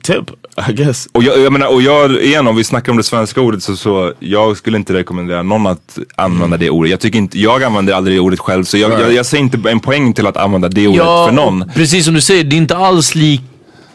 tip, 0.03 0.31
I 0.69 0.73
guess. 0.73 1.09
och 1.13 1.23
jag, 1.23 1.39
jag 1.41 1.53
menar, 1.53 1.67
och 1.75 1.83
jag, 1.83 2.13
igen 2.23 2.47
om 2.47 2.57
vi 2.57 2.65
snackar 2.65 2.93
om 2.93 2.97
det 2.99 3.05
svenska 3.05 3.41
ordet 3.41 3.63
så, 3.63 3.77
så 3.77 4.13
jag 4.19 4.57
skulle 4.57 4.77
inte 4.77 4.93
rekommendera 4.95 5.43
någon 5.43 5.67
att 5.67 5.99
använda 6.17 6.57
det 6.57 6.71
ordet. 6.71 6.91
Jag 6.91 7.01
tycker 7.01 7.19
inte, 7.19 7.39
jag 7.41 7.63
använder 7.63 7.93
aldrig 7.95 8.17
det 8.17 8.21
ordet 8.21 8.41
själv 8.41 8.65
så 8.65 8.77
jag, 8.79 8.91
Right. 8.91 9.03
jag, 9.03 9.13
jag 9.15 9.27
ser 9.27 9.39
inte 9.39 9.71
en 9.71 9.81
poäng 9.81 10.13
till 10.13 10.27
att 10.27 10.37
använda 10.37 10.69
det 10.69 10.87
ordet 10.89 11.01
för 11.03 11.33
någon. 11.33 11.71
precis 11.75 12.05
som 12.05 12.15
du 12.15 12.21
säger, 12.21 12.45
det 12.45 12.57
är 12.57 12.59
inte 12.59 12.77
alls 12.77 13.15
lik 13.15 13.41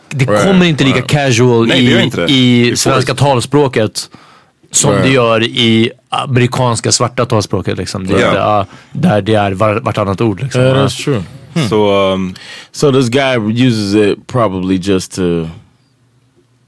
det 0.09 0.25
Right, 0.25 0.43
kommer 0.43 0.65
inte 0.65 0.83
lika 0.83 0.97
right. 0.97 1.09
casual 1.11 1.67
Nej, 1.67 1.85
i, 2.27 2.69
i 2.71 2.75
svenska 2.75 3.15
forced. 3.15 3.17
talspråket 3.17 4.09
som 4.71 4.91
Right. 4.91 5.03
det 5.05 5.09
gör 5.11 5.43
i 5.43 5.91
amerikanska 6.09 6.91
svarta 6.91 7.25
talspråket. 7.25 7.77
Liksom. 7.77 8.07
Det, 8.07 8.13
Ja. 8.21 8.33
ja, 8.35 8.65
där 8.91 9.21
det 9.21 9.33
är 9.33 9.51
var, 9.51 9.75
vartannat 9.75 10.21
ord. 10.21 10.41
Liksom. 10.43 10.61
Yeah, 10.61 10.77
Ja. 10.77 10.85
that's 10.85 11.03
true. 11.03 11.23
Så 11.69 12.11
um, 12.13 12.35
So 12.71 12.91
this 12.91 13.09
guy 13.09 13.37
uses 13.67 13.95
it 13.95 14.27
probably 14.27 14.75
just 14.77 15.15
to 15.15 15.47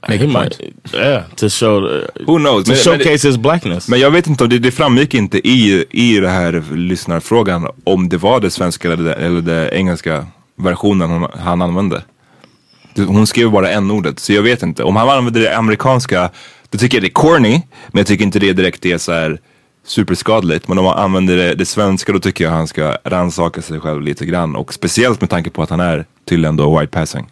Make 0.08 0.24
a 0.24 0.26
might, 0.26 0.60
yeah, 0.94 1.22
to 1.36 1.48
show 1.48 1.80
the, 1.80 2.24
who 2.24 2.38
knows. 2.38 2.64
to 2.64 2.70
Men- 2.70 2.78
men- 2.86 2.98
showcase 2.98 3.28
his 3.28 3.36
blackness. 3.38 3.88
Men 3.88 4.00
jag 4.00 4.10
vet 4.10 4.26
inte, 4.26 4.44
om 4.44 4.50
det, 4.50 4.58
det 4.58 4.70
framgick 4.70 5.14
inte 5.14 5.48
i, 5.48 5.84
i 5.90 6.20
det 6.20 6.28
här 6.28 6.64
lyssnarfrågan 6.76 7.68
om 7.84 8.08
det 8.08 8.16
var 8.16 8.40
det 8.40 8.50
svenska 8.50 8.92
eller 8.92 9.04
det, 9.04 9.14
eller 9.14 9.40
det 9.40 9.70
engelska 9.72 10.26
versionen 10.56 11.10
hon, 11.10 11.26
han 11.38 11.62
använde. 11.62 12.02
Hon 12.96 13.26
skrev 13.26 13.50
bara 13.50 13.70
en 13.70 13.90
ordet 13.90 14.18
så 14.18 14.32
jag 14.32 14.42
vet 14.42 14.62
inte. 14.62 14.84
Om 14.84 14.96
han 14.96 15.08
använde 15.08 15.40
det 15.40 15.56
amerikanska, 15.56 16.30
då 16.70 16.78
tycker 16.78 16.96
jag 16.96 17.02
det 17.02 17.08
är 17.08 17.12
corny. 17.12 17.62
Men 17.88 17.98
jag 18.00 18.06
tycker 18.06 18.24
inte 18.24 18.38
det 18.38 18.52
direkt 18.52 18.86
är 18.86 18.98
så 18.98 19.12
här 19.12 19.40
superskadligt. 19.86 20.68
Men 20.68 20.78
om 20.78 20.84
han 20.86 20.98
använder 20.98 21.36
det, 21.36 21.54
det 21.54 21.66
svenska 21.66 22.12
då 22.12 22.18
tycker 22.18 22.44
jag 22.44 22.50
han 22.50 22.66
ska 22.68 22.96
rannsaka 23.04 23.62
sig 23.62 23.80
själv 23.80 24.02
lite 24.02 24.26
grann. 24.26 24.56
Och 24.56 24.74
speciellt 24.74 25.20
med 25.20 25.30
tanke 25.30 25.50
på 25.50 25.62
att 25.62 25.70
han 25.70 25.80
är 25.80 26.04
tydligen 26.28 26.56
då 26.56 26.78
white 26.78 26.90
passing. 26.92 27.26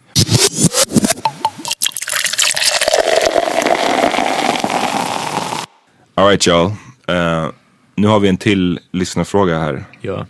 Alright 6.17 6.47
y'all. 6.47 6.71
Eh, 7.07 7.49
nu 7.95 8.07
har 8.07 8.19
vi 8.19 8.29
en 8.29 8.37
till 8.37 8.79
lyssnarfråga 8.91 9.59
här. 9.59 9.83
Ja. 10.01 10.25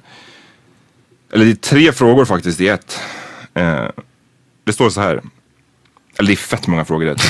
Eller 1.33 1.45
det 1.45 1.51
är 1.51 1.55
tre 1.55 1.91
frågor 1.91 2.25
faktiskt 2.25 2.61
i 2.61 2.67
ett. 2.67 2.99
Eh, 3.53 3.85
det 4.63 4.73
står 4.73 4.89
så 4.89 5.01
här. 5.01 5.21
Eller 6.17 6.27
det 6.27 6.33
är 6.33 6.35
fett 6.35 6.67
många 6.67 6.85
frågor 6.85 7.05
rätt. 7.05 7.21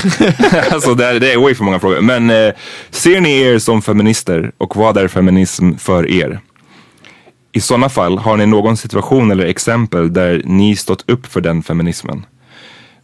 alltså 0.73 0.93
det 0.93 1.05
är, 1.05 1.19
det 1.19 1.33
är 1.33 1.37
way 1.37 1.55
för 1.55 1.63
många 1.63 1.79
frågor. 1.79 2.01
Men 2.01 2.29
eh, 2.29 2.53
ser 2.89 3.21
ni 3.21 3.41
er 3.41 3.59
som 3.59 3.81
feminister 3.81 4.51
och 4.57 4.75
vad 4.75 4.97
är 4.97 5.07
feminism 5.07 5.75
för 5.75 6.11
er? 6.11 6.39
I 7.51 7.61
sådana 7.61 7.89
fall, 7.89 8.17
har 8.17 8.37
ni 8.37 8.45
någon 8.45 8.77
situation 8.77 9.31
eller 9.31 9.45
exempel 9.45 10.13
där 10.13 10.41
ni 10.45 10.75
stått 10.75 11.09
upp 11.09 11.25
för 11.25 11.41
den 11.41 11.63
feminismen? 11.63 12.25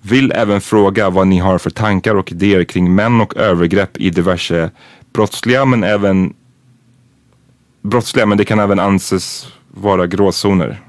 Vill 0.02 0.32
även 0.32 0.62
fråga 0.62 1.10
vad 1.10 1.28
ni 1.28 1.38
har 1.40 1.58
för 1.58 1.70
tankar 1.70 2.16
och 2.16 2.32
idéer 2.32 2.64
kring 2.64 2.96
män 2.96 3.22
och 3.22 3.38
övergrepp 3.38 3.98
i 3.98 4.10
diverse 4.10 4.72
brottsliga 5.14 5.66
men 5.66 5.84
även 5.84 6.34
brottsliga 7.82 8.26
men 8.26 8.38
det 8.38 8.46
kan 8.46 8.60
även 8.60 8.80
anses 8.80 9.48
vara 9.72 10.08
gråzoner. 10.08 10.82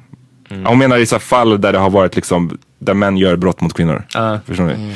Mm. 0.50 0.66
Hon 0.66 0.78
menar 0.78 0.98
i 0.98 1.06
så 1.06 1.18
fall 1.18 1.60
där 1.60 1.72
det 1.72 1.78
har 1.78 1.90
varit 1.90 2.16
liksom, 2.16 2.58
där 2.78 2.94
män 2.94 3.16
gör 3.16 3.37
brott 3.37 3.60
mot 3.60 3.74
kvinnor. 3.74 4.02
Ja. 4.14 4.40
Förstår 4.46 4.64
ni? 4.64 4.94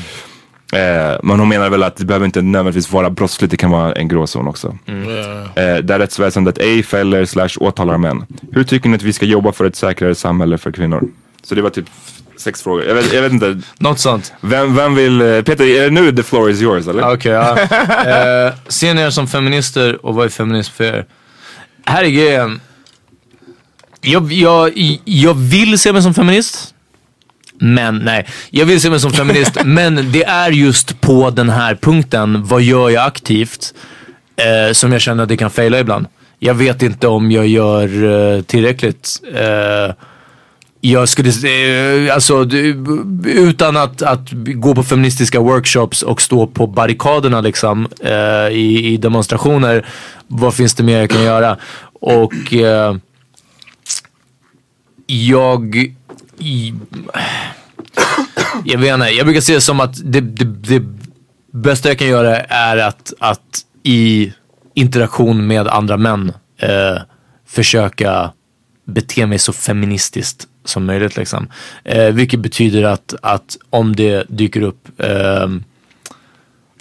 Eh, 0.72 1.18
men 1.22 1.38
hon 1.40 1.48
menar 1.48 1.70
väl 1.70 1.82
att 1.82 1.96
det 1.96 2.04
behöver 2.04 2.26
inte 2.26 2.42
nödvändigtvis 2.42 2.92
vara 2.92 3.10
brottsligt, 3.10 3.50
det 3.50 3.56
kan 3.56 3.70
vara 3.70 3.92
en 3.92 4.08
gråzon 4.08 4.48
också. 4.48 4.78
Eh, 5.54 5.76
där 5.76 5.98
rättsväsendet 5.98 6.58
ej 6.58 6.82
fäller 6.82 7.24
slash 7.24 7.48
åtalar 7.60 7.98
män. 7.98 8.26
Hur 8.52 8.64
tycker 8.64 8.88
ni 8.88 8.96
att 8.96 9.02
vi 9.02 9.12
ska 9.12 9.26
jobba 9.26 9.52
för 9.52 9.64
ett 9.64 9.76
säkrare 9.76 10.14
samhälle 10.14 10.58
för 10.58 10.72
kvinnor? 10.72 11.08
Så 11.42 11.54
det 11.54 11.62
var 11.62 11.70
typ 11.70 11.86
sex 12.40 12.62
frågor. 12.62 12.85
Jag 12.85 12.94
vet, 12.94 13.12
jag 13.12 13.22
vet 13.22 13.33
inte. 13.33 13.61
Något 13.79 13.98
sånt. 13.98 14.33
Vem, 14.40 14.74
vem 14.74 14.94
vill, 14.94 15.20
eh, 15.20 15.42
Peter, 15.42 15.64
är 15.64 15.85
det 15.85 15.90
nu 15.90 16.12
the 16.12 16.22
floor 16.22 16.51
is 16.51 16.62
yours 16.62 16.88
eller? 16.88 17.12
Okej, 17.12 17.33
ja. 17.33 17.59
Eh, 18.07 18.55
ser 18.68 18.94
ni 18.94 19.03
er 19.03 19.11
som 19.11 19.29
feminister 19.29 20.07
och 20.07 20.14
vad 20.14 20.24
är 20.24 20.29
feminism 20.31 20.72
för 20.72 20.85
er? 20.85 21.07
Här 21.85 22.05
är 22.05 22.09
grejen. 22.09 22.61
Jag, 24.01 24.33
jag, 24.33 24.72
jag 25.05 25.35
vill 25.35 25.79
se 25.79 25.92
mig 25.92 26.03
som 26.03 26.14
feminist. 26.14 26.74
Men 27.61 27.98
nej, 27.98 28.27
jag 28.51 28.66
vill 28.66 28.81
se 28.81 28.90
mig 28.90 29.01
som 29.01 29.12
feminist. 29.12 29.59
men 29.64 30.12
det 30.12 30.24
är 30.24 30.51
just 30.51 31.01
på 31.01 31.31
den 31.31 31.48
här 31.48 31.74
punkten, 31.74 32.44
vad 32.44 32.62
gör 32.62 32.90
jag 32.90 33.07
aktivt? 33.07 33.74
Eh, 34.37 34.72
som 34.72 34.92
jag 34.92 35.01
känner 35.01 35.22
att 35.22 35.29
det 35.29 35.37
kan 35.37 35.51
faila 35.51 35.79
ibland. 35.79 36.07
Jag 36.38 36.55
vet 36.55 36.83
inte 36.83 37.09
om 37.09 37.31
jag 37.31 37.46
gör 37.46 38.05
eh, 38.05 38.42
tillräckligt. 38.42 39.20
Eh, 39.35 39.94
jag 40.80 41.08
skulle, 41.08 41.30
eh, 41.30 42.14
alltså 42.14 42.46
utan 43.24 43.76
att, 43.76 44.02
att 44.02 44.28
gå 44.32 44.74
på 44.74 44.82
feministiska 44.82 45.40
workshops 45.40 46.02
och 46.02 46.22
stå 46.22 46.46
på 46.46 46.66
barrikaderna 46.66 47.40
liksom 47.40 47.88
eh, 48.00 48.48
i, 48.52 48.86
i 48.86 48.96
demonstrationer. 48.96 49.86
Vad 50.26 50.54
finns 50.54 50.74
det 50.74 50.82
mer 50.82 51.00
jag 51.00 51.10
kan 51.10 51.22
göra? 51.22 51.56
Och 52.00 52.54
eh, 52.54 52.96
jag, 55.06 55.76
i, 56.38 56.74
jag 58.64 58.78
vet 58.78 58.94
inte, 58.94 59.06
jag 59.06 59.26
brukar 59.26 59.40
se 59.40 59.54
det 59.54 59.60
som 59.60 59.80
att 59.80 60.00
det, 60.04 60.20
det, 60.20 60.44
det 60.44 60.82
bästa 61.52 61.88
jag 61.88 61.98
kan 61.98 62.08
göra 62.08 62.40
är 62.40 62.76
att, 62.76 63.12
att 63.18 63.64
i 63.82 64.32
interaktion 64.74 65.46
med 65.46 65.68
andra 65.68 65.96
män 65.96 66.32
eh, 66.58 67.02
försöka 67.46 68.32
bete 68.84 69.26
mig 69.26 69.38
så 69.38 69.52
feministiskt 69.52 70.46
som 70.68 70.85
möjligt. 70.85 71.16
Liksom. 71.16 71.48
Eh, 71.85 72.04
vilket 72.04 72.40
betyder 72.40 72.83
att, 72.83 73.14
att 73.22 73.57
om 73.70 73.96
det 73.96 74.24
dyker 74.28 74.62
upp 74.62 74.88
ehm, 74.99 75.64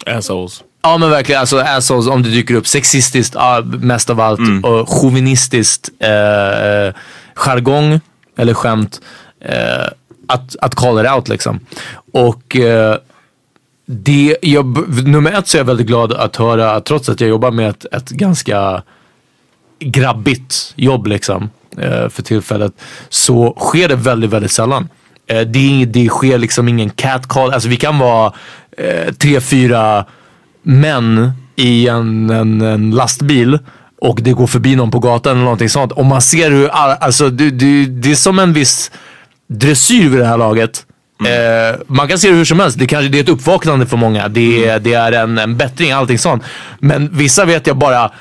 Assholes. 0.05 0.63
Ja 0.81 0.97
men 0.97 1.09
verkligen, 1.09 1.41
alltså 1.41 1.57
assholes 1.57 2.07
om 2.07 2.23
det 2.23 2.29
dyker 2.29 2.55
upp 2.55 2.67
sexistiskt 2.67 3.35
mest 3.65 4.09
av 4.09 4.19
allt 4.19 4.39
och 4.63 4.89
chauvinistiskt 4.89 5.89
eh, 5.99 6.09
eh, 6.09 6.93
jargong 7.33 7.99
eller 8.37 8.53
skämt. 8.53 9.01
Eh, 9.39 9.87
att, 10.27 10.55
att 10.61 10.75
call 10.75 11.05
it 11.05 11.11
out 11.11 11.27
liksom. 11.27 11.59
Och 12.11 12.55
eh, 12.55 12.97
det, 13.85 14.37
jag, 14.41 14.89
nummer 15.07 15.31
ett 15.31 15.47
så 15.47 15.57
är 15.57 15.59
jag 15.59 15.65
väldigt 15.65 15.87
glad 15.87 16.13
att 16.13 16.35
höra 16.35 16.71
att 16.71 16.85
trots 16.85 17.09
att 17.09 17.21
jag 17.21 17.29
jobbar 17.29 17.51
med 17.51 17.69
ett, 17.69 17.85
ett 17.91 18.09
ganska 18.09 18.83
grabbigt 19.79 20.73
jobb 20.75 21.07
liksom 21.07 21.43
eh, 21.43 21.49
för 22.09 22.21
tillfället 22.21 22.71
så 23.09 23.55
sker 23.59 23.87
det 23.87 23.95
väldigt, 23.95 24.29
väldigt 24.31 24.51
sällan. 24.51 24.89
Eh, 25.29 25.41
det, 25.41 25.85
det 25.85 26.07
sker 26.09 26.37
liksom 26.37 26.67
ingen 26.67 26.89
catcall. 26.89 27.53
Alltså 27.53 27.69
vi 27.69 27.77
kan 27.77 27.99
vara 27.99 28.33
eh, 28.77 29.13
tre, 29.13 29.41
fyra 29.41 30.05
män 30.63 31.31
i 31.55 31.87
en, 31.87 32.29
en, 32.29 32.61
en 32.61 32.91
lastbil 32.91 33.59
och 34.01 34.19
det 34.21 34.31
går 34.33 34.47
förbi 34.47 34.75
någon 34.75 34.91
på 34.91 34.99
gatan 34.99 35.31
eller 35.31 35.43
någonting 35.43 35.69
sånt. 35.69 35.91
Och 35.91 36.05
man 36.05 36.21
ser 36.21 36.51
hur, 36.51 36.67
all- 36.67 36.97
alltså 36.99 37.29
det, 37.29 37.49
det, 37.51 37.85
det 37.85 38.11
är 38.11 38.15
som 38.15 38.39
en 38.39 38.53
viss 38.53 38.91
dressyr 39.49 40.09
vid 40.09 40.19
det 40.19 40.25
här 40.25 40.37
laget. 40.37 40.83
Eh, 41.25 41.79
man 41.87 42.07
kan 42.07 42.19
se 42.19 42.29
det 42.29 42.35
hur 42.35 42.45
som 42.45 42.59
helst. 42.59 42.79
Det, 42.79 42.87
kanske, 42.87 43.09
det 43.09 43.19
är 43.19 43.23
ett 43.23 43.29
uppvaknande 43.29 43.85
för 43.85 43.97
många. 43.97 44.27
Det, 44.27 44.67
är- 44.67 44.79
det 44.79 44.93
är 44.93 45.11
en, 45.11 45.37
en 45.37 45.57
bättring, 45.57 45.91
allting 45.91 46.19
sånt. 46.19 46.43
Men 46.79 47.09
vissa 47.17 47.45
vet 47.45 47.67
jag 47.67 47.77
bara 47.77 48.11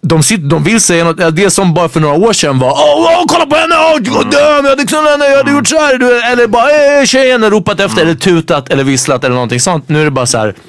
de, 0.00 0.22
sitter, 0.22 0.44
de 0.44 0.64
vill 0.64 0.80
säga 0.80 1.04
något, 1.04 1.36
det 1.36 1.50
som 1.50 1.74
bara 1.74 1.88
för 1.88 2.00
några 2.00 2.14
år 2.14 2.32
sedan 2.32 2.58
var 2.58 2.70
Åh, 2.70 2.76
åh 2.98 3.24
kolla 3.28 3.46
på 3.46 3.56
henne, 3.56 3.74
åh, 3.74 4.14
vad 4.14 4.24
dum, 4.30 4.64
jag 4.64 4.70
hade 4.70 4.84
knullat 4.84 5.10
henne, 5.10 5.24
jag 5.24 5.36
hade 5.36 5.50
gjort 5.52 5.68
såhär. 5.68 6.32
Eller 6.32 6.46
bara 6.46 7.00
eh, 7.00 7.04
tjejen, 7.04 7.50
ropat 7.50 7.80
efter 7.80 8.02
eller 8.02 8.14
tutat 8.14 8.68
eller 8.68 8.84
visslat 8.84 9.24
eller 9.24 9.34
någonting 9.34 9.60
sånt. 9.60 9.88
Nu 9.88 10.00
är 10.00 10.04
det 10.04 10.10
bara 10.10 10.26
så 10.26 10.38
här. 10.38 10.54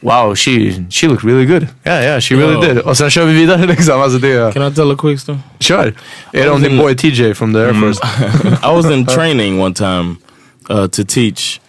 Wow, 0.00 0.34
she, 0.36 0.84
she 0.90 1.08
looked 1.08 1.24
really 1.24 1.46
good. 1.46 1.66
Yeah, 1.84 2.02
yeah, 2.02 2.20
she 2.20 2.34
really 2.36 2.54
Yo. 2.54 2.60
did. 2.60 2.78
Och 2.78 2.96
sen 2.96 3.10
kör 3.10 3.24
vi 3.24 3.34
vidare 3.34 3.66
liksom. 3.76 4.02
Alltså 4.02 4.18
det, 4.18 4.54
Can 4.54 4.72
I 4.72 4.74
tell 4.74 4.90
a 4.90 4.96
quick 4.98 5.20
story? 5.20 5.38
kör. 5.60 5.94
Är 6.32 6.44
det 6.44 6.50
om 6.50 6.62
din 6.62 6.76
boy 6.76 6.96
TJ 6.96 7.34
from 7.34 7.54
the 7.54 7.60
Air 7.60 7.74
Force? 7.74 8.00
I 8.72 8.76
was 8.76 8.90
in 8.90 9.06
training 9.16 9.60
one 9.60 9.74
time 9.74 10.16
uh, 10.70 10.86
to 10.86 11.04
teach 11.08 11.60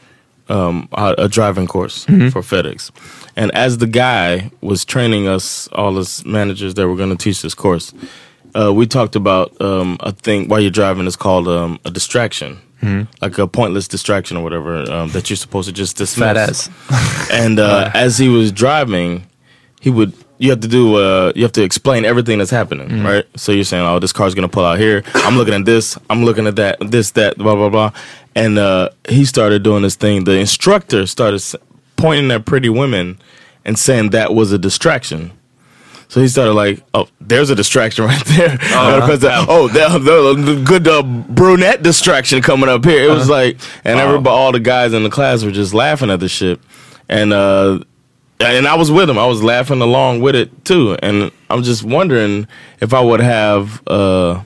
um, 0.49 0.87
a, 0.91 1.27
driving 1.27 1.67
course 1.67 2.05
for 2.33 2.41
FedEx. 2.41 2.91
And 3.37 3.51
as 3.53 3.77
the 3.77 3.85
guy 3.85 4.51
was 4.61 4.83
training 4.83 5.27
us, 5.27 5.67
all 5.67 5.99
as 5.99 6.25
managers 6.25 6.73
that 6.73 6.87
were 6.87 6.95
going 6.95 7.11
to 7.11 7.15
teach 7.15 7.43
this 7.43 7.53
course, 7.53 7.93
uh, 8.55 8.73
we 8.73 8.87
talked 8.87 9.15
about 9.15 9.59
um, 9.61 9.97
a 9.99 10.11
thing 10.11 10.47
while 10.49 10.59
you're 10.59 10.71
driving 10.71 11.05
is 11.05 11.15
called 11.15 11.47
um, 11.47 11.79
a 11.85 11.91
distraction. 11.91 12.59
Like 13.21 13.37
a 13.37 13.47
pointless 13.47 13.87
distraction 13.87 14.37
or 14.37 14.43
whatever 14.43 14.89
um, 14.91 15.09
that 15.09 15.29
you're 15.29 15.37
supposed 15.37 15.67
to 15.67 15.73
just 15.73 15.97
dismiss. 15.97 16.25
Fat 16.25 16.37
ass. 16.37 16.69
And 17.31 17.59
uh, 17.59 17.91
as 17.93 18.17
he 18.17 18.29
was 18.29 18.51
driving, 18.51 19.27
he 19.81 19.89
would 19.89 20.13
you 20.37 20.51
have 20.51 20.61
to 20.61 20.67
do 20.67 20.95
uh, 20.95 21.33
you 21.35 21.43
have 21.43 21.51
to 21.53 21.63
explain 21.63 22.05
everything 22.05 22.37
that's 22.37 22.51
happening, 22.51 23.03
right? 23.03 23.25
So 23.35 23.51
you're 23.51 23.63
saying, 23.65 23.85
oh, 23.85 23.99
this 23.99 24.13
car's 24.13 24.35
gonna 24.35 24.47
pull 24.47 24.63
out 24.63 24.79
here. 24.79 25.03
I'm 25.15 25.35
looking 25.37 25.53
at 25.53 25.65
this. 25.65 25.97
I'm 26.09 26.23
looking 26.23 26.47
at 26.47 26.55
that. 26.57 26.77
This, 26.79 27.11
that, 27.11 27.37
blah, 27.37 27.55
blah, 27.55 27.69
blah. 27.69 27.91
And 28.35 28.57
uh, 28.57 28.89
he 29.09 29.25
started 29.25 29.63
doing 29.63 29.81
this 29.81 29.95
thing. 29.95 30.23
The 30.23 30.37
instructor 30.39 31.07
started 31.07 31.43
pointing 31.97 32.31
at 32.31 32.45
pretty 32.45 32.69
women 32.69 33.19
and 33.67 33.77
saying 33.77 34.09
that 34.11 34.33
was 34.33 34.51
a 34.51 34.57
distraction. 34.57 35.31
So 36.07 36.21
he 36.21 36.29
started 36.29 36.53
like, 36.53 36.81
oh, 36.93 37.07
there's 37.19 37.49
a 37.49 37.55
distraction 37.55 38.05
right 38.05 38.25
there. 38.25 38.57
Because, 38.57 39.23
uh, 39.23 39.45
oh, 39.47 39.67
the, 39.67 40.41
the 40.41 40.63
good 40.63 40.87
uh, 40.87 41.03
brunette 41.03 41.83
distraction 41.83 42.41
coming 42.41 42.69
up 42.69 42.85
here. 42.85 43.03
It 43.03 43.13
was 43.13 43.29
like, 43.29 43.59
and 43.83 43.99
everybody, 43.99 44.33
all 44.33 44.53
the 44.53 44.61
guys 44.61 44.93
in 44.93 45.03
the 45.03 45.09
class 45.09 45.43
were 45.43 45.51
just 45.51 45.73
laughing 45.73 46.09
at 46.09 46.21
the 46.21 46.29
shit. 46.29 46.59
And 47.09 47.33
uh, 47.33 47.79
and 48.39 48.67
I 48.67 48.75
was 48.75 48.91
with 48.91 49.09
him. 49.09 49.17
I 49.17 49.25
was 49.25 49.43
laughing 49.43 49.81
along 49.81 50.21
with 50.21 50.35
it 50.35 50.65
too. 50.65 50.97
And 51.01 51.31
I'm 51.49 51.63
just 51.63 51.83
wondering 51.83 52.47
if 52.81 52.93
I 52.93 53.01
would 53.01 53.19
have 53.19 53.85
uh, 53.87 54.43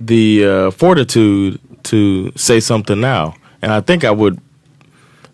the 0.00 0.44
uh, 0.44 0.70
fortitude 0.72 1.60
to 1.84 2.32
say 2.36 2.60
something 2.60 3.00
now. 3.00 3.34
And 3.60 3.72
I 3.72 3.80
think 3.80 4.04
I 4.04 4.10
would 4.10 4.40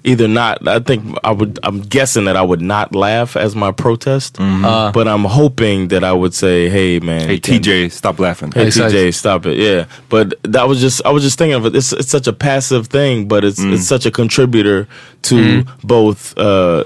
either 0.05 0.29
not. 0.29 0.67
I 0.67 0.79
think 0.79 1.19
I 1.25 1.33
would. 1.33 1.59
I'm 1.63 1.81
guessing 1.81 2.25
that 2.27 2.37
I 2.37 2.43
would 2.43 2.61
not 2.63 2.95
laugh 2.95 3.37
as 3.37 3.55
my 3.57 3.73
protest. 3.73 4.37
but 4.39 5.09
I'm 5.09 5.25
hoping 5.25 5.89
that 5.89 6.05
I 6.05 6.13
would 6.13 6.35
say, 6.35 6.69
"Hey, 6.69 6.99
man, 7.01 7.23
Hey 7.29 7.35
you 7.35 7.41
can't- 7.41 7.65
TJ, 7.65 7.91
stop 7.93 8.19
laughing. 8.19 8.53
Hey 8.53 8.67
Exakt. 8.67 8.93
TJ, 8.95 9.13
stop 9.15 9.47
it. 9.47 9.59
Yeah, 9.59 9.85
but 10.09 10.35
that 10.45 10.69
was 10.69 10.81
just 10.81 11.03
I 11.05 11.11
was 11.11 11.23
just 11.23 11.39
thinking 11.39 11.55
of 11.55 11.67
it. 11.67 11.77
It's 11.77 11.93
it's 11.93 12.11
such 12.11 12.27
a 12.27 12.33
passive 12.33 12.87
thing, 12.87 13.29
but 13.29 13.45
it's 13.45 13.59
it's 13.61 13.87
such 13.87 14.07
a 14.07 14.11
contributor 14.11 14.87
to 15.23 15.65
both 15.83 16.37
uh, 16.39 16.41
uh, 16.43 16.85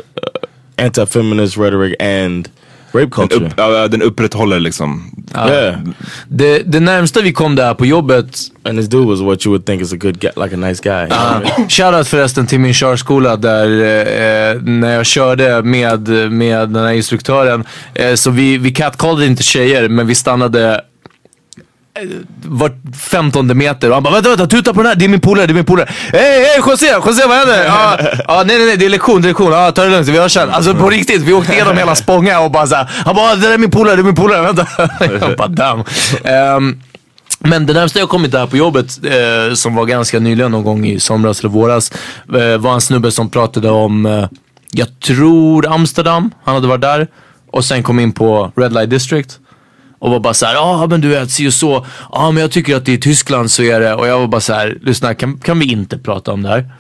anti-feminist 0.78 1.56
rhetoric 1.56 1.94
and 2.00 2.50
rape 2.94 3.00
Den, 3.00 3.10
culture. 3.10 3.46
upp, 3.46 3.52
ja, 3.56 3.88
den 3.88 4.02
upprätthåller 4.02 4.60
liksom. 4.60 5.10
yeah, 5.36 5.74
Det, 6.28 6.58
det 6.58 6.80
närmsta 6.80 7.20
vi 7.20 7.32
kom 7.32 7.54
där 7.56 7.74
på 7.74 7.86
jobbet 7.86 8.38
and 8.64 8.78
this 8.78 8.88
dude 8.88 9.06
was 9.06 9.20
what 9.20 9.46
you 9.46 9.52
would 9.52 9.66
think 9.66 9.82
is 9.82 9.92
a 9.92 9.96
good 9.96 10.18
guy, 10.20 10.30
like 10.36 10.54
a 10.54 10.58
nice 10.58 10.80
guy. 10.82 11.08
mean? 11.08 11.68
Shoutout 11.68 12.08
förresten 12.08 12.46
till 12.46 12.60
min 12.60 12.74
körskola 12.74 13.36
där 13.36 13.66
eh, 13.66 14.62
när 14.62 14.94
jag 14.94 15.06
körde 15.06 15.62
med, 15.62 16.08
med 16.32 16.68
den 16.68 16.84
här 16.84 16.92
instruktören. 16.92 17.64
Eh, 17.94 18.14
så 18.14 18.30
vi, 18.30 18.58
vi 18.58 18.70
catcallade 18.70 19.26
inte 19.26 19.42
tjejer 19.42 19.88
men 19.88 20.06
vi 20.06 20.14
stannade 20.14 20.80
var 21.94 22.58
vart 22.58 22.76
femtonde 22.96 23.54
meter 23.54 23.88
och 23.88 23.94
han 23.94 24.02
bara 24.02 24.14
vänta 24.14 24.28
vänta 24.28 24.46
tuta 24.46 24.74
på 24.74 24.82
den 24.82 24.88
här, 24.88 24.96
det 24.96 25.04
är 25.04 25.08
min 25.08 25.20
polare, 25.20 25.46
det 25.46 25.52
är 25.52 25.54
min 25.54 25.64
polare. 25.64 25.88
Hej 26.12 26.22
hej 26.22 26.62
José, 26.66 26.86
José 27.06 27.26
vad 27.28 27.36
händer? 27.36 27.64
Ja, 27.64 27.98
ah, 28.26 28.42
nej 28.44 28.56
nej 28.58 28.66
nej 28.66 28.76
det 28.76 28.84
är 28.84 28.88
lektion, 28.88 29.22
det 29.22 29.26
är 29.26 29.30
lektion, 29.30 29.52
ja, 29.52 29.72
ta 29.72 29.84
det 29.84 29.90
lugnt, 29.90 30.08
vi 30.08 30.18
hörs 30.18 30.32
sen. 30.32 30.50
Alltså 30.50 30.74
på 30.74 30.90
riktigt, 30.90 31.22
vi 31.22 31.32
åkte 31.32 31.52
igenom 31.52 31.76
hela 31.76 31.94
Spånga 31.94 32.40
och 32.40 32.50
bara 32.50 32.66
såhär, 32.66 32.90
han 33.04 33.16
bara 33.16 33.30
ah, 33.30 33.34
det 33.34 33.40
där 33.40 33.54
är 33.54 33.58
min 33.58 33.70
polare, 33.70 33.96
det 33.96 34.02
är 34.02 34.04
min 34.04 34.14
polare, 34.14 34.42
vänta. 34.42 34.66
Jag 35.20 35.36
bara 35.36 35.48
damn. 35.48 35.84
Um, 36.56 36.80
men 37.38 37.66
det 37.66 37.72
närmsta 37.72 37.98
jag 37.98 38.08
kommit 38.08 38.32
där 38.32 38.46
på 38.46 38.56
jobbet, 38.56 38.98
eh, 39.04 39.54
som 39.54 39.74
var 39.74 39.84
ganska 39.84 40.18
nyligen, 40.18 40.50
någon 40.50 40.64
gång 40.64 40.86
i 40.86 41.00
somras 41.00 41.40
eller 41.40 41.50
våras, 41.50 41.92
eh, 42.34 42.58
var 42.58 42.74
en 42.74 42.80
snubbe 42.80 43.10
som 43.10 43.30
pratade 43.30 43.70
om, 43.70 44.06
eh, 44.06 44.28
jag 44.72 45.00
tror 45.00 45.72
Amsterdam, 45.72 46.30
han 46.44 46.54
hade 46.54 46.68
varit 46.68 46.80
där. 46.80 47.08
Och 47.50 47.64
sen 47.64 47.82
kom 47.82 48.00
in 48.00 48.12
på 48.12 48.52
Red 48.56 48.72
Light 48.72 48.90
District. 48.90 49.38
Och 50.02 50.10
var 50.10 50.20
bara 50.20 50.34
såhär, 50.34 50.54
ja 50.54 50.86
men 50.90 51.00
du 51.00 51.08
vet, 51.08 51.30
si 51.30 51.48
och 51.48 51.52
så. 51.54 51.86
Ja 52.12 52.30
men 52.30 52.40
jag 52.40 52.50
tycker 52.50 52.76
att 52.76 52.88
i 52.88 52.98
Tyskland 52.98 53.50
så 53.50 53.62
är 53.62 53.80
det, 53.80 53.94
och 53.94 54.06
jag 54.06 54.20
var 54.20 54.26
bara 54.26 54.40
såhär, 54.40 54.78
lyssna 54.82 55.14
kan, 55.14 55.38
kan 55.38 55.58
vi 55.58 55.66
inte 55.72 55.98
prata 55.98 56.32
om 56.32 56.42
det 56.42 56.48
här? 56.48 56.70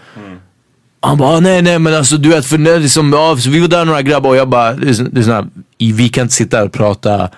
Han 1.00 1.18
bara, 1.18 1.36
"Ah, 1.36 1.40
nej 1.40 1.62
nej 1.62 1.78
men 1.78 1.94
alltså 1.94 2.16
du 2.16 2.28
vet, 2.28 2.46
för 2.46 2.58
det 2.58 2.70
är 2.70 2.80
liksom, 2.80 3.12
ja, 3.12 3.36
så 3.36 3.50
vi 3.50 3.60
var 3.60 3.68
där 3.68 3.84
några 3.84 4.02
grabbar 4.02 4.30
och 4.30 4.36
jag 4.36 4.48
bara, 4.48 4.72
lyssna, 4.72 5.46
vi 5.78 6.08
kan 6.08 6.22
inte 6.22 6.34
sitta 6.34 6.56
här 6.56 6.64
och 6.66 6.72
prata 6.72 7.28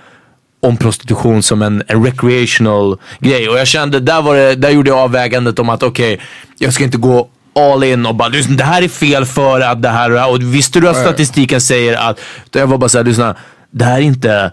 om 0.62 0.76
prostitution 0.76 1.42
som 1.42 1.62
en, 1.62 1.82
en 1.86 2.04
recreational 2.04 2.96
grej. 3.20 3.48
Och 3.48 3.58
jag 3.58 3.66
kände, 3.66 4.00
där, 4.00 4.22
var 4.22 4.36
det, 4.36 4.54
där 4.54 4.70
gjorde 4.70 4.90
jag 4.90 4.98
avvägandet 4.98 5.58
om 5.58 5.68
att 5.68 5.82
okej, 5.82 6.20
jag 6.58 6.72
ska 6.72 6.84
inte 6.84 6.98
gå 6.98 7.28
all 7.56 7.84
in 7.84 8.06
och 8.06 8.14
bara 8.14 8.28
lyssna, 8.28 8.56
det 8.56 8.64
här 8.64 8.82
är 8.82 8.88
fel 8.88 9.24
för 9.24 9.60
att 9.60 9.82
det 9.82 9.88
här 9.88 10.08
och 10.10 10.14
det 10.14 10.20
här. 10.20 10.30
Och 10.30 10.42
visste 10.42 10.80
du 10.80 10.88
att 10.88 10.96
statistiken 11.00 11.60
säger 11.60 11.96
att, 12.10 12.20
jag 12.52 12.66
var 12.66 12.78
bara 12.78 12.88
såhär, 12.88 13.04
lyssna, 13.04 13.34
det 13.70 13.84
här 13.84 13.96
är 13.96 14.00
inte 14.02 14.52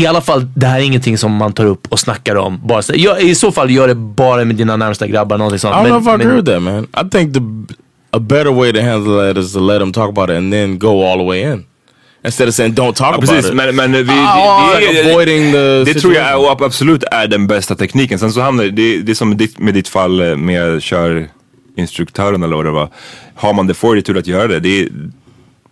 i 0.00 0.06
alla 0.06 0.20
fall, 0.20 0.46
det 0.56 0.66
här 0.66 0.78
är 0.80 0.82
ingenting 0.84 1.18
som 1.18 1.32
man 1.32 1.52
tar 1.52 1.64
upp 1.66 1.86
och 1.92 1.98
snackar 2.00 2.36
om. 2.36 2.60
Bara 2.66 2.82
så, 2.82 2.92
ja, 2.96 3.18
I 3.18 3.34
så 3.34 3.52
fall 3.52 3.70
gör 3.70 3.88
det 3.88 3.94
bara 3.94 4.44
med 4.44 4.56
dina 4.56 4.76
närmsta 4.76 5.06
grabbar. 5.06 5.38
Någonting 5.38 5.58
sånt. 5.58 5.74
I 5.74 5.78
don't 5.78 5.82
Men- 5.82 5.90
know 5.90 6.02
if 6.02 6.08
I 6.08 6.24
agree 6.24 6.36
with 6.36 6.50
that, 6.52 6.62
man. 6.62 6.84
I 7.06 7.10
think 7.10 7.34
the 7.34 7.40
a 8.12 8.18
better 8.18 8.50
way 8.52 8.72
to 8.72 8.80
handle 8.80 9.28
that 9.34 9.44
is 9.44 9.52
to 9.52 9.60
let 9.60 9.78
them 9.80 9.92
talk 9.92 10.08
about 10.08 10.30
it 10.30 10.36
and 10.36 10.52
then 10.52 10.78
go 10.78 11.04
all 11.06 11.18
the 11.18 11.24
way 11.24 11.42
in. 11.52 11.64
Instead 12.24 12.48
of 12.48 12.54
saying 12.54 12.74
don't 12.74 12.92
talk 12.92 12.98
Ja, 13.00 13.14
about 13.14 13.28
precis, 13.30 13.46
it. 13.50 13.54
men, 13.54 13.76
men 13.76 13.92
vi, 13.92 14.02
det, 14.02 14.12
Ah, 14.12 14.74
det, 14.80 15.02
det, 15.02 15.10
avoiding 15.12 15.52
the 15.52 15.84
det 15.84 15.94
tror 16.00 16.14
jag 16.14 16.62
absolut 16.62 17.04
är 17.10 17.26
den 17.26 17.46
bästa 17.46 17.74
tekniken. 17.74 18.18
Sen 18.18 18.32
så 18.32 18.40
hamnar 18.40 18.64
det, 18.64 18.70
det 19.02 19.12
är 19.12 19.14
som 19.14 19.28
med 19.28 19.38
ditt, 19.38 19.58
med 19.58 19.74
ditt 19.74 19.88
fall 19.88 20.36
med 20.36 20.82
körinstruktören 20.82 22.42
eller 22.42 22.56
vad 22.56 22.64
det 22.64 22.70
var. 22.70 22.88
Har 23.34 23.52
man 23.52 23.66
det 23.66 23.74
fortitude 23.74 24.18
att 24.20 24.26
göra 24.26 24.46
det, 24.46 24.60
det 24.60 24.80
är, 24.80 24.88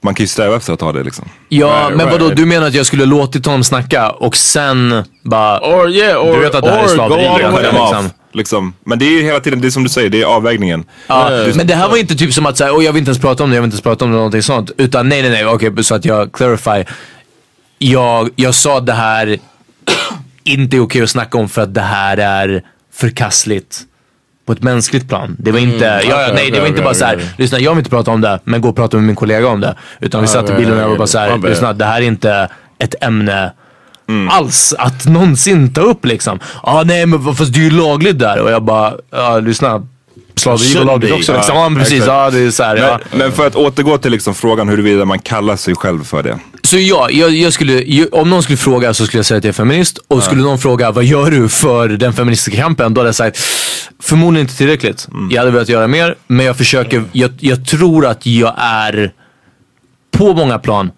man 0.01 0.15
kan 0.15 0.25
ju 0.25 0.29
sträva 0.29 0.57
efter 0.57 0.73
att 0.73 0.81
ha 0.81 0.93
det 0.93 1.03
liksom. 1.03 1.29
Ja, 1.49 1.67
Right, 1.67 1.97
men 1.97 2.07
vadå? 2.11 2.25
right. 2.25 2.37
Du 2.37 2.47
menar 2.47 2.67
att 2.67 2.75
jag 2.75 2.87
skulle 2.87 3.05
låtit 3.05 3.47
honom 3.47 3.65
snacka 3.65 4.11
och 4.11 4.37
sen 4.37 5.05
bara... 5.23 5.61
Or 5.61 5.91
yeah, 5.91 6.27
or, 6.27 6.35
Du 6.35 6.41
vet 6.41 6.55
att 6.55 6.65
det 6.65 6.71
här 6.71 6.85
är 6.85 6.89
slaveri, 6.89 7.23
liksom. 7.23 7.63
liksom. 7.63 8.11
liksom. 8.33 8.75
Men 8.85 8.99
det 8.99 9.05
är 9.05 9.11
ju 9.11 9.23
hela 9.23 9.41
tiden, 9.41 9.61
det 9.61 9.69
är 9.69 9.71
som 9.71 9.83
du 9.83 9.89
säger, 9.89 10.11
det 10.11 10.21
är 10.23 10.27
avvägningen. 10.27 10.85
Ja, 11.07 11.31
Yeah. 11.33 11.57
men 11.57 11.67
det 11.67 11.75
här 11.75 11.89
var 11.89 11.97
inte 11.97 12.15
typ 12.15 12.35
som 12.35 12.47
att 12.47 12.57
säga, 12.59 12.73
oh, 12.73 12.85
jag 12.85 12.93
vill 12.93 12.99
inte 13.01 13.09
ens 13.09 13.21
prata 13.21 13.45
om 13.45 13.51
det, 13.51 13.57
jag 13.57 13.63
vill 13.63 13.69
inte 13.69 13.75
ens 13.75 13.83
prata 13.83 14.05
om 14.05 14.11
det, 14.11 14.17
någonting 14.17 14.43
sånt. 14.43 14.71
Utan 14.79 15.09
nej, 15.09 15.23
nej, 15.23 15.31
nej, 15.31 15.47
okej, 15.47 15.85
så 15.85 15.95
att 15.95 16.05
jag 16.05 16.33
clarify. 16.33 16.85
Jag, 17.79 18.31
jag 18.37 18.55
sa 18.55 18.79
att 18.79 18.87
det 18.87 18.93
här 18.93 19.39
inte 20.45 20.77
är 20.77 20.81
okej 20.81 21.03
att 21.03 21.11
snacka 21.11 21.39
om 21.39 21.49
för 21.49 21.63
att 21.63 21.75
det 21.75 21.81
här 21.81 22.17
är 22.17 22.63
förkastligt 22.95 23.81
på 24.49 24.53
ett 24.53 24.63
mänskligt 24.63 25.09
plan. 25.09 25.37
Det 25.39 25.53
var 25.53 25.59
inte, 25.59 25.85
ja, 25.85 26.01
ja, 26.09 26.23
okej, 26.23 26.35
nej, 26.35 26.51
det 26.51 26.61
var 26.61 26.67
inte 26.67 26.83
bara 26.83 26.95
så 26.95 27.05
här, 27.05 27.21
lyssna 27.37 27.59
jag 27.59 27.71
vill 27.71 27.79
inte 27.79 27.91
prata 27.91 28.11
om 28.11 28.21
det, 28.21 28.41
men 28.45 28.61
gå 28.61 28.69
och 28.69 28.77
prata 28.77 28.97
med 28.97 29.07
min 29.07 29.17
kollega 29.17 29.49
om 29.49 29.61
det. 29.61 29.75
Utan 30.01 30.23
vi 30.23 30.29
satt 30.29 30.51
i 30.51 30.53
bilen 30.53 30.85
och 30.85 30.91
var 30.91 30.97
bara 30.97 31.07
så 31.07 31.19
här, 31.19 31.39
lyssna 31.39 31.73
det 31.73 31.85
här 31.85 32.01
är 32.01 32.07
inte 32.07 32.49
ett 32.79 32.95
ämne 33.01 33.53
alls 34.31 34.75
att 34.79 35.07
någonsin 35.07 35.75
ta 35.75 35.81
upp 35.81 36.05
liksom. 36.05 36.39
Ja 36.43 36.81
ah, 36.81 36.83
nej 36.83 37.07
men 37.07 37.35
fast 37.35 37.53
det 37.55 37.61
är 37.61 37.65
ju 37.65 37.71
lagligt 37.71 38.19
där 38.19 38.41
och 38.41 38.51
jag 38.51 38.63
bara, 38.63 38.93
ja 39.11 39.39
lyssna. 39.39 39.87
Slaverilaget 40.39 41.13
också. 41.13 41.33
Liksom. 41.33 41.57
Ja, 41.57 41.69
men 41.69 41.79
precis. 41.79 41.95
exakt. 41.95 42.09
Ja, 42.09 42.31
det 42.31 42.47
är 42.47 42.51
så 42.51 42.63
här, 42.63 42.77
ja. 42.77 43.01
men, 43.13 43.33
för 43.33 43.47
att 43.47 43.57
återgå 43.57 43.99
till 43.99 44.13
liksom 44.13 44.35
frågan 44.35 44.69
huruvida 44.69 45.05
man 45.05 45.19
kallar 45.19 45.57
sig 45.57 45.75
själv 45.75 46.05
för 46.05 46.23
det. 46.23 46.39
Så 46.63 46.79
ja, 46.79 47.11
jag, 47.11 47.31
jag 47.31 47.53
skulle, 47.53 48.07
om 48.07 48.31
någon 48.31 48.43
skulle 48.43 48.57
fråga 48.57 48.95
så 48.95 49.07
skulle 49.07 49.19
jag 49.19 49.27
säga 49.27 49.39
att 49.39 49.45
jag 49.45 49.49
är 49.49 49.55
feminist. 49.55 49.99
Och 50.09 50.23
skulle 50.23 50.43
någon 50.43 50.59
fråga 50.59 50.91
vad 50.91 51.05
gör 51.05 51.31
du 51.31 51.49
för 51.49 51.89
den 51.89 52.13
feministiska 52.13 52.63
kampen? 52.63 52.95
Då 52.95 53.01
hade 53.01 53.09
jag 53.09 53.15
sagt 53.15 53.39
förmodligen 54.03 54.45
inte 54.45 54.57
tillräckligt. 54.57 55.09
Jag 55.31 55.39
hade 55.39 55.51
velat 55.51 55.69
göra 55.69 55.87
mer. 55.87 56.15
Men 56.27 56.47
jag 56.47 56.57
försöker, 56.57 57.05
jag, 57.13 57.31
jag 57.41 57.67
tror 57.67 58.07
att 58.07 58.27
jag 58.27 58.55
är 58.59 59.13
på 60.11 60.35
många 60.35 60.59
plan 60.59 60.91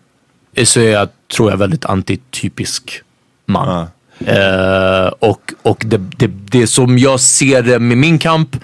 så 0.64 0.80
är 0.80 0.90
jag, 0.90 1.08
tror 1.36 1.50
jag, 1.50 1.56
väldigt 1.56 1.84
antitypisk 1.84 3.02
man. 3.46 3.86
Eh, 4.26 5.06
och 5.18 5.52
och 5.62 5.82
det, 5.86 5.98
det, 6.16 6.26
det 6.26 6.66
som 6.66 6.98
jag 6.98 7.20
ser 7.20 7.62
det 7.62 7.78
med 7.78 7.98
min 7.98 8.18
kamp 8.18 8.56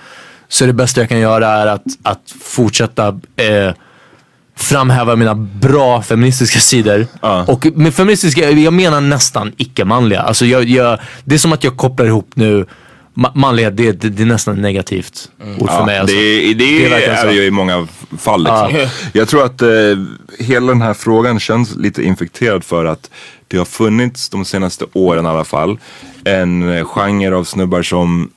så 0.49 0.65
är 0.65 0.67
det 0.67 0.73
bästa 0.75 1.01
jag 1.01 1.09
kan 1.09 1.21
göra 1.21 1.49
är 1.49 1.67
att, 1.67 1.85
att 2.03 2.35
fortsätta 2.41 3.09
eh, 3.37 3.75
framhäva 4.57 5.17
mina 5.17 5.35
bra 5.35 6.03
feministiska 6.03 6.59
sidor. 6.59 7.07
Och 7.47 7.67
med 7.75 7.95
feministiska, 7.95 8.51
jag 8.51 8.73
menar 8.73 9.01
nästan 9.01 9.53
icke-manliga. 9.57 10.21
Alltså 10.21 10.47
jag, 10.47 10.65
jag, 10.65 10.99
det 11.25 11.35
är 11.35 11.39
som 11.39 11.53
att 11.53 11.65
jag 11.65 11.77
kopplar 11.77 12.07
ihop 12.07 12.31
nu 12.35 12.67
ma- 13.15 13.33
manlighet, 13.35 13.77
det, 13.77 13.93
det, 13.93 14.09
det 14.09 14.23
är 14.23 14.27
nästan 14.27 14.63
negativt 14.63 15.31
ord 15.59 15.71
för 15.71 15.79
Ja, 15.79 15.87
mig. 15.87 15.99
Alltså. 15.99 16.17
Det, 16.17 16.55
det, 16.55 16.85
är 16.85 16.91
verkligen 16.91 17.19
är 17.19 17.27
det 17.27 17.33
ju 17.33 17.45
i 17.45 17.51
många 17.51 17.87
fall. 18.19 18.43
Liksom. 18.43 18.71
Ja. 18.75 18.89
Jag 19.13 19.29
tror 19.29 19.45
att 19.45 19.63
eh, 19.63 19.69
hela 20.39 20.67
den 20.67 20.83
här 20.83 20.95
frågan 20.95 21.41
känns 21.41 21.77
lite 21.77 22.03
infekterad 22.03 22.65
för 22.65 22.85
att 22.85 23.11
det 23.49 23.57
har 23.57 23.65
funnits 23.65 24.29
de 24.29 24.45
senaste 24.45 24.85
åren 24.93 25.25
i 25.25 25.29
alla 25.29 25.45
fall 25.45 25.79
en 26.25 26.77
eh, 26.77 26.85
genre 26.85 27.37
av 27.37 27.45
snubbar 27.45 27.83
som 27.83 28.31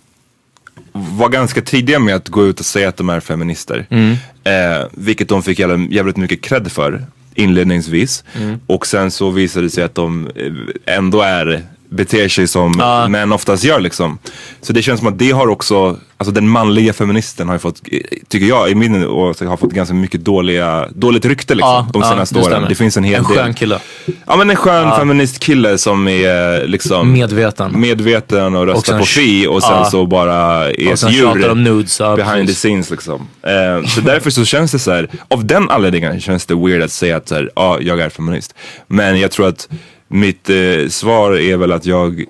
var 1.17 1.29
ganska 1.29 1.61
tidiga 1.61 1.99
med 1.99 2.15
att 2.15 2.29
gå 2.29 2.45
ut 2.47 2.59
och 2.59 2.65
säga 2.65 2.89
att 2.89 2.97
de 2.97 3.09
är 3.09 3.19
feminister. 3.19 3.85
Mm. 3.89 4.11
Eh, 4.43 4.85
vilket 4.91 5.29
de 5.29 5.43
fick 5.43 5.59
jävla- 5.59 5.87
jävligt 5.91 6.17
mycket 6.17 6.41
cred 6.41 6.71
för 6.71 7.05
inledningsvis. 7.35 8.23
Mm. 8.35 8.59
Och 8.67 8.87
sen 8.87 9.11
så 9.11 9.29
visade 9.29 9.65
det 9.65 9.69
sig 9.69 9.83
att 9.83 9.95
de 9.95 10.27
eh, 10.35 10.95
ändå 10.97 11.21
är 11.21 11.63
beter 11.91 12.27
sig 12.27 12.47
som 12.47 12.73
Ja. 12.79 13.07
män 13.07 13.31
oftast 13.31 13.63
gör 13.63 13.79
liksom. 13.79 14.17
Så 14.61 14.73
det 14.73 14.81
känns 14.81 14.99
som 14.99 15.07
att 15.07 15.19
det 15.19 15.31
har 15.31 15.47
också, 15.47 15.97
alltså 16.17 16.31
den 16.31 16.49
manliga 16.49 16.93
feministen 16.93 17.47
har 17.47 17.55
ju 17.55 17.59
fått, 17.59 17.81
eh, 17.91 17.99
tycker 18.27 18.45
jag 18.47 18.69
i 18.69 18.75
min 18.75 19.05
åsikt, 19.05 19.49
har 19.49 19.57
fått 19.57 19.71
ganska 19.71 19.93
mycket 19.95 20.25
dåliga, 20.25 20.87
dåligt 20.95 21.25
rykte 21.25 21.55
liksom 21.55 21.69
Ja, 21.73 21.87
de 21.93 22.03
senaste 22.03 22.35
det 22.35 22.39
åren. 22.41 22.51
stämmer. 22.51 22.69
Det 22.69 22.75
finns 22.75 22.97
en 22.97 23.03
hel 23.03 23.15
En 23.15 23.23
del. 23.23 23.37
skön 23.37 23.53
kille. 23.53 23.79
Ja 24.27 24.35
men 24.35 24.49
en 24.49 24.55
skön 24.55 24.87
Ja. 24.87 24.97
feministkille 24.97 25.77
som 25.77 26.07
är 26.07 26.67
liksom 26.67 27.11
Medveten. 27.13 27.79
medveten 27.81 28.55
och 28.55 28.65
röstar 28.65 28.99
på 28.99 29.05
Fi 29.05 29.47
och 29.47 29.63
sen 29.63 29.85
så 29.85 30.05
bara 30.05 30.35
är 30.69 30.93
ett 30.93 31.11
djur 31.11 31.55
nudes. 31.55 31.97
Behind 31.97 32.25
precis. 32.47 32.47
the 32.61 32.67
scenes 32.69 32.89
liksom. 32.89 33.27
Eh, 33.43 33.87
så 33.87 34.01
därför 34.01 34.29
så 34.29 34.45
känns 34.45 34.71
det 34.71 34.79
så 34.79 34.91
här, 34.91 35.09
av 35.27 35.45
den 35.45 35.69
anledningen 35.69 36.19
känns 36.19 36.45
det 36.45 36.55
weird 36.55 36.81
att 36.81 36.91
säga 36.91 37.17
att 37.17 37.27
så 37.27 37.35
här, 37.35 37.49
ja, 37.55 37.77
jag 37.81 37.99
är 37.99 38.09
feminist. 38.09 38.55
Men 38.87 39.19
jag 39.19 39.31
tror 39.31 39.47
att 39.47 39.67
mitt 40.09 40.49
eh, 40.49 40.87
svar 40.89 41.39
är 41.39 41.57
väl 41.57 41.71
att 41.71 41.85
jag 41.85 42.25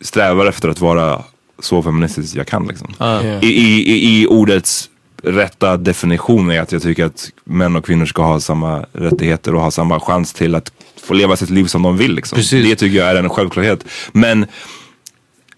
strävar 0.00 0.46
efter 0.46 0.68
att 0.68 0.80
vara 0.80 1.22
så 1.58 1.82
feministisk 1.82 2.36
jag 2.36 2.46
kan 2.46 2.66
liksom. 2.66 2.94
I, 3.42 3.46
i, 3.46 3.92
i, 3.92 4.22
I 4.22 4.26
ordets 4.26 4.88
rätta 5.22 5.76
definition 5.76 6.50
är 6.50 6.60
att 6.60 6.72
jag 6.72 6.82
tycker 6.82 7.04
att 7.04 7.30
män 7.44 7.76
och 7.76 7.84
kvinnor 7.84 8.06
ska 8.06 8.22
ha 8.22 8.40
samma 8.40 8.86
rättigheter 8.92 9.54
och 9.54 9.60
ha 9.60 9.70
samma 9.70 10.00
chans 10.00 10.32
till 10.32 10.54
att 10.54 10.72
få 11.02 11.14
leva 11.14 11.36
sitt 11.36 11.50
liv 11.50 11.64
som 11.64 11.82
de 11.82 11.96
vill. 11.96 12.14
Liksom. 12.14 12.36
Precis. 12.36 12.68
Det 12.68 12.76
tycker 12.76 12.98
jag 12.98 13.08
är 13.08 13.14
en 13.14 13.30
självklarhet. 13.30 13.84
Men 14.12 14.46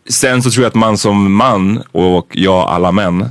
sen 0.09 0.43
så 0.43 0.51
tror 0.51 0.63
jag 0.63 0.69
att 0.69 0.75
man 0.75 0.99
som 0.99 1.35
man 1.35 1.83
och 1.93 2.29
jag 2.33 2.69
alla 2.69 2.93
män 2.93 3.29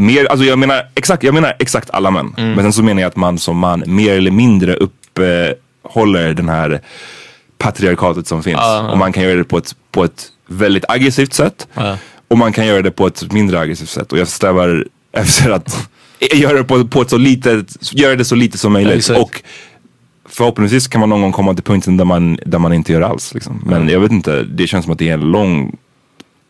Mer, 0.00 0.26
alltså 0.26 0.46
jag 0.46 0.58
menar 0.58 0.88
exakt, 0.94 1.22
jag 1.22 1.34
menar 1.34 1.56
exakt 1.58 1.90
alla 1.90 2.10
män. 2.10 2.34
Mm. 2.36 2.52
Men 2.52 2.64
sen 2.64 2.72
så 2.72 2.82
menar 2.82 3.02
jag 3.02 3.08
att 3.08 3.16
man 3.16 3.38
som 3.38 3.58
man 3.58 3.82
mer 3.86 4.12
eller 4.12 4.30
mindre 4.30 4.74
uppehåller 4.74 6.34
den 6.34 6.48
här 6.48 6.80
patriarkatet 7.58 8.26
som 8.26 8.42
finns. 8.42 8.58
Ja. 8.60 8.90
Och 8.90 8.98
man 8.98 9.12
kan 9.12 9.22
göra 9.22 9.36
det 9.36 9.44
på 9.44 9.58
ett, 9.58 9.74
på 9.90 10.04
ett 10.04 10.26
väldigt 10.46 10.84
aggressivt 10.88 11.32
sätt. 11.32 11.68
Och 12.28 12.38
man 12.38 12.52
kan 12.52 12.66
göra 12.66 12.82
det 12.82 12.90
på 12.90 13.06
ett 13.06 13.32
mindre 13.32 13.58
aggressivt 13.58 13.88
sätt. 13.88 14.12
Och 14.12 14.18
jag 14.18 14.28
strävar 14.28 14.86
efter 15.12 15.50
att 15.50 15.88
göra 16.34 16.58
det 16.58 16.64
på, 16.64 16.88
på 16.88 17.02
ett 17.02 17.10
så 17.10 17.18
litet, 17.18 17.92
göra 17.92 18.16
det 18.16 18.24
så 18.24 18.34
lite 18.34 18.58
som 18.58 18.72
möjligt. 18.72 19.08
och 19.08 19.42
förhoppningsvis 20.28 20.88
kan 20.88 21.00
man 21.00 21.08
någon 21.08 21.22
gång 21.22 21.32
komma 21.32 21.54
till 21.54 21.64
punkten 21.64 21.96
där 21.96 22.04
man, 22.04 22.38
där 22.46 22.58
man 22.58 22.72
inte 22.72 22.92
gör 22.92 23.00
alls. 23.00 23.34
Liksom. 23.34 23.62
Men 23.66 23.88
jag 23.88 24.00
vet 24.00 24.10
inte, 24.10 24.42
det 24.42 24.66
känns 24.66 24.84
som 24.84 24.92
att 24.92 24.98
det 24.98 25.08
är 25.08 25.14
en 25.14 25.20
lång 25.30 25.76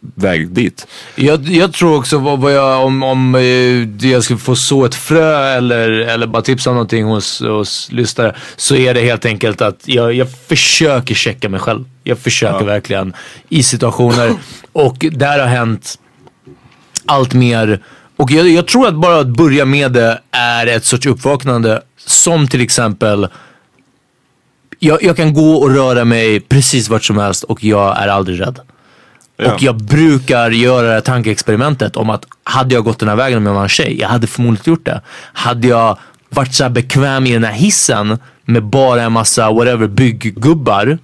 väg 0.00 0.48
dit. 0.48 0.86
Jag, 1.14 1.48
jag 1.48 1.72
tror 1.72 1.98
också 1.98 2.18
vad, 2.18 2.38
vad 2.38 2.52
jag, 2.52 2.86
om, 2.86 3.02
om 3.02 3.34
eh, 3.34 4.10
jag 4.10 4.24
skulle 4.24 4.38
få 4.38 4.56
så 4.56 4.84
ett 4.84 4.94
frö 4.94 5.56
eller, 5.56 5.90
eller 5.90 6.26
bara 6.26 6.42
tipsa 6.42 6.70
om 6.70 6.76
någonting 6.76 7.04
hos, 7.04 7.40
hos 7.40 7.88
lyssnare 7.92 8.36
så 8.56 8.74
är 8.74 8.94
det 8.94 9.00
helt 9.00 9.24
enkelt 9.24 9.60
att 9.60 9.82
jag, 9.84 10.14
jag 10.14 10.28
försöker 10.48 11.14
checka 11.14 11.48
mig 11.48 11.60
själv. 11.60 11.84
Jag 12.04 12.18
försöker 12.18 12.64
verkligen 12.64 13.14
i 13.48 13.62
situationer 13.62 14.34
och 14.72 14.96
där 15.12 15.38
har 15.38 15.46
hänt 15.46 15.98
allt 17.06 17.34
mer. 17.34 17.82
Och 18.16 18.30
jag, 18.30 18.48
jag 18.48 18.66
tror 18.66 18.88
att 18.88 18.94
bara 18.94 19.20
att 19.20 19.28
börja 19.28 19.64
med 19.64 19.92
det 19.92 20.20
är 20.30 20.66
ett 20.66 20.84
sorts 20.84 21.06
uppvaknande 21.06 21.82
som 22.06 22.48
till 22.48 22.60
exempel 22.60 23.28
jag, 24.78 25.02
jag 25.02 25.16
kan 25.16 25.34
gå 25.34 25.54
och 25.54 25.70
röra 25.70 26.04
mig 26.04 26.40
precis 26.40 26.88
vart 26.88 27.04
som 27.04 27.18
helst 27.18 27.44
och 27.44 27.64
jag 27.64 28.02
är 28.02 28.08
aldrig 28.08 28.40
rädd. 28.40 28.60
Ja. 29.42 29.54
Och 29.54 29.62
jag 29.62 29.76
brukar 29.76 30.50
göra 30.50 30.86
det 30.86 30.92
här 30.92 31.00
tankeexperimentet 31.00 31.96
om 31.96 32.10
att 32.10 32.24
hade 32.44 32.74
jag 32.74 32.84
gått 32.84 32.98
den 32.98 33.08
här 33.08 33.16
vägen 33.16 33.42
med 33.42 33.52
en 33.56 33.68
tjej, 33.68 34.00
jag 34.00 34.08
hade 34.08 34.26
förmodligen 34.26 34.72
gjort 34.72 34.84
det. 34.84 35.00
Hade 35.32 35.68
jag 35.68 35.98
varit 36.28 36.54
så 36.54 36.68
bekväm 36.68 37.26
i 37.26 37.32
den 37.32 37.44
här 37.44 37.52
hissen 37.52 38.18
med 38.44 38.64
bara 38.64 39.02
en 39.02 39.12
massa 39.12 39.50
whatever 39.50 39.86
bygggubbar. 39.86 40.98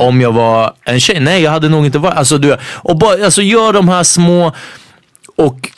Om 0.00 0.20
jag 0.20 0.32
var 0.32 0.72
en 0.84 1.00
tjej? 1.00 1.20
Nej, 1.20 1.42
jag 1.42 1.50
hade 1.50 1.68
nog 1.68 1.86
inte 1.86 1.98
varit. 1.98 2.16
Alltså, 2.16 2.38
du, 2.38 2.56
och 2.62 2.98
bara, 2.98 3.24
alltså 3.24 3.42
gör 3.42 3.72
de 3.72 3.88
här 3.88 4.02
små 4.02 4.52
och 5.36 5.70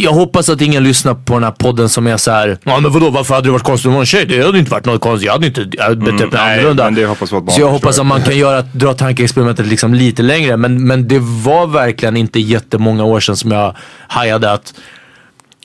jag 0.00 0.12
hoppas 0.12 0.48
att 0.48 0.60
ingen 0.60 0.84
lyssnar 0.84 1.14
på 1.14 1.34
den 1.34 1.44
här 1.44 1.50
podden 1.50 1.88
som 1.88 2.06
är 2.06 2.16
så 2.16 2.30
här. 2.30 2.58
Ja 2.64 2.80
men 2.80 2.92
vadå 2.92 3.10
varför 3.10 3.34
hade 3.34 3.48
det 3.48 3.52
varit 3.52 3.62
konstigt 3.62 3.88
om 3.88 3.96
en 3.96 4.06
tjej? 4.06 4.26
Det 4.26 4.46
hade 4.46 4.58
inte 4.58 4.70
varit 4.70 4.84
något 4.84 5.00
konstigt. 5.00 5.26
Jag 5.26 5.32
hade 5.32 5.46
inte 5.46 5.64
betett 5.64 6.02
mig 6.20 6.28
nej, 6.32 6.52
annorlunda. 6.58 6.84
men 6.84 6.94
det 6.94 7.06
hoppas 7.06 7.30
barn 7.30 7.50
så 7.50 7.60
jag 7.60 7.68
hoppas 7.68 7.98
att 7.98 8.06
man 8.06 8.22
kan 8.22 8.36
göra, 8.38 8.62
dra 8.62 8.94
tankeexperimentet 8.94 9.66
liksom 9.66 9.94
lite 9.94 10.22
längre. 10.22 10.56
Men, 10.56 10.86
men 10.86 11.08
det 11.08 11.18
var 11.18 11.66
verkligen 11.66 12.16
inte 12.16 12.40
jättemånga 12.40 13.04
år 13.04 13.20
sedan 13.20 13.36
som 13.36 13.50
jag 13.50 13.76
hajade 14.08 14.52
att 14.52 14.74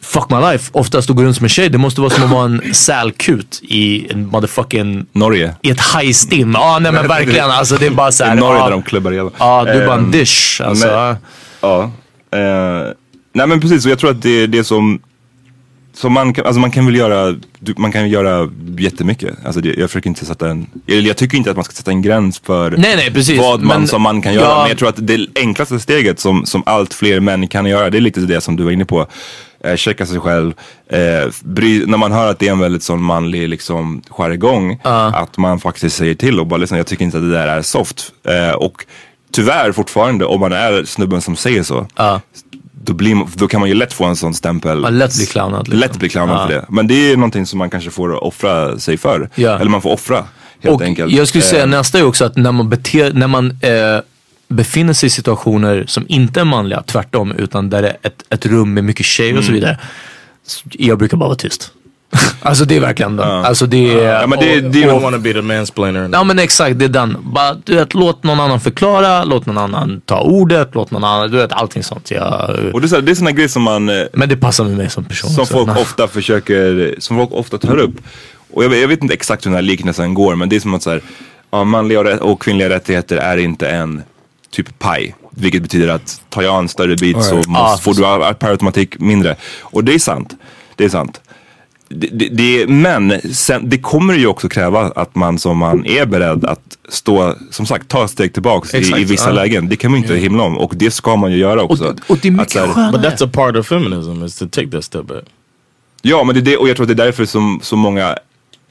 Fuck 0.04 0.30
my 0.30 0.38
life, 0.52 0.70
oftast 0.74 1.10
att 1.10 1.16
gå 1.16 1.24
runt 1.24 1.36
som 1.36 1.46
en 1.46 1.50
tjej, 1.50 1.70
det 1.70 1.78
måste 1.78 2.02
vara 2.02 2.10
som 2.12 2.24
att 2.24 2.30
vara 2.30 2.46
en 2.46 2.74
sälkut 2.74 3.60
i 3.64 4.12
en 4.12 4.28
motherfucking... 4.28 5.06
Norge. 5.12 5.56
I 5.62 5.70
ett 5.70 5.80
hajstim. 5.80 6.52
Ja 6.60 6.80
nej 6.82 6.92
men 6.92 7.08
verkligen 7.18 7.52
alltså 7.52 7.76
det 7.76 7.86
är 7.86 7.90
bara 7.90 8.12
såhär. 8.12 8.38
I 8.38 8.40
Norge 8.40 8.60
ja, 8.60 8.64
där 8.64 8.72
de 8.72 8.84
klubbar 8.84 9.12
ihjäl. 9.12 9.30
Ja, 9.40 9.64
du 9.66 9.72
är 9.72 9.88
bara 9.88 9.98
en 9.98 10.04
Ehm, 10.04 10.12
dish. 10.12 10.62
Alltså, 10.62 10.88
men- 10.88 11.16
Ja. 11.62 11.92
Eh, 12.38 12.94
nej 13.34 13.48
men 13.48 13.60
precis, 13.62 13.86
och 13.86 13.92
jag 13.92 14.00
tror 14.00 14.12
att 14.12 14.22
det 14.22 14.30
är 14.44 14.48
det 14.48 14.64
som 14.64 15.00
som 15.96 16.14
man 16.14 16.34
kan, 16.34 16.46
alltså 16.46 16.60
man 16.60 16.72
kan 16.72 16.86
väl 16.86 16.96
göra, 16.96 17.36
man 17.78 17.92
kan 17.92 18.10
göra 18.10 18.50
jättemycket. 18.78 19.36
Alltså 19.46 19.62
det, 19.62 19.74
jag 19.78 19.90
försöker 19.90 20.10
inte 20.10 20.26
sätta 20.26 20.50
en, 20.50 20.68
eller 20.88 21.08
jag 21.08 21.18
tycker 21.18 21.38
inte 21.38 21.50
att 21.52 21.56
man 21.58 21.64
ska 21.66 21.74
sätta 21.74 21.92
en 21.92 22.02
gräns 22.02 22.40
för 22.40 22.72
Nej, 22.72 22.96
nej, 22.96 23.12
precis. 23.14 23.40
vad 23.40 23.62
man 23.64 23.80
Men- 23.80 23.88
som 23.88 24.02
man 24.02 24.22
kan 24.22 24.34
göra. 24.34 24.46
Ja. 24.50 24.60
Men 24.62 24.70
jag 24.70 24.78
tror 24.78 24.90
att 24.90 25.08
det 25.08 25.28
enklaste 25.36 25.80
steget 25.80 26.20
som, 26.20 26.46
som 26.46 26.64
allt 26.66 26.94
fler 26.94 27.20
män 27.20 27.48
kan 27.48 27.66
göra, 27.66 27.90
det 27.90 27.98
är 27.98 28.02
lite 28.02 28.20
det 28.20 28.42
som 28.42 28.56
du 28.56 28.64
var 28.64 28.72
inne 28.72 28.86
på. 28.86 29.08
Eh, 29.64 29.76
checka 29.76 30.06
sig 30.06 30.20
själv. 30.20 30.54
Eh, 30.92 31.32
bry, 31.44 31.86
när 31.86 31.98
man 31.98 32.12
hör 32.12 32.30
att 32.32 32.40
det 32.40 32.48
är 32.48 32.52
en 32.52 32.60
väldigt 32.60 32.84
sån 32.84 33.04
manlig 33.04 33.50
liksom, 33.50 34.02
jargong, 34.10 34.80
att 35.14 35.38
man 35.38 35.60
faktiskt 35.60 35.96
säger 35.98 36.16
till 36.16 36.40
och 36.40 36.48
bara 36.48 36.58
liksom, 36.58 36.78
jag 36.78 36.88
tycker 36.88 37.06
inte 37.06 37.18
att 37.18 37.24
det 37.24 37.32
där 37.32 37.48
är 37.48 37.62
soft. 37.62 38.12
Eh, 38.28 38.56
och 38.56 38.86
tyvärr 39.32 39.72
fortfarande, 39.72 40.26
om 40.26 40.40
man 40.40 40.54
är 40.54 40.84
snubben 40.86 41.22
som 41.22 41.36
säger 41.36 41.64
så, 41.64 41.88
då, 42.86 42.94
blir, 42.94 43.28
då 43.36 43.48
kan 43.48 43.60
man 43.60 43.70
ju 43.70 43.76
lätt 43.76 43.94
få 43.94 44.06
en 44.06 44.16
sån 44.16 44.34
stämpel. 44.34 44.80
Man 44.80 44.98
lätt 44.98 45.16
blir 45.16 45.26
clownad, 45.26 45.68
liksom. 45.68 45.80
Lätt 45.80 45.98
bli 46.00 46.10
clownad 46.10 46.36
Ja. 46.38 46.48
för 46.48 46.54
det. 46.54 46.66
Men 46.70 46.88
det 46.88 47.12
är 47.12 47.18
någonting 47.18 47.46
som 47.46 47.60
man 47.60 47.70
kanske 47.70 47.90
får 47.92 48.24
offra 48.24 48.80
sig 48.80 48.98
för. 48.98 49.30
Ja. 49.36 49.60
Eller 49.60 49.72
man 49.72 49.82
får 49.82 49.90
offra 49.92 50.26
helt 50.62 50.76
och 50.76 50.82
enkelt. 50.82 51.14
Jag 51.14 51.28
skulle 51.28 51.44
säga 51.44 51.64
Eh, 51.64 51.70
nästa 51.70 52.00
är 52.00 52.04
också 52.04 52.26
att 52.26 52.38
när 52.38 52.52
man, 52.52 52.70
beter, 52.70 53.14
när 53.14 53.28
man 53.28 53.52
eh, 53.62 54.00
befinner 54.48 54.94
sig 54.94 55.08
i 55.08 55.10
situationer 55.10 55.84
som 55.88 56.06
inte 56.10 56.40
är 56.42 56.46
manliga, 56.46 56.84
tvärtom, 56.84 57.32
utan 57.32 57.70
där 57.70 57.82
det 57.82 57.90
är 57.90 57.98
ett, 58.02 58.24
ett 58.30 58.46
rum 58.46 58.74
med 58.74 58.84
mycket 58.84 59.06
tjejer 59.06 59.38
och 59.38 59.44
så 59.44 59.50
Mm. 59.50 59.60
vidare. 59.60 59.78
Jag 60.72 60.98
brukar 60.98 61.18
bara 61.18 61.30
vara 61.30 61.38
tyst. 61.38 61.72
alltså 62.42 62.66
det 62.66 62.76
är 62.76 62.80
verkligen 62.80 63.16
det. 63.16 63.24
Alltså 63.26 63.66
det 63.66 63.94
är... 63.94 64.22
Ja, 64.22 64.28
men 64.28 64.40
det- 64.40 64.58
och- 64.66 64.72
det 64.72 64.86
nog- 64.86 64.96
don't 64.96 65.02
want 65.02 65.16
to 65.16 65.22
be 65.22 65.34
the 65.34 65.42
mansplainer. 65.42 66.10
Ja 66.14 66.24
men 66.24 66.40
exakt, 66.40 66.80
det 66.80 66.86
är 66.86 66.90
den. 66.90 67.18
Bara, 67.24 67.54
du 67.64 67.76
vet, 67.76 67.94
låt 67.94 68.24
någon 68.24 68.40
annan 68.40 68.60
förklara, 68.60 69.24
låt 69.24 69.46
någon 69.46 69.58
annan 69.58 70.02
ta 70.06 70.20
ordet, 70.22 70.70
låt 70.74 70.92
någon 70.92 71.04
annan, 71.04 71.32
du 71.32 71.38
vet 71.38 71.52
allting 71.52 71.84
sånt. 71.84 72.12
Jag, 72.12 72.50
Och 72.74 72.82
det 72.82 72.86
är, 72.86 72.90
så 72.90 73.02
det 73.02 73.12
är 73.12 73.16
såna 73.16 73.32
grejer 73.32 73.48
som 73.50 73.62
man 73.64 73.90
eh, 73.90 74.04
men 74.14 74.30
det 74.30 74.38
passar 74.38 74.64
med 74.64 74.78
mig 74.78 74.90
som 74.90 75.04
person. 75.04 75.30
som 75.30 75.46
så, 75.46 75.54
folk 75.54 75.68
nej. 75.68 75.82
ofta 75.82 76.08
försöker, 76.08 76.96
som 77.00 77.18
folk 77.18 77.32
ofta 77.32 77.58
tar 77.58 77.78
upp. 77.78 77.96
Och 78.54 78.64
jag, 78.64 78.70
vet- 78.70 78.82
jag 78.82 78.88
vet 78.88 79.02
inte 79.04 79.14
exakt 79.14 79.46
hur 79.46 79.50
den 79.52 79.56
här 79.56 79.62
liknelsen 79.62 80.14
går 80.14 80.36
men 80.36 80.50
det 80.50 80.56
är 80.56 80.60
som 80.60 80.74
att 80.74 80.84
så 80.84 80.90
här, 80.90 81.02
ja, 81.52 81.64
manliga 81.64 82.00
och, 82.00 82.32
och 82.32 82.42
kvinnliga 82.42 82.70
rättigheter 82.70 83.18
är 83.18 83.38
inte 83.38 83.68
en 83.70 84.04
typ 84.52 84.80
paj. 84.80 85.16
Vilket 85.36 85.62
betyder 85.62 85.88
att 85.88 86.22
tar 86.30 86.42
jag 86.42 86.60
en 86.60 86.68
större 86.70 86.96
bit 86.96 87.24
så 87.24 87.30
Alright. 87.30 87.48
måste, 87.48 87.64
Ah, 87.64 87.78
får 87.78 87.94
du 88.30 88.34
per 88.34 88.50
automatik 88.50 89.00
mindre. 89.00 89.36
Och 89.62 89.84
det 89.84 89.94
är 89.94 90.00
sant. 90.00 90.34
Det 90.76 90.86
är 90.86 90.90
sant. 90.90 91.22
Det, 91.96 92.28
det, 92.30 92.68
men 92.68 93.22
sen, 93.34 93.70
det 93.70 93.78
kommer 93.78 94.14
ju 94.14 94.28
också 94.28 94.50
kräva 94.50 94.92
att 94.96 95.16
man 95.16 95.40
som 95.40 95.58
man 95.58 95.86
är 95.86 96.06
beredd 96.06 96.46
att 96.46 96.78
stå, 96.90 97.36
som 97.52 97.66
sagt, 97.66 97.88
ta 97.88 98.06
ett 98.06 98.12
steg 98.12 98.34
tillbaks 98.34 98.74
i, 98.74 98.78
Exakt, 98.78 99.02
i 99.02 99.04
vissa 99.04 99.32
lägen. 99.32 99.70
Det 99.70 99.76
kan 99.76 99.92
man 99.92 100.00
ju 100.00 100.06
inte 100.06 100.18
himla 100.18 100.44
om 100.44 100.58
och 100.58 100.74
det 100.76 100.92
ska 100.92 101.16
man 101.16 101.32
ju 101.32 101.38
göra 101.38 101.64
också. 101.64 101.96
och 102.08 102.18
det 102.22 102.28
är 102.28 102.32
mycket 102.32 102.56
Att 102.62 102.70
skönare. 102.70 102.92
But 102.92 103.02
that's 103.02 103.26
a 103.26 103.30
part 103.34 103.56
of 103.56 103.68
feminism 103.68 104.24
is 104.24 104.38
to 104.38 104.46
take 104.52 104.68
that 104.68 104.84
step 104.84 105.06
back. 105.06 105.24
Ja, 106.02 106.24
men 106.24 106.36
det 106.36 106.42
är 106.42 106.46
det, 106.46 106.58
och 106.58 106.70
jag 106.70 106.76
tror 106.76 106.84
att 106.84 106.98
det 106.98 107.04
är 107.04 107.06
därför 107.06 107.26
som 107.26 107.60
så 107.64 107.76
många 107.76 108.18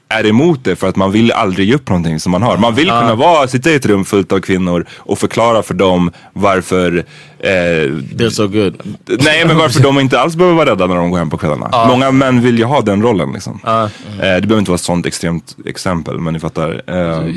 är 0.09 0.25
emot 0.25 0.59
det 0.63 0.75
för 0.75 0.87
att 0.87 0.95
man 0.95 1.11
vill 1.11 1.31
aldrig 1.31 1.67
ge 1.67 1.75
upp 1.75 1.89
någonting 1.89 2.19
som 2.19 2.31
man 2.31 2.41
har. 2.43 2.57
Man 2.57 2.75
vill 2.75 2.87
kunna 2.89 3.15
vara, 3.15 3.47
sitta 3.47 3.71
i 3.71 3.75
ett 3.75 3.85
rum 3.85 4.05
fullt 4.05 4.31
av 4.31 4.39
kvinnor 4.39 4.85
och 4.97 5.19
förklara 5.19 5.63
för 5.63 5.73
dem 5.73 6.11
varför 6.33 7.05
eh, 7.39 7.49
They're 7.49 8.29
so 8.29 8.47
good. 8.47 8.81
Nej 9.05 9.45
men 9.47 9.57
varför 9.57 9.83
de 9.83 9.99
inte 9.99 10.19
alls 10.19 10.35
behöver 10.35 10.55
vara 10.57 10.69
rädda 10.71 10.87
när 10.87 10.95
de 10.95 11.11
går 11.11 11.17
hem 11.17 11.29
på 11.29 11.37
kvällarna. 11.37 11.85
Många 11.87 12.11
män 12.11 12.41
vill 12.41 12.57
ju 12.59 12.65
ha 12.65 12.81
den 12.81 13.01
rollen 13.01 13.31
liksom. 13.33 13.59
Eh, 13.65 13.71
det 14.17 14.21
behöver 14.21 14.57
inte 14.59 14.71
vara 14.71 14.75
ett 14.75 14.81
sånt 14.81 15.05
extremt 15.05 15.57
exempel 15.65 16.19
men 16.19 16.33
ni 16.33 16.39
fattar. 16.39 16.81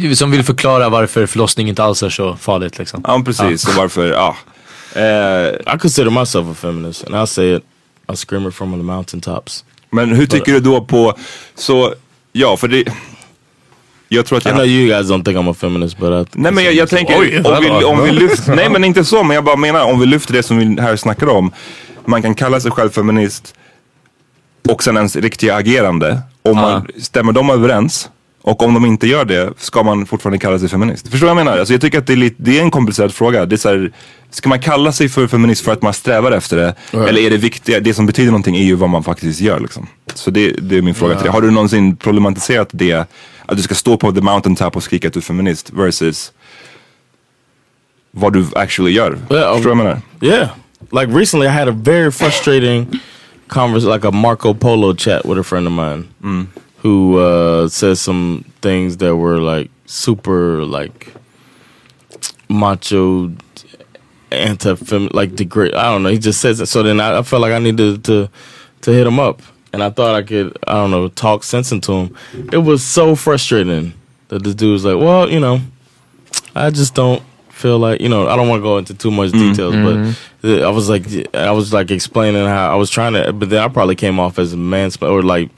Eh, 0.08 0.12
Som 0.12 0.30
vill 0.30 0.42
förklara 0.44 0.88
varför 0.88 1.26
förlossning 1.26 1.68
inte 1.68 1.84
alls 1.84 2.02
är 2.02 2.08
så 2.10 2.36
farligt 2.36 2.78
liksom. 2.78 3.00
ja 3.06 3.22
precis, 3.24 3.68
och 3.68 3.74
varför, 3.74 4.06
ja. 4.12 4.36
Eh, 4.94 5.74
I 5.74 5.78
consider 5.78 6.10
myself 6.10 6.46
a 6.50 6.54
feminist, 6.60 7.04
and 7.06 7.14
I'll 7.14 7.26
say 7.26 7.56
it. 7.56 7.62
I'll 8.08 8.16
scream 8.26 8.46
it 8.48 8.54
from 8.54 8.72
the 8.72 8.76
mountaintops. 8.82 9.64
men 9.90 10.12
hur 10.12 10.26
tycker 10.26 10.52
du 10.52 10.60
då 10.60 10.80
på, 10.80 11.14
så, 11.54 11.94
ja 12.36 12.56
för 12.56 12.68
det, 12.68 12.84
jag 14.08 14.26
tror 14.26 14.38
att 14.38 14.46
I 14.46 14.48
jag 14.48 14.56
know 14.56 14.66
you 14.66 14.86
guys 14.86 15.06
don't 15.06 15.24
think 15.24 15.36
I'm 15.36 15.50
a 15.50 15.54
feminist, 15.54 15.98
but 15.98 16.28
I 16.28 16.30
Nej 16.32 16.52
men 16.52 16.64
jag, 16.64 16.74
jag 16.74 16.88
tänker, 16.88 17.18
Oj, 17.18 17.42
om, 17.44 17.60
vi, 17.60 17.84
om 17.84 18.02
vi 18.02 18.10
lyfter, 18.10 18.54
nej 18.56 18.70
men 18.70 18.84
inte 18.84 19.04
så, 19.04 19.22
men 19.22 19.34
jag 19.34 19.44
bara 19.44 19.56
menar 19.56 19.84
om 19.84 20.00
vi 20.00 20.06
lyfter 20.06 20.32
det 20.32 20.42
som 20.42 20.58
vi 20.58 20.82
här 20.82 20.96
snackar 20.96 21.26
om. 21.26 21.52
Man 22.04 22.22
kan 22.22 22.34
kalla 22.34 22.60
sig 22.60 22.70
själv 22.70 22.90
feminist 22.90 23.54
och 24.68 24.82
sen 24.82 24.96
ens 24.96 25.16
riktiga 25.16 25.54
agerande. 25.54 26.20
Om 26.42 26.56
man, 26.56 26.86
stämmer 26.98 27.32
de 27.32 27.50
överens? 27.50 28.10
Och 28.46 28.62
om 28.62 28.74
de 28.74 28.86
inte 28.86 29.06
gör 29.06 29.24
det, 29.24 29.52
ska 29.58 29.82
man 29.82 30.06
fortfarande 30.06 30.38
kalla 30.38 30.58
sig 30.58 30.68
feminist? 30.68 31.08
Förstår 31.08 31.26
du 31.26 31.34
vad 31.34 31.40
jag 31.40 31.44
menar? 31.44 31.58
Alltså 31.58 31.74
jag 31.74 31.80
tycker 31.80 31.98
att 31.98 32.06
det 32.06 32.12
är, 32.12 32.16
lite, 32.16 32.36
det 32.38 32.58
är 32.58 32.62
en 32.62 32.70
komplicerad 32.70 33.14
fråga. 33.14 33.46
Det 33.46 33.54
är 33.54 33.56
så 33.56 33.68
här, 33.68 33.92
ska 34.30 34.48
man 34.48 34.60
kalla 34.60 34.92
sig 34.92 35.08
för 35.08 35.26
feminist 35.26 35.64
för 35.64 35.72
att 35.72 35.82
man 35.82 35.92
strävar 35.94 36.32
efter 36.32 36.56
det? 36.56 36.74
Eller 36.92 37.20
är 37.20 37.30
det 37.30 37.36
viktiga, 37.36 37.80
det 37.80 37.94
som 37.94 38.06
betyder 38.06 38.30
någonting 38.30 38.56
är 38.56 38.62
ju 38.62 38.74
vad 38.74 38.90
man 38.90 39.02
faktiskt 39.04 39.40
gör 39.40 39.60
liksom. 39.60 39.86
Så 40.14 40.30
det, 40.30 40.50
det 40.50 40.76
är 40.78 40.82
min 40.82 40.94
fråga 40.94 41.14
till 41.14 41.22
dig. 41.22 41.32
Har 41.32 41.40
du 41.40 41.50
någonsin 41.50 41.96
problematiserat 41.96 42.68
det? 42.72 43.10
Att 43.46 43.56
du 43.56 43.62
ska 43.62 43.74
stå 43.74 43.96
på 43.96 44.12
the 44.12 44.20
mountaintop 44.20 44.76
och 44.76 44.82
skrika 44.82 45.08
att 45.08 45.14
du 45.14 45.20
är 45.20 45.22
feminist 45.22 45.70
versus 45.70 46.32
vad 48.10 48.32
du 48.32 48.46
actually 48.54 48.90
gör. 48.90 49.18
Yeah, 49.30 49.54
Förstår 49.54 49.56
du 49.56 49.60
vad 49.60 49.70
jag 49.70 49.76
menar? 49.76 50.00
Yeah. 50.20 50.48
Like 50.90 51.18
recently, 51.18 51.46
I 51.46 51.50
had 51.50 51.68
a 51.68 51.76
very 51.82 52.10
frustrating 52.10 53.00
conversation, 53.48 53.94
like 53.94 54.08
a 54.08 54.10
Marco 54.10 54.54
Polo 54.54 54.94
chat 54.96 55.24
with 55.24 55.40
a 55.40 55.42
friend 55.42 55.66
of 55.66 55.72
mine 55.72 56.04
who 56.86 57.18
uh, 57.18 57.66
said 57.66 57.98
some 57.98 58.44
things 58.62 58.98
that 58.98 59.16
were 59.16 59.38
like 59.38 59.72
super, 59.86 60.64
like 60.64 61.12
macho, 62.48 63.32
anti 64.30 64.76
fem, 64.76 65.08
like 65.12 65.34
degrade. 65.34 65.74
I 65.74 65.90
don't 65.90 66.04
know. 66.04 66.10
He 66.10 66.18
just 66.18 66.40
says 66.40 66.60
it. 66.60 66.66
So 66.66 66.84
then 66.84 67.00
I, 67.00 67.18
I 67.18 67.22
felt 67.22 67.42
like 67.42 67.52
I 67.52 67.58
needed 67.58 68.04
to 68.04 68.30
to 68.82 68.92
hit 68.92 69.04
him 69.04 69.18
up, 69.18 69.42
and 69.72 69.82
I 69.82 69.90
thought 69.90 70.14
I 70.14 70.22
could, 70.22 70.56
I 70.68 70.74
don't 70.74 70.92
know, 70.92 71.08
talk 71.08 71.42
sense 71.42 71.72
into 71.72 71.92
him. 71.92 72.16
It 72.52 72.58
was 72.58 72.84
so 72.84 73.16
frustrating 73.16 73.92
that 74.28 74.44
this 74.44 74.54
dude 74.54 74.74
was 74.74 74.84
like, 74.84 74.98
well, 74.98 75.28
you 75.28 75.40
know, 75.40 75.60
I 76.54 76.70
just 76.70 76.94
don't 76.94 77.20
feel 77.56 77.78
like 77.78 78.02
you 78.02 78.08
know 78.08 78.28
I 78.28 78.36
don't 78.36 78.48
want 78.48 78.60
to 78.60 78.62
go 78.62 78.76
into 78.76 78.92
too 78.92 79.10
much 79.10 79.32
details, 79.32 79.74
but 79.74 80.48
uh, 80.48 80.66
I 80.68 80.70
was 80.70 80.88
like 80.90 81.06
I 81.34 81.50
was 81.52 81.72
like 81.72 81.90
explaining 81.90 82.44
how 82.44 82.70
I 82.70 82.74
was 82.76 82.90
trying 82.90 83.14
to, 83.14 83.32
but 83.32 83.48
then 83.48 83.62
I 83.62 83.68
probably 83.68 83.94
came 83.96 84.20
off 84.20 84.38
as 84.38 84.52
a 84.52 84.56
man 84.58 84.90
or 85.00 85.22
like 85.22 85.50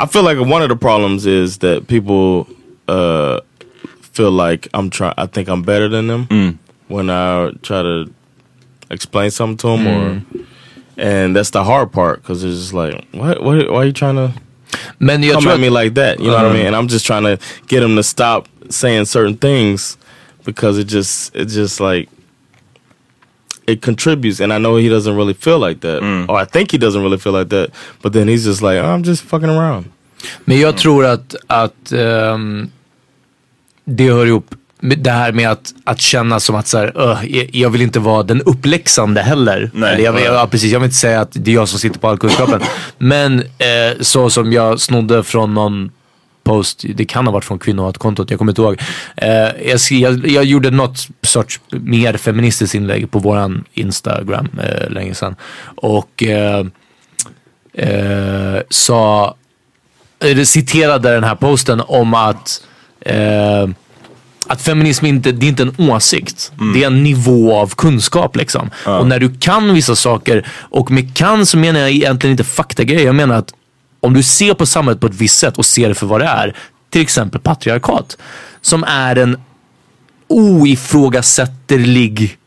I 0.00 0.06
feel 0.06 0.24
like 0.24 0.38
one 0.38 0.62
of 0.62 0.68
the 0.68 0.76
problems 0.76 1.26
is 1.26 1.58
that 1.58 1.86
people 1.86 2.48
uh, 2.88 3.40
feel 4.00 4.32
like 4.32 4.68
I'm 4.74 4.90
trying. 4.90 5.14
I 5.16 5.26
think 5.26 5.48
I'm 5.48 5.62
better 5.62 5.88
than 5.88 6.08
them 6.08 6.58
when 6.88 7.08
I 7.08 7.52
try 7.62 7.82
to 7.82 8.12
explain 8.90 9.30
something 9.30 9.56
to 9.58 9.66
them, 9.68 9.86
or 9.86 10.22
and 10.96 11.36
that's 11.36 11.50
the 11.50 11.62
hard 11.62 11.92
part 11.92 12.20
because 12.22 12.42
it's 12.42 12.58
just 12.58 12.72
like 12.74 12.94
what 13.12 13.42
what 13.42 13.70
why 13.70 13.78
are 13.78 13.84
you 13.86 13.92
trying 13.92 14.16
to 14.16 14.32
Men 14.98 15.22
come 15.34 15.44
at 15.52 15.60
me 15.60 15.70
like 15.70 15.94
that. 15.94 16.18
You 16.18 16.26
know 16.26 16.36
what 16.36 16.46
I 16.46 16.52
mean? 16.52 16.66
And 16.66 16.74
I'm 16.74 16.88
just 16.88 17.06
trying 17.06 17.22
to 17.22 17.38
get 17.68 17.80
him 17.82 17.94
to 17.94 18.02
stop 18.02 18.48
saying 18.70 19.04
certain 19.04 19.36
things 19.36 19.96
because 20.44 20.80
it 20.80 20.88
just 20.88 21.36
it 21.36 21.48
just 21.48 21.80
like 21.80 22.08
it 23.66 23.80
contributes. 23.84 24.40
And 24.40 24.52
I 24.52 24.58
know 24.58 24.76
he 24.76 24.88
doesn't 24.88 25.16
really 25.16 25.34
feel 25.34 25.58
like 25.68 25.80
that, 25.80 26.02
or 26.28 26.42
I 26.42 26.44
think 26.46 26.72
he 26.72 26.78
doesn't 26.78 27.02
really 27.02 27.18
feel 27.18 27.32
like 27.32 27.48
that. 27.50 27.70
But 28.02 28.12
then 28.12 28.28
he's 28.28 28.44
just 28.46 28.62
like, 28.62 28.78
I'm 28.80 29.02
just 29.04 29.22
fucking 29.22 29.48
around. 29.48 29.84
men 30.44 30.60
jag 30.60 30.76
tror 30.76 31.04
att, 31.06 31.34
att 31.46 31.92
ehm, 31.92 32.70
det 33.84 34.10
hör 34.12 34.26
ihop 34.26 34.54
det 34.80 35.10
här 35.10 35.32
med 35.32 35.50
att, 35.50 35.74
att 35.84 36.00
känna 36.00 36.40
som 36.40 36.54
att 36.56 36.66
så 36.66 36.78
här, 36.78 36.92
"Öh, 36.96 37.24
jag- 37.36 37.50
jag 37.54 37.70
vill 37.70 37.82
inte 37.82 37.98
vara 38.00 38.22
den 38.22 38.42
uppläxande 38.42 39.20
heller. 39.22 39.70
Nej. 39.74 39.94
Eller 39.94 40.04
jag, 40.04 40.14
jag, 40.20 40.34
ja, 40.34 40.46
precis, 40.50 40.72
jag 40.72 40.80
vill 40.80 40.84
inte 40.84 40.96
säga 40.96 41.20
att 41.20 41.30
det 41.32 41.50
är 41.50 41.54
jag 41.54 41.68
som 41.68 41.78
sitter 41.78 41.98
på 42.00 42.08
all 42.08 42.18
kunskapen. 42.18 42.60
Men 42.98 43.38
eh, 43.40 44.00
så 44.00 44.30
som 44.30 44.52
jag 44.52 44.80
snodde 44.80 45.22
från 45.22 45.54
någon 45.54 45.90
post, 46.44 46.84
det 46.94 47.04
kan 47.04 47.26
ha 47.26 47.32
varit 47.32 47.44
från 47.44 47.58
kvinnohatkontot, 47.58 48.30
jag 48.30 48.38
kommer 48.38 48.52
inte 48.52 48.62
ihåg. 48.62 48.80
Eh, 49.16 49.28
jag, 49.68 49.80
jag, 49.90 50.26
jag 50.26 50.44
gjorde 50.44 50.70
något 50.70 51.08
sorts 51.22 51.60
mer 51.70 52.16
feministiskt 52.16 52.74
inlägg 52.74 53.10
på 53.10 53.18
våran 53.18 53.64
Instagram 53.72 54.48
eh, 54.62 54.90
länge 54.90 55.14
sedan. 55.14 55.36
Och 55.76 56.22
eh, 56.22 56.66
eh, 57.72 58.60
sa, 58.70 59.34
eller 60.20 60.44
citerade 60.44 61.14
den 61.14 61.24
här 61.24 61.34
posten 61.34 61.82
om 61.86 62.14
att 62.14 62.62
eh, 63.00 63.68
att 64.46 64.62
feminism 64.62 65.06
inte, 65.06 65.32
det 65.32 65.46
är 65.46 65.48
inte 65.48 65.62
en 65.62 65.90
åsikt. 65.90 66.52
Det 66.74 66.82
är 66.82 66.86
en 66.86 67.02
nivå 67.02 67.54
av 67.54 67.74
kunskap 67.74 68.36
liksom. 68.36 68.70
Och 68.84 69.06
när 69.06 69.18
du 69.18 69.34
kan 69.40 69.74
vissa 69.74 69.96
saker, 69.96 70.46
och 70.70 70.90
med 70.90 71.16
kan 71.16 71.46
så 71.46 71.58
menar 71.58 71.80
jag 71.80 71.90
egentligen 71.90 72.30
inte 72.30 72.44
faktagrejer. 72.44 73.06
Jag 73.06 73.14
menar 73.14 73.34
att 73.34 73.54
om 74.04 74.14
du 74.14 74.22
ser 74.22 74.54
på 74.54 74.66
samhället 74.66 75.00
på 75.00 75.06
ett 75.06 75.14
visst 75.14 75.38
sätt 75.38 75.58
och 75.58 75.66
ser 75.66 75.88
det 75.88 75.94
för 75.94 76.06
vad 76.06 76.20
det 76.20 76.26
är. 76.26 76.56
Till 76.90 77.02
exempel 77.02 77.40
patriarkat. 77.40 78.16
Som 78.60 78.84
är 78.84 79.16
en 79.16 79.36
oifrågasätterlig 80.28 82.38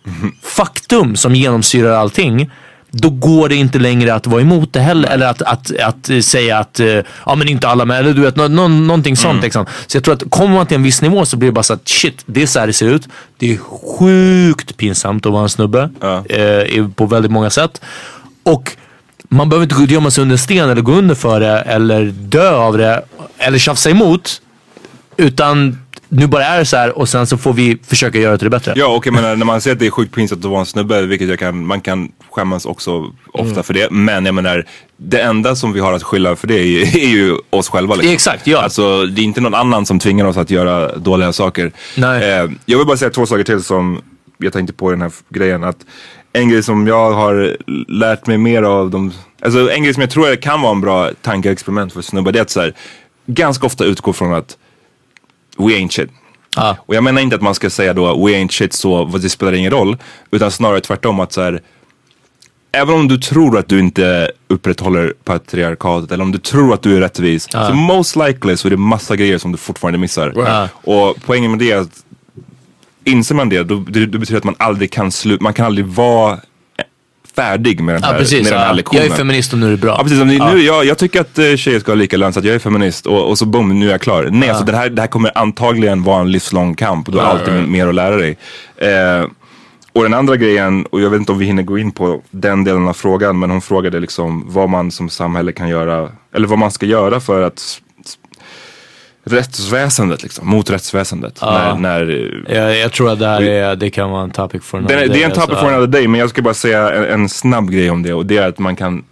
faktum 0.43 1.15
som 1.15 1.35
genomsyrar 1.35 1.93
allting. 1.93 2.51
Då 2.91 3.09
går 3.09 3.49
det 3.49 3.55
inte 3.55 3.79
längre 3.79 4.13
att 4.13 4.27
vara 4.27 4.41
emot 4.41 4.73
det 4.73 4.79
heller. 4.79 5.09
Eller 5.09 5.27
att, 5.27 5.41
att, 5.41 5.71
att 5.79 6.25
säga 6.25 6.57
att, 6.57 6.79
eh, 6.79 6.99
ja 7.25 7.35
men 7.35 7.47
inte 7.47 7.67
alla 7.67 7.85
med, 7.85 7.99
eller 7.99 8.13
du 8.13 8.21
vet, 8.21 8.35
nå, 8.35 8.47
nå, 8.47 8.67
någonting 8.67 9.17
sånt 9.17 9.43
liksom. 9.43 9.65
Så 9.87 9.97
jag 9.97 10.03
tror 10.03 10.13
att 10.13 10.23
kommer 10.29 10.55
man 10.55 10.65
till 10.65 10.77
en 10.77 10.83
viss 10.83 11.01
nivå 11.01 11.25
så 11.25 11.37
blir 11.37 11.49
det 11.49 11.53
bara 11.53 11.63
så 11.63 11.73
att 11.73 11.87
shit, 11.87 12.23
det 12.25 12.41
är 12.41 12.47
så 12.47 12.59
här 12.59 12.67
det 12.67 12.73
ser 12.73 12.89
ut. 12.89 13.07
Det 13.37 13.53
är 13.53 13.57
sjukt 13.57 14.77
pinsamt 14.77 15.25
att 15.25 15.31
vara 15.31 15.43
en 15.43 15.49
snubbe. 15.49 15.89
Eh, 16.29 16.87
på 16.95 17.05
väldigt 17.05 17.31
många 17.31 17.49
sätt. 17.49 17.81
Och 18.43 18.77
man 19.29 19.49
behöver 19.49 19.83
inte 19.83 19.93
gömma 19.93 20.11
sig 20.11 20.21
under 20.21 20.33
en 20.33 20.39
sten 20.39 20.69
eller 20.69 20.81
gå 20.81 20.91
under 20.91 21.15
för 21.15 21.39
det 21.39 21.59
eller 21.59 22.05
dö 22.05 22.51
av 22.51 22.77
det. 22.77 23.05
Eller 23.37 23.57
tjafsa 23.57 23.89
emot. 23.89 24.41
Utan 25.17 25.77
nu 26.09 26.27
bara 26.27 26.45
är 26.45 26.59
det 26.59 26.65
så 26.65 26.77
här 26.77 26.97
och 26.97 27.09
sen 27.09 27.27
så 27.27 27.37
får 27.37 27.53
vi 27.53 27.77
försöka 27.87 28.19
göra 28.19 28.31
det 28.31 28.37
till 28.37 28.45
det 28.45 28.49
bättre. 28.49 28.73
Ja 28.75 28.87
och 28.87 29.07
jag 29.07 29.13
menar 29.13 29.35
när 29.35 29.45
man 29.45 29.61
säger 29.61 29.75
att 29.75 29.79
det 29.79 29.87
är 29.87 29.91
sjukt 29.91 30.15
pinsamt 30.15 30.45
att 30.45 30.51
vara 30.51 30.59
en 30.59 30.65
snubbe, 30.65 31.01
vilket 31.01 31.29
jag 31.29 31.39
kan, 31.39 31.65
man 31.65 31.81
kan 31.81 32.11
skämmas 32.31 32.65
också 32.65 33.13
ofta 33.33 33.63
för 33.63 33.73
det. 33.73 33.91
Men 33.91 34.25
jag 34.25 34.35
menar, 34.35 34.65
det 34.97 35.19
enda 35.19 35.55
som 35.55 35.73
vi 35.73 35.79
har 35.79 35.93
att 35.93 36.03
skylla 36.03 36.35
för 36.35 36.47
det 36.47 36.59
är 36.59 36.65
ju, 36.65 36.81
är 36.81 37.09
ju 37.09 37.35
oss 37.49 37.69
själva. 37.69 37.95
Liksom. 37.95 38.13
Exakt, 38.13 38.47
ja. 38.47 38.61
Alltså 38.61 39.05
det 39.05 39.21
är 39.21 39.23
inte 39.23 39.41
någon 39.41 39.55
annan 39.55 39.85
som 39.85 39.99
tvingar 39.99 40.25
oss 40.25 40.37
att 40.37 40.49
göra 40.49 40.95
dåliga 40.97 41.33
saker. 41.33 41.71
Nej. 41.95 42.31
Eh, 42.31 42.49
jag 42.65 42.77
vill 42.77 42.87
bara 42.87 42.97
säga 42.97 43.11
två 43.11 43.25
saker 43.25 43.43
till 43.43 43.63
som 43.63 44.01
jag 44.37 44.53
tänkte 44.53 44.73
på 44.73 44.91
i 44.91 44.93
den 44.93 45.01
här 45.01 45.11
grejen. 45.29 45.63
Att 45.63 45.77
en 46.33 46.49
grej 46.49 46.63
som 46.63 46.87
jag 46.87 47.11
har 47.11 47.57
lärt 47.87 48.27
mig 48.27 48.37
mer 48.37 48.63
av 48.63 48.91
de, 48.91 49.13
alltså 49.41 49.71
en 49.71 49.83
grej 49.83 49.93
som 49.93 50.01
jag 50.01 50.09
tror 50.09 50.35
kan 50.35 50.61
vara 50.61 50.71
en 50.71 50.81
bra 50.81 51.11
tankeexperiment 51.21 51.93
för 51.93 52.01
snubbar, 52.01 52.31
det 52.31 52.39
är 52.39 52.41
att 52.41 52.49
så 52.49 52.61
här, 52.61 52.73
ganska 53.25 53.65
ofta 53.65 53.85
utgå 53.85 54.13
från 54.13 54.33
att 54.33 54.57
we 55.57 55.65
ain't 55.65 55.89
shit. 55.89 56.09
Ah. 56.55 56.75
Och 56.79 56.95
jag 56.95 57.03
menar 57.03 57.21
inte 57.21 57.35
att 57.35 57.41
man 57.41 57.55
ska 57.55 57.69
säga 57.69 57.93
då 57.93 58.25
we 58.25 58.31
ain't 58.31 58.51
shit 58.51 58.73
så 58.73 59.05
vad 59.05 59.21
det 59.21 59.29
spelar 59.29 59.53
ingen 59.53 59.71
roll. 59.71 59.97
Utan 60.31 60.51
snarare 60.51 60.81
tvärtom 60.81 61.19
att 61.19 61.33
så 61.33 61.41
här, 61.41 61.61
Även 62.71 62.95
om 62.95 63.07
du 63.07 63.17
tror 63.17 63.57
att 63.57 63.67
du 63.67 63.79
inte 63.79 64.31
upprätthåller 64.47 65.13
patriarkatet 65.23 66.11
eller 66.11 66.23
om 66.23 66.31
du 66.31 66.37
tror 66.37 66.73
att 66.73 66.81
du 66.81 66.95
är 66.95 66.99
rättvis. 66.99 67.47
Så 67.51 67.73
most 67.73 68.15
likely 68.15 68.57
så 68.57 68.67
är 68.67 68.69
det 68.69 68.77
massa 68.77 69.15
grejer 69.15 69.37
som 69.37 69.51
du 69.51 69.57
fortfarande 69.57 69.99
missar. 69.99 70.31
Right. 70.31 70.71
Och 70.73 71.17
poängen 71.25 71.51
med 71.51 71.59
det 71.59 71.71
är 71.71 71.77
att 71.77 72.03
inser 73.07 73.35
man 73.35 73.49
det, 73.49 73.63
då, 73.63 73.75
det, 73.75 74.05
det 74.05 74.19
betyder 74.19 74.37
att 74.37 74.43
man 74.43 74.55
aldrig 74.59 74.91
kan 74.91 75.11
sluta, 75.11 75.43
man 75.43 75.53
kan 75.53 75.65
aldrig 75.65 75.85
vara 75.85 76.39
färdig 77.35 77.81
med 77.81 77.95
den 77.95 78.03
här, 78.03 78.13
Ja 78.13 78.19
precis, 78.19 78.43
med 78.43 78.51
den 78.51 78.59
här 78.59 78.67
ja. 78.67 78.73
lektionen. 78.73 79.03
jag 79.03 79.13
är 79.13 79.17
feminist 79.17 79.53
och 79.53 79.59
nu 79.59 79.65
är 79.65 79.71
det 79.71 79.77
bra. 79.77 79.95
Ja 79.97 80.03
precis, 80.03 80.23
nu, 80.23 80.61
jag, 80.61 80.85
jag 80.85 80.97
tycker 80.97 81.21
att 81.21 81.39
eh, 81.39 81.55
tjejer 81.55 81.79
ska 81.79 81.91
ha 81.91 81.95
lika 81.95 82.17
lön 82.17 82.33
så 82.33 82.39
att 82.39 82.45
jag 82.45 82.55
är 82.55 82.59
feminist 82.59 83.05
och, 83.05 83.29
och 83.29 83.37
så 83.37 83.45
boom, 83.45 83.79
nu 83.79 83.87
är 83.87 83.91
jag 83.91 84.01
klar. 84.01 84.27
Nej, 84.31 84.49
alltså 84.49 84.65
det 84.65 84.77
här, 84.77 84.89
det 84.89 85.01
här 85.01 85.07
kommer 85.07 85.37
antagligen 85.37 86.03
vara 86.03 86.21
en 86.21 86.31
livslång 86.31 86.75
kamp 86.75 87.07
och 87.07 87.13
du 87.13 87.19
har 87.19 87.25
alltid 87.25 87.53
mer 87.53 87.87
att 87.87 87.95
lära 87.95 88.15
dig. 88.15 88.37
Eh, 88.77 89.25
och 89.93 90.03
den 90.03 90.13
andra 90.13 90.35
grejen, 90.35 90.85
och 90.85 91.01
jag 91.01 91.09
vet 91.09 91.19
inte 91.19 91.31
om 91.31 91.37
vi 91.37 91.45
hinner 91.45 91.63
gå 91.63 91.77
in 91.77 91.91
på 91.91 92.21
den 92.31 92.63
delen 92.63 92.87
av 92.87 92.93
frågan, 92.93 93.39
men 93.39 93.51
hon 93.51 93.61
frågade 93.61 93.99
liksom 93.99 94.45
vad 94.47 94.69
man 94.69 94.91
som 94.91 95.09
samhälle 95.09 95.51
kan 95.51 95.69
göra, 95.69 96.09
eller 96.33 96.47
vad 96.47 96.59
man 96.59 96.71
ska 96.71 96.85
göra 96.85 97.19
för 97.19 97.41
att 97.41 97.81
rättsväsendet 99.31 100.23
liksom, 100.23 100.47
mot 100.47 100.69
rättsväsendet. 100.69 101.37
Ja. 101.41 101.75
När, 101.79 102.05
när, 102.05 102.43
Jag, 102.55 102.77
jag 102.79 102.91
tror 102.91 103.11
att 103.11 103.19
det 103.19 103.27
här 103.27 103.41
är, 103.41 103.75
det 103.75 103.89
kan 103.89 104.09
vara 104.11 104.23
en 104.23 104.31
topic 104.31 104.63
for 104.63 104.77
another 104.77 104.95
det, 104.95 105.03
är- 105.03 105.07
det 105.07 105.21
är 105.21 105.23
en 105.23 105.29
day, 105.29 105.35
topic 105.35 105.49
alltså. 105.49 105.65
for 105.65 105.73
another 105.73 105.87
day, 105.87 106.07
men 106.07 106.19
jag 106.19 106.29
ska 106.29 106.41
bara 106.41 106.53
säga 106.53 106.93
en, 106.93 107.03
en 107.21 107.29
snabb 107.29 107.69
grej 107.71 107.89
om 107.89 108.03
det 108.03 108.13
och 108.13 108.25
det 108.25 108.37
är 108.37 108.47
att 108.47 108.59
man 108.59 108.75
kan 108.75 109.03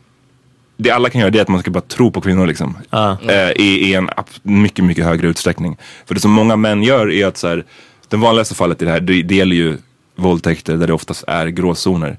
det 0.78 0.92
alla 0.92 1.10
kan 1.10 1.22
göra 1.22 1.32
det 1.32 1.38
är 1.38 1.42
att 1.42 1.48
man 1.48 1.60
ska 1.60 1.72
bara 1.72 1.82
tro 1.82 2.12
på 2.12 2.22
kvinnor 2.22 2.48
liksom. 2.48 2.78
Ja. 2.90 3.18
Eh, 3.28 3.52
i, 3.52 3.90
I 3.92 3.94
en 3.96 4.10
mycket, 4.44 4.86
mycket 4.86 5.06
högre 5.06 5.28
utsträckning. 5.28 5.78
För 6.06 6.14
det 6.16 6.20
som 6.22 6.32
många 6.32 6.56
män 6.56 6.84
gör 6.84 7.12
är 7.12 7.26
att 7.28 7.38
så 7.38 7.48
här, 7.48 7.64
det 8.10 8.18
vanligaste 8.18 8.56
fallet 8.56 8.82
i 8.82 8.86
det 8.86 8.92
här, 8.92 9.00
det, 9.00 9.22
det 9.24 9.36
gäller 9.36 9.56
ju 9.56 9.78
våldtäkter 10.16 10.78
där 10.78 10.88
det 10.88 10.94
oftast 10.94 11.24
är 11.28 11.48
gråzoner. 11.48 12.18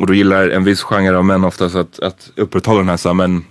Och 0.00 0.06
då 0.06 0.14
gillar 0.14 0.48
en 0.48 0.64
viss 0.64 0.82
genre 0.82 1.16
av 1.16 1.24
män 1.24 1.44
oftast 1.44 1.76
att, 1.76 1.98
att 2.00 2.30
upprätthålla 2.36 2.78
den 2.78 2.88
här 2.88 2.96
så 2.96 3.08
här, 3.08 3.14
men 3.14 3.44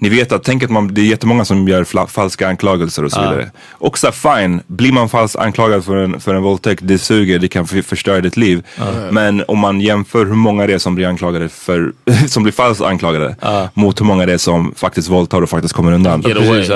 ni 0.00 0.08
vet 0.08 0.32
att, 0.32 0.44
tänk 0.44 0.62
att 0.62 0.70
man, 0.70 0.94
det 0.94 1.00
är 1.00 1.04
jättemånga 1.04 1.44
som 1.44 1.68
gör 1.68 2.06
falska 2.06 2.48
anklagelser 2.48 3.04
och 3.04 3.12
så 3.12 3.20
vidare. 3.20 3.50
Och 3.70 3.98
så 3.98 4.12
fine, 4.12 4.60
blir 4.66 4.92
man 4.92 5.08
falskt 5.08 5.36
anklagad 5.36 5.84
för 5.84 5.96
en, 5.96 6.20
för 6.20 6.34
en 6.34 6.42
våldtäkt, 6.42 6.82
det 6.84 6.98
suger, 6.98 7.38
det 7.38 7.48
kan 7.48 7.66
för, 7.66 7.82
förstöra 7.82 8.20
ditt 8.20 8.36
liv. 8.36 8.66
Men 9.10 9.44
om 9.48 9.58
man 9.58 9.80
jämför 9.80 10.26
hur 10.26 10.34
många 10.34 10.66
det 10.66 10.72
är 10.72 10.78
som 10.78 10.94
blir 10.94 11.06
anklagade 11.06 11.48
för, 11.48 11.92
som 12.28 12.42
blir 12.42 12.52
falskt 12.52 12.82
anklagade 12.84 13.36
mot 13.74 14.00
hur 14.00 14.04
många 14.04 14.26
det 14.26 14.32
är 14.32 14.38
som 14.38 14.74
faktiskt 14.76 15.08
våldtar 15.08 15.42
och 15.42 15.50
faktiskt 15.50 15.74
kommer 15.74 15.92
undan. 15.92 16.20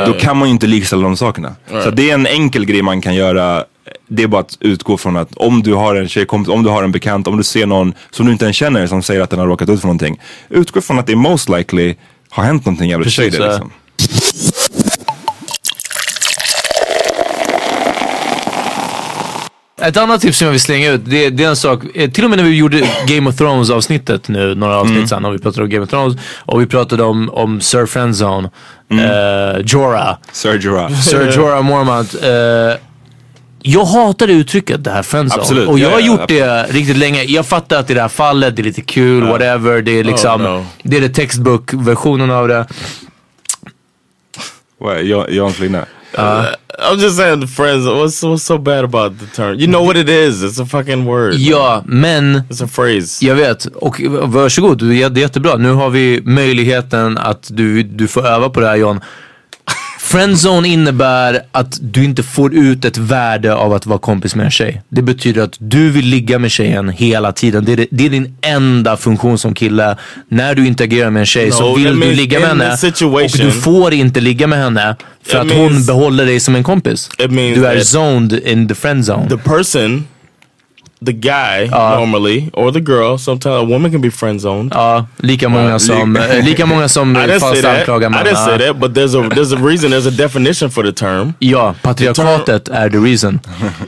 Då 0.07 0.13
kan 0.13 0.37
man 0.37 0.49
ju 0.49 0.53
inte 0.53 0.67
likställa 0.67 1.03
de 1.03 1.17
sakerna. 1.17 1.55
Så 1.85 1.91
det 1.91 2.11
är 2.11 2.15
en 2.15 2.27
enkel 2.27 2.65
grej 2.65 2.83
man 2.83 3.01
kan 3.01 3.15
göra. 3.15 3.65
Det 4.09 4.23
är 4.23 4.27
bara 4.27 4.41
att 4.41 4.57
utgå 4.61 4.97
från 4.97 5.17
att 5.17 5.37
om 5.37 5.63
du 5.63 5.75
har 5.75 5.95
en 5.95 6.09
tjejkompis, 6.09 6.53
om 6.55 6.63
du 6.63 6.71
har 6.71 6.83
en 6.83 6.93
bekant, 6.93 7.27
om 7.27 7.37
du 7.37 7.43
ser 7.43 7.67
någon 7.67 7.95
som 8.11 8.27
du 8.27 8.33
inte 8.33 8.45
ens 8.45 8.57
känner 8.57 8.87
som 8.87 9.03
säger 9.03 9.21
att 9.21 9.31
den 9.31 9.39
har 9.39 9.47
råkat 9.47 9.69
ut 9.69 9.81
för 9.81 9.87
någonting. 9.87 10.21
Utgå 10.49 10.81
från 10.81 10.99
att 10.99 11.07
det 11.07 11.17
most 11.17 11.49
likely 11.49 11.95
har 12.35 12.45
hänt 12.45 12.65
någonting 12.65 12.91
jävligt 12.91 13.17
Precis, 13.17 13.35
shady 13.35 13.49
liksom. 13.49 13.71
Ett 19.83 19.97
annat 19.97 20.21
tips 20.21 20.39
som 20.39 20.45
jag 20.45 20.53
vill 20.53 20.61
slänga 20.61 20.91
ut, 20.91 21.01
det, 21.05 21.31
det 21.31 21.45
är 21.45 21.49
en 21.49 21.57
sak, 21.57 21.81
eh, 21.95 22.11
till 22.11 22.25
och 22.25 22.31
med 22.31 22.37
när 22.39 22.45
vi 22.45 22.57
gjorde 22.57 22.89
Game 23.07 23.31
of 23.31 23.37
Thrones 23.37 23.71
avsnittet 23.71 24.29
nu, 24.29 24.55
några 24.55 24.77
avsnitt 24.77 24.97
Mm. 24.97 25.09
sedan, 25.09 25.25
och 25.25 25.35
vi 25.35 25.39
pratade 25.39 25.63
om 25.63 25.71
Game 25.71 25.85
of 25.85 25.91
Thrones 25.91 26.17
och 26.39 26.61
vi 26.61 26.67
pratade 26.67 27.03
om, 27.03 27.31
om 27.31 27.61
Sir 27.61 27.87
Friendzone, 27.87 28.51
eh, 28.91 29.61
Jorah. 29.67 30.17
Sir 30.33 30.59
Jorah. 30.59 30.91
Sir 30.93 31.33
Jorah 31.37 31.63
Mormont. 31.63 32.15
Eh, 32.15 32.81
jag 33.67 33.85
hatar 33.85 34.27
det 34.27 34.33
uttrycket, 34.33 34.85
det 34.85 34.91
här 34.91 35.03
friendzone. 35.03 35.43
Absolut, 35.43 35.69
Och 35.69 35.79
jag 35.79 35.91
ja, 35.91 35.95
har 35.95 36.01
ja, 36.01 36.07
gjort 36.07 36.29
det 36.29 36.63
riktigt 36.71 36.97
länge. 36.97 37.23
Jag 37.23 37.47
fattar 37.47 37.81
att 37.81 37.91
i 37.91 37.95
det 37.95 38.01
här 38.01 38.09
fallet, 38.09 38.57
det 38.57 38.63
är 38.63 38.65
lite 38.65 38.81
kul, 38.83 39.23
whatever. 39.23 39.83
Det 39.83 39.91
är 39.99 40.05
liksom, 40.05 40.41
Oh, 40.47 40.51
no. 40.53 40.67
det 40.83 40.97
är 40.97 41.01
det 41.01 41.09
textbook-versionen 41.09 42.31
av 42.31 42.49
det. 42.49 42.67
Är 44.81 45.03
Jan- 45.03 45.27
Jans 45.31 45.59
linne? 45.59 45.85
I'm 46.17 46.99
just 46.99 47.17
saying 47.17 47.47
friends. 47.49 47.87
What's 47.87 48.23
what's 48.23 48.39
so 48.43 48.59
bad 48.59 48.85
about 48.85 49.19
the 49.21 49.27
term? 49.27 49.59
You 49.59 49.67
know 49.67 49.87
what 49.87 49.97
it 49.97 50.09
is? 50.09 50.43
It's 50.43 50.63
a 50.63 50.67
fucking 50.67 51.05
word. 51.05 51.35
Ja, 51.35 51.83
men 51.87 52.43
It's 52.51 52.65
a 52.65 52.69
phrase. 52.75 53.27
Jag 53.27 53.35
vet, 53.35 53.67
och 53.67 54.01
varsågod, 54.23 54.89
det 54.89 55.03
är 55.03 55.19
jättebra. 55.19 55.57
Nu 55.57 55.73
har 55.73 55.91
vi 55.91 56.21
möjligheten 56.25 57.19
att 57.19 57.49
du, 57.53 57.83
du 57.83 58.09
får 58.09 58.27
öva 58.27 58.51
på 58.51 58.61
det 58.61 58.67
här 58.67 58.77
John. 58.77 59.01
Friendzone 60.15 60.69
innebär 60.69 61.41
att 61.53 61.79
du 61.83 62.05
inte 62.05 62.23
får 62.23 62.55
ut 62.55 62.85
ett 62.85 62.99
värde 62.99 63.55
av 63.55 63.73
att 63.73 63.87
vara 63.87 63.99
kompis 63.99 64.35
med 64.35 64.45
en 64.45 64.51
tjej. 64.51 64.83
Det 64.89 65.03
betyder 65.03 65.43
att 65.43 65.57
du 65.59 65.91
vill 65.91 66.07
ligga 66.07 66.39
med 66.39 66.51
tjejen 66.51 66.89
hela 66.89 67.33
tiden. 67.33 67.65
Det 67.65 67.73
är, 67.73 67.87
det 67.91 68.07
är 68.07 68.11
din 68.11 68.37
enda 68.41 68.97
funktion 68.97 69.39
som 69.39 69.55
kille. 69.55 69.97
När 70.29 70.55
du 70.55 70.67
interagerar 70.67 71.11
med 71.11 71.21
en 71.21 71.27
tjej 71.27 71.51
så 71.53 71.69
No, 71.71 71.77
vill 71.77 71.85
that 71.85 72.01
du 72.03 72.15
ligga 72.15 72.41
med 72.41 72.49
henne. 72.49 72.77
Och 73.05 73.39
du 73.39 73.51
får 73.51 73.95
inte 73.95 74.21
ligga 74.21 74.47
med 74.47 74.59
henne 74.59 74.97
för 75.27 75.39
att 75.39 75.51
hon 75.51 75.73
means- 75.73 75.87
behåller 75.87 76.27
dig 76.27 76.41
som 76.41 76.55
en 76.55 76.65
kompis. 76.65 77.09
Du 77.19 77.67
är 77.67 77.81
zoned 77.81 78.33
in 78.33 78.69
the 78.69 78.75
friendzone. 78.75 79.29
The 79.29 79.39
person, 79.39 80.07
the 81.05 81.13
guy 81.13 81.69
normally, 81.71 82.51
or 82.53 82.71
the 82.73 82.81
girl. 82.81 83.19
Sometimes 83.19 83.57
a 83.63 83.65
woman 83.65 83.91
can 83.93 84.01
be 84.01 84.11
friend 84.11 84.41
zoned. 84.41 84.73
Ja, 84.75 85.07
lika 85.17 85.49
många 85.49 85.79
som, 85.79 86.19
lika 86.45 86.67
många 86.67 86.89
som 86.89 87.17
I 87.17 87.21
didn't 87.21 87.29
say 87.29 87.39
falskt 87.41 87.63
that. 87.63 87.77
I 87.77 87.81
anklagar 87.81 88.11
män. 88.11 88.25
didn't 88.25 88.45
say 88.45 88.59
that, 88.59 88.81
but 88.81 88.95
there's 88.95 89.15
a 89.15 89.29
there's 89.35 89.53
a 89.53 89.67
reason. 89.69 89.91
There's 89.91 90.07
a 90.09 90.11
definition 90.17 90.71
for 90.71 90.83
the 90.85 90.93
term. 90.93 91.35
Ja, 91.39 91.75
patriarkatet 91.83 92.69
är 92.69 92.89
the 92.91 92.99
reason. 92.99 93.41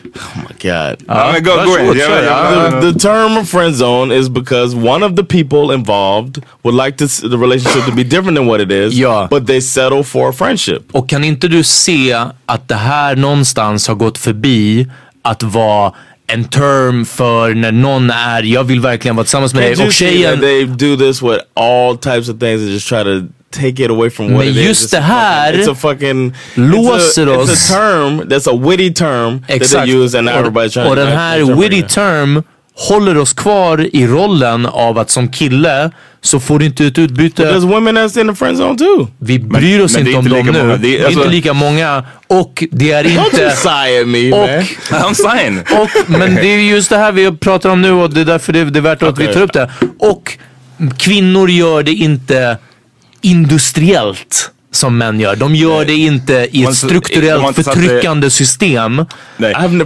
God. 0.63 0.97
Men 1.07 1.45
gå, 1.45 1.51
gå 1.55 1.61
in. 1.61 1.69
varsågod, 1.69 1.97
Jag- 1.97 2.07
kör, 2.09 2.23
jag- 2.23 2.73
ja. 2.75 2.81
The, 2.81 2.93
the 2.93 2.99
term 2.99 3.45
friend 3.47 3.75
zone 3.77 4.15
is 4.19 4.29
because 4.29 4.77
one 4.77 5.07
of 5.07 5.15
the 5.17 5.25
people 5.25 5.75
involved 5.75 6.43
would 6.63 6.85
like 6.87 6.97
to 6.99 7.05
s- 7.05 7.21
the 7.21 7.37
relationship 7.37 7.85
to 7.87 7.93
be 7.93 8.03
different 8.05 8.37
than 8.37 8.47
what 8.47 8.61
it 8.61 8.71
is, 8.71 8.95
Ja. 8.95 9.29
but 9.31 9.47
they 9.47 9.61
settle 9.61 10.05
for 10.05 10.29
a 10.29 10.33
friendship. 10.33 10.83
Och 10.93 11.09
kan 11.09 11.25
inte 11.25 11.49
du 11.49 11.63
se 11.65 12.13
att 12.47 12.69
det 12.69 12.75
här 12.75 13.17
någonstans 13.17 13.89
har 13.89 13.95
gått 13.95 14.19
förbi 14.19 14.87
att 15.23 15.43
vara 15.43 15.93
en 16.27 16.45
term 16.45 17.05
för 17.05 17.55
när 17.55 17.73
någon 17.73 18.11
är, 18.11 18.43
jag 18.43 18.65
vill 18.65 18.81
verkligen 18.81 19.17
vara 19.17 19.25
tillsammans 19.25 19.55
med 19.55 19.63
dig 19.63 19.73
och 19.73 19.79
that 19.79 19.93
tjejen, 19.93 20.41
they 20.41 20.65
do 20.65 20.97
this 20.97 21.23
with 21.23 21.39
all 21.55 21.97
types 21.99 22.29
of 22.29 22.39
things 22.39 22.61
and 22.63 22.71
just 22.71 22.89
try 22.89 23.05
to 23.05 23.27
take 23.51 23.85
it 23.85 23.91
away 23.91 24.11
from 24.11 24.27
what 24.33 24.39
Men 24.45 24.49
it 24.49 24.57
is? 24.57 24.67
just 24.69 24.83
It's 24.85 24.91
det 24.97 25.01
här 25.03 25.53
it's 25.53 25.71
a 25.71 25.75
fucking 25.75 26.35
låser 26.55 27.27
it's 27.27 27.35
a, 27.35 27.39
oss- 27.39 27.51
It's 27.51 27.75
a 27.75 27.79
term 27.79 28.29
that's 28.29 28.51
a 28.51 28.57
witty 28.57 28.91
term 28.93 29.41
that 29.49 29.57
Exakt. 29.57 29.87
they 29.87 29.95
use 29.97 30.19
and 30.19 30.29
everybody's 30.29 30.73
trying 30.73 30.87
och, 30.87 30.91
och 30.91 30.97
den 30.97 31.13
här 31.19 31.55
witty 31.61 31.83
term 31.83 32.43
håller 32.79 33.19
oss 33.19 33.33
kvar 33.33 33.89
i 33.97 34.07
rollen 34.07 34.67
av 34.67 34.99
att 34.99 35.11
som 35.11 35.29
kille 35.29 35.91
så 36.21 36.41
får 36.41 36.59
du 36.59 36.65
inte 36.67 36.87
ett 36.87 36.95
But 36.95 37.05
utbyte. 37.11 37.43
there's 37.53 37.67
women 37.67 37.97
that's 37.99 38.21
in 38.21 38.29
the 38.29 38.35
friend 38.35 38.59
zone 38.59 38.79
too. 38.79 39.09
Vi 39.19 39.39
bryr 39.39 39.81
oss 39.81 39.93
men 39.97 40.01
inte 40.07 40.13
är 40.17 40.19
om 40.19 40.27
inte 40.27 40.53
dem 40.59 40.69
nu. 40.69 40.69
Det 40.69 40.75
är- 40.75 40.79
Det 40.79 40.99
är 40.99 41.05
alltså- 41.05 41.21
inte 41.21 41.31
lika 41.33 41.53
många 41.53 42.05
och 42.27 42.65
det 42.71 42.93
är 42.93 43.05
inte... 43.07 44.05
me, 44.07 44.33
Och, 44.33 44.49
man. 44.91 45.01
I'm 45.01 45.15
saying. 45.15 45.59
och, 45.61 45.91
men 46.11 46.35
det 46.35 46.47
är 46.47 46.59
just 46.59 46.91
det 46.91 46.97
här 46.97 47.13
vi 47.13 47.33
pratar 47.33 47.71
om 47.71 47.83
nu 47.83 47.93
och 47.93 48.11
det 48.11 48.21
är 48.21 48.25
därför 48.25 48.53
det, 48.53 48.65
det 48.65 48.79
är 48.79 48.81
värt 48.81 49.03
att 49.03 49.19
vi 49.19 49.25
Okej. 49.25 49.35
tar 49.35 49.41
upp 49.43 49.53
det. 49.53 49.71
Och 49.99 50.39
kvinnor 50.99 51.51
gör 51.51 51.83
det 51.83 51.93
inte 51.93 52.59
industriellt 53.21 54.51
som 54.77 54.99
män 54.99 55.21
gör. 55.21 55.37
De 55.37 55.55
gör 55.55 55.85
det 55.85 55.93
inte 55.95 56.49
i 56.53 56.65
ett 56.65 56.75
strukturellt 56.77 57.57
förtryckande 57.57 58.31
system. 58.31 58.97
Där 59.37 59.55
de 59.65 59.79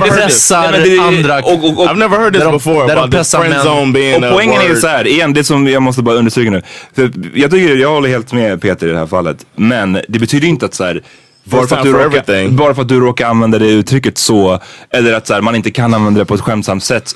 this. 0.00 0.16
pressar 0.16 0.74
andra... 1.00 1.38
och- 1.38 1.64
och- 1.64 1.78
och- 1.78 1.88
I've 1.88 1.96
never 1.98 2.18
heard 2.18 2.34
this 2.34 2.42
before 2.44 2.86
där 2.86 2.86
de 2.86 2.92
about 3.00 3.10
the 3.10 3.16
pressar 3.16 3.38
friend 3.38 3.54
män. 3.54 3.66
zone 3.66 3.92
being 3.92 4.24
Och 4.24 4.30
poängen 4.32 4.60
är 4.62 4.74
så 4.74 4.86
här, 4.86 5.06
igen, 5.06 5.32
det 5.32 5.44
som 5.44 5.68
jag 5.68 5.82
måste 5.82 6.02
bara 6.02 6.16
understryka 6.16 6.50
nu. 6.50 6.62
För 6.94 7.10
jag 7.34 7.50
tycker, 7.50 7.76
jag 7.76 7.90
håller 7.90 8.08
helt 8.08 8.32
med 8.32 8.60
Peter 8.60 8.86
i 8.86 8.90
det 8.90 8.98
här 8.98 9.06
fallet. 9.06 9.46
Men 9.56 10.00
det 10.08 10.18
betyder 10.18 10.48
inte 10.48 10.66
att 10.66 10.74
så 10.74 10.84
här, 10.84 11.02
bara 11.44 11.66
för, 11.66 11.76
att 11.76 11.82
du 11.84 11.92
råkar, 11.92 12.48
bara 12.48 12.74
för 12.74 12.82
att 12.82 12.88
du 12.88 13.00
råkar 13.00 13.26
använda 13.28 13.58
det 13.58 13.70
uttrycket 13.70 14.18
så, 14.18 14.60
eller 14.90 15.12
att 15.12 15.26
så 15.26 15.34
här, 15.34 15.40
man 15.40 15.54
inte 15.56 15.70
kan 15.70 15.94
använda 15.94 16.18
det 16.20 16.24
på 16.24 16.34
ett 16.34 16.40
skämtsamt 16.40 16.84
sätt. 16.84 17.12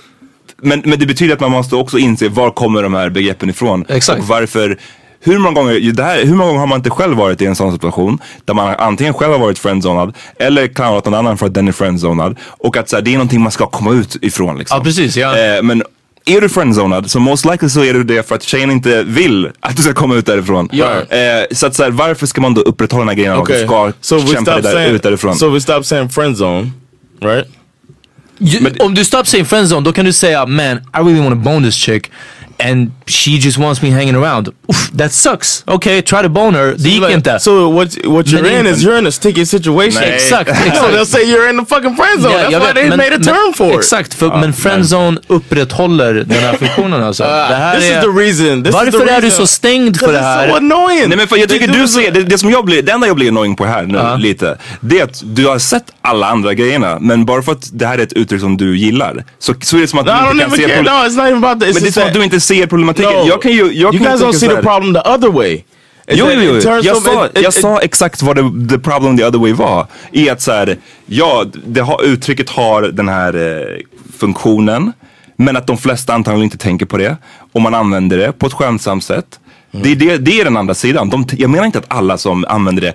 Men, 0.62 0.82
men 0.84 0.98
det 0.98 1.06
betyder 1.06 1.34
att 1.34 1.40
man 1.40 1.50
måste 1.50 1.76
också 1.76 1.98
inse 1.98 2.28
var 2.28 2.50
kommer 2.50 2.82
de 2.82 2.94
här 2.94 3.10
begreppen 3.10 3.50
ifrån. 3.50 3.84
Exakt. 3.88 4.20
Och 4.20 4.28
varför, 4.28 4.78
hur 5.24 5.38
många, 5.38 5.54
gånger, 5.54 5.92
det 5.92 6.02
här, 6.02 6.24
hur 6.24 6.34
många 6.34 6.46
gånger 6.48 6.60
har 6.60 6.66
man 6.66 6.78
inte 6.78 6.90
själv 6.90 7.16
varit 7.16 7.42
i 7.42 7.46
en 7.46 7.56
sån 7.56 7.72
situation 7.72 8.18
där 8.44 8.54
man 8.54 8.74
antingen 8.78 9.14
själv 9.14 9.32
har 9.32 9.38
varit 9.38 9.58
friendzonad 9.58 10.16
eller 10.38 10.68
clownat 10.68 11.04
någon 11.04 11.14
annan 11.14 11.38
för 11.38 11.46
att 11.46 11.54
den 11.54 11.68
är 11.68 11.72
friendzonad. 11.72 12.38
Och 12.42 12.76
att 12.76 12.88
så 12.88 12.96
här, 12.96 13.02
det 13.02 13.10
är 13.10 13.14
någonting 13.14 13.40
man 13.40 13.52
ska 13.52 13.66
komma 13.66 13.92
ut 13.92 14.16
ifrån. 14.22 14.58
Liksom. 14.58 14.78
Ja, 14.78 14.84
precis, 14.84 15.16
ja. 15.16 15.38
Eh, 15.38 15.62
men 15.62 15.82
är 16.24 16.40
du 16.40 16.48
friendzonad 16.48 17.10
så 17.10 17.20
most 17.20 17.44
likely 17.44 17.68
så 17.68 17.84
är 17.84 17.94
du 17.94 18.04
det 18.04 18.28
för 18.28 18.34
att 18.34 18.42
tjejen 18.42 18.70
inte 18.70 19.02
vill 19.02 19.50
att 19.60 19.76
du 19.76 19.82
ska 19.82 19.92
komma 19.92 20.14
ut 20.14 20.26
därifrån. 20.26 20.68
Ja. 20.72 20.90
Eh, 21.00 21.44
så 21.50 21.66
att 21.66 21.74
så 21.74 21.82
här, 21.82 21.90
varför 21.90 22.26
ska 22.26 22.40
man 22.40 22.54
då 22.54 22.60
upprätthålla 22.60 23.00
den 23.00 23.08
här 23.08 23.16
grejen 23.16 23.32
av 23.32 23.42
att 23.42 23.48
du 23.48 23.54
Okay, 23.54 23.66
ska 23.66 23.92
so 24.00 24.26
kämpa 24.26 24.52
dig 24.52 24.62
stop 24.62 24.68
där, 24.68 24.72
saying 24.72 24.94
ut 24.94 25.02
därifrån? 25.02 25.36
so 25.36 25.50
we 25.50 25.60
stop 25.60 25.82
saying 25.82 26.08
friend 26.08 26.36
zone, 26.36 26.70
right? 27.20 27.48
Ju- 28.38 28.70
om 28.78 28.94
du 28.94 29.04
stoppar 29.04 29.24
saying 29.24 29.46
friendzone 29.46 29.84
då 29.84 29.92
kan 29.92 30.04
du 30.04 30.12
säga 30.12 30.46
man 30.46 30.76
I 30.76 30.98
really 30.98 31.20
want 31.20 31.30
to 31.30 31.50
bone 31.50 31.66
this 31.66 31.74
chick 31.74 32.10
and 32.70 32.90
she 33.06 33.30
just 33.30 33.58
wants 33.58 33.82
me 33.82 33.90
hanging 33.90 34.14
around. 34.16 34.48
Oof, 34.48 34.90
that 34.98 35.12
sucks. 35.12 35.64
Okay, 35.66 36.02
try 36.02 36.22
to 36.22 36.28
bone 36.28 36.58
her. 36.58 36.74
Det 36.78 36.88
gick 36.88 37.00
Like, 37.02 37.14
inte. 37.14 37.38
So 37.40 37.68
what 37.70 37.88
what 38.04 38.26
you're 38.26 38.42
Men 38.42 38.66
in 38.66 38.74
is 38.74 38.82
you're 38.84 38.98
in 38.98 39.06
a 39.06 39.10
sticky 39.10 39.46
situation. 39.46 40.00
Nej. 40.02 40.14
Exakt, 40.14 40.48
No, 40.50 40.66
exakt. 40.66 40.92
they'll 40.92 41.04
say 41.06 41.22
you're 41.24 41.50
in 41.50 41.58
the 41.64 41.74
fucking 41.74 41.96
friend 41.96 42.22
zone. 42.22 42.34
Ja, 42.50 42.58
That's 42.58 42.66
why 42.68 42.72
they 42.74 42.88
men- 42.88 42.98
made 42.98 43.14
a 43.14 43.18
men- 43.18 43.22
term 43.22 43.52
for 43.54 43.70
it. 43.72 43.76
Exakt, 43.78 44.14
för, 44.14 44.28
men 44.40 44.52
friendzone 44.52 45.20
upprätthåller 45.56 46.14
den 46.14 46.38
här 46.42 46.52
funktionen 46.58 47.02
alltså. 47.02 47.22
det 47.22 47.28
här 47.54 47.76
this 47.80 47.90
är, 47.90 47.98
is 47.98 48.04
the 48.04 48.20
reason. 48.20 48.62
This 48.64 48.68
is 48.68 48.74
varför 48.74 48.90
the 49.06 49.12
är 49.12 49.20
du 49.20 49.26
reason. 49.26 49.30
så 49.30 49.46
stängd 49.46 49.96
för 50.00 50.12
det 50.12 50.18
här? 50.18 50.48
so 50.48 50.56
annoying. 50.56 51.08
Nej 51.08 51.16
men 51.16 51.28
för 51.28 51.36
jag 51.36 51.48
tycker 51.48 51.66
du 51.66 51.72
this- 51.84 51.86
ser, 51.94 52.10
det, 52.10 52.22
det 52.22 52.38
som 52.38 52.50
jag 52.50 52.64
blir, 52.64 52.82
det 52.82 52.92
enda 52.92 53.06
jag 53.06 53.16
blir 53.16 53.28
annoying 53.28 53.56
på 53.56 53.64
här 53.64 53.82
nu 53.82 54.22
lite, 54.22 54.58
det 54.80 54.98
är 55.00 55.04
att 55.04 55.22
du 55.24 55.46
har 55.46 55.58
sett 55.58 55.84
alla 56.02 56.26
andra 56.26 56.54
grejerna 56.54 56.98
men 57.00 57.24
bara 57.24 57.42
för 57.42 57.52
att 57.52 57.70
det 57.72 57.86
här 57.86 57.98
är 57.98 58.02
ett 58.02 58.12
uttryck 58.12 58.40
som 58.40 58.56
du 58.56 58.78
gillar 58.78 59.24
så, 59.38 59.54
så 59.62 59.76
är 59.76 59.80
det 59.80 59.88
som 59.88 59.98
att 59.98 60.06
No, 60.06 60.12
du 60.12 60.30
inte 60.30 60.44
kan 60.44 60.50
se 60.50 60.62
care. 60.62 60.74
problem- 60.76 60.94
No, 60.94 61.08
it's 61.08 61.16
not 61.16 61.26
even 61.26 61.44
about 61.44 61.60
that. 61.60 61.68
It's 61.68 61.74
Men 61.74 61.82
det 61.82 61.88
är 61.88 61.92
som 61.92 62.02
att 62.02 62.14
du 62.14 62.24
inte 62.24 62.40
ser 62.40 62.51
problematiken. 62.66 63.12
No. 63.12 63.28
Jag 63.28 63.42
kan 63.42 63.52
ju, 63.52 63.58
jag 63.72 63.94
you 63.94 64.04
kan 64.04 64.18
guys 64.18 64.20
don't 64.20 64.32
see 64.32 64.48
the 64.48 64.62
problem 64.62 64.94
the 64.94 65.00
other 65.00 65.28
way. 65.28 65.62
Jo, 66.08 66.26
jo, 66.34 66.40
jo. 66.40 66.80
Jag, 66.82 66.96
of- 66.96 67.04
sa, 67.04 67.26
it- 67.26 67.38
it- 67.38 67.42
jag 67.42 67.52
sa 67.54 67.78
exakt 67.80 68.22
vad 68.22 68.36
the, 68.36 68.74
the 68.76 68.78
problem 68.82 69.16
the 69.16 69.24
other 69.24 69.38
way 69.38 69.52
var. 69.52 69.86
I 70.12 70.30
att 70.30 70.40
så 70.40 70.52
här, 70.52 70.76
ja, 71.06 71.44
det 71.66 71.80
har, 71.80 72.04
uttrycket 72.04 72.50
har 72.50 72.82
den 72.82 73.08
här 73.08 73.34
eh, 73.34 73.80
funktionen. 74.18 74.92
Men 75.36 75.56
att 75.56 75.66
de 75.66 75.78
flesta 75.78 76.14
antagligen 76.14 76.44
inte 76.44 76.58
tänker 76.58 76.86
på 76.86 76.96
det. 76.96 77.16
Och 77.52 77.60
man 77.60 77.74
använder 77.74 78.18
det 78.18 78.32
på 78.32 78.46
ett 78.46 78.52
skämtsamt 78.52 79.04
sätt. 79.04 79.40
Mm. 79.72 79.82
Det, 79.82 79.90
är 79.90 79.96
det, 79.96 80.18
det 80.18 80.40
är 80.40 80.44
den 80.44 80.56
andra 80.56 80.74
sidan. 80.74 81.10
De, 81.10 81.26
jag 81.32 81.50
menar 81.50 81.64
inte 81.66 81.78
att 81.78 81.84
alla 81.88 82.18
som 82.18 82.44
använder 82.48 82.82
det 82.82 82.92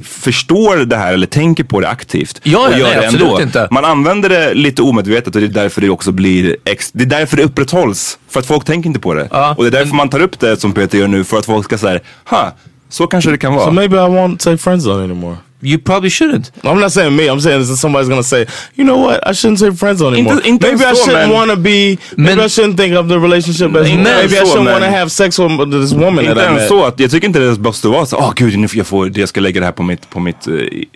förstår 0.00 0.76
det 0.76 0.96
här 0.96 1.12
eller 1.12 1.26
tänker 1.26 1.64
på 1.64 1.80
det 1.80 1.88
aktivt. 1.88 2.40
Ja, 2.42 2.68
och 2.68 2.78
gör 2.78 2.86
nej, 2.86 2.96
det 2.96 3.06
ändå. 3.06 3.40
inte. 3.42 3.68
Man 3.70 3.84
använder 3.84 4.28
det 4.28 4.54
lite 4.54 4.82
omedvetet 4.82 5.34
och 5.34 5.40
det 5.40 5.46
är 5.46 5.48
därför 5.48 5.80
det 5.80 5.88
också 5.90 6.12
blir 6.12 6.56
ex- 6.64 6.90
Det 6.92 7.04
är 7.04 7.06
därför 7.06 7.36
det 7.36 7.42
upprätthålls. 7.42 8.18
För 8.28 8.40
att 8.40 8.46
folk 8.46 8.64
tänker 8.64 8.88
inte 8.88 9.00
på 9.00 9.14
det. 9.14 9.28
och 9.56 9.64
det 9.64 9.68
är 9.68 9.70
därför 9.70 9.94
man 9.96 10.08
tar 10.08 10.20
upp 10.20 10.40
det 10.40 10.60
som 10.60 10.72
Peter 10.72 10.98
gör 10.98 11.08
nu 11.08 11.24
för 11.24 11.38
att 11.38 11.46
folk 11.46 11.64
ska 11.64 11.78
säga, 11.78 12.00
ha, 12.24 12.52
så 12.88 13.06
kanske 13.06 13.30
det 13.30 13.38
kan 13.38 13.54
vara. 13.54 13.64
So 13.64 13.70
maybe 13.70 13.96
I 13.96 14.00
won't 14.00 14.38
say 14.42 14.56
friend 14.56 14.82
zone 14.82 15.04
anymore. 15.04 15.36
You 15.64 15.78
probably 15.78 16.10
shouldn't. 16.10 16.50
I'm 16.64 16.80
not 16.80 16.92
saying 16.92 17.16
me. 17.16 17.22
I'm 17.30 17.40
saying 17.40 17.66
that 17.66 17.76
somebody's 17.78 18.08
gonna 18.08 18.22
say, 18.22 18.46
you 18.76 18.84
know 18.84 18.98
what? 19.06 19.20
I 19.30 19.32
shouldn't 19.32 19.58
say 19.58 19.70
friend 19.72 19.98
zone 19.98 20.12
anymore. 20.14 20.34
Inte- 20.34 20.48
inte 20.48 20.66
maybe 20.66 20.84
I 20.84 20.94
shouldn't 20.94 21.32
want 21.32 21.50
to 21.50 21.56
be. 21.56 21.96
Maybe 22.16 22.42
I 22.44 22.48
shouldn't 22.48 22.76
think 22.76 22.96
of 22.98 23.08
the 23.08 23.14
relationship 23.18 23.76
as. 23.76 23.88
Inte 23.88 24.02
Maybe 24.02 24.36
I 24.36 24.44
shouldn't 24.44 24.70
want 24.72 24.84
to 24.84 24.90
have 24.90 25.08
sex 25.10 25.38
with 25.38 25.70
this 25.70 25.92
woman 25.92 26.24
Inte 26.24 26.40
I 26.40 26.44
ens 26.44 26.68
så 26.68 26.84
att, 26.84 27.00
jag 27.00 27.10
tycker 27.10 27.26
inte 27.26 27.38
det 27.38 27.60
måste 27.60 27.88
vara 27.88 28.06
så, 28.06 28.16
åh 28.16 28.32
gud, 28.36 28.58
nu 28.58 28.68
får 28.68 28.78
jag, 28.78 28.86
får, 28.86 29.18
jag 29.18 29.28
ska 29.28 29.40
lägga 29.40 29.60
det 29.60 29.66
här 29.66 29.72
på 29.72 29.82
mitt, 29.82 30.10
på 30.10 30.20
mitt 30.20 30.46
eh, 30.46 30.54
i, 30.54 30.88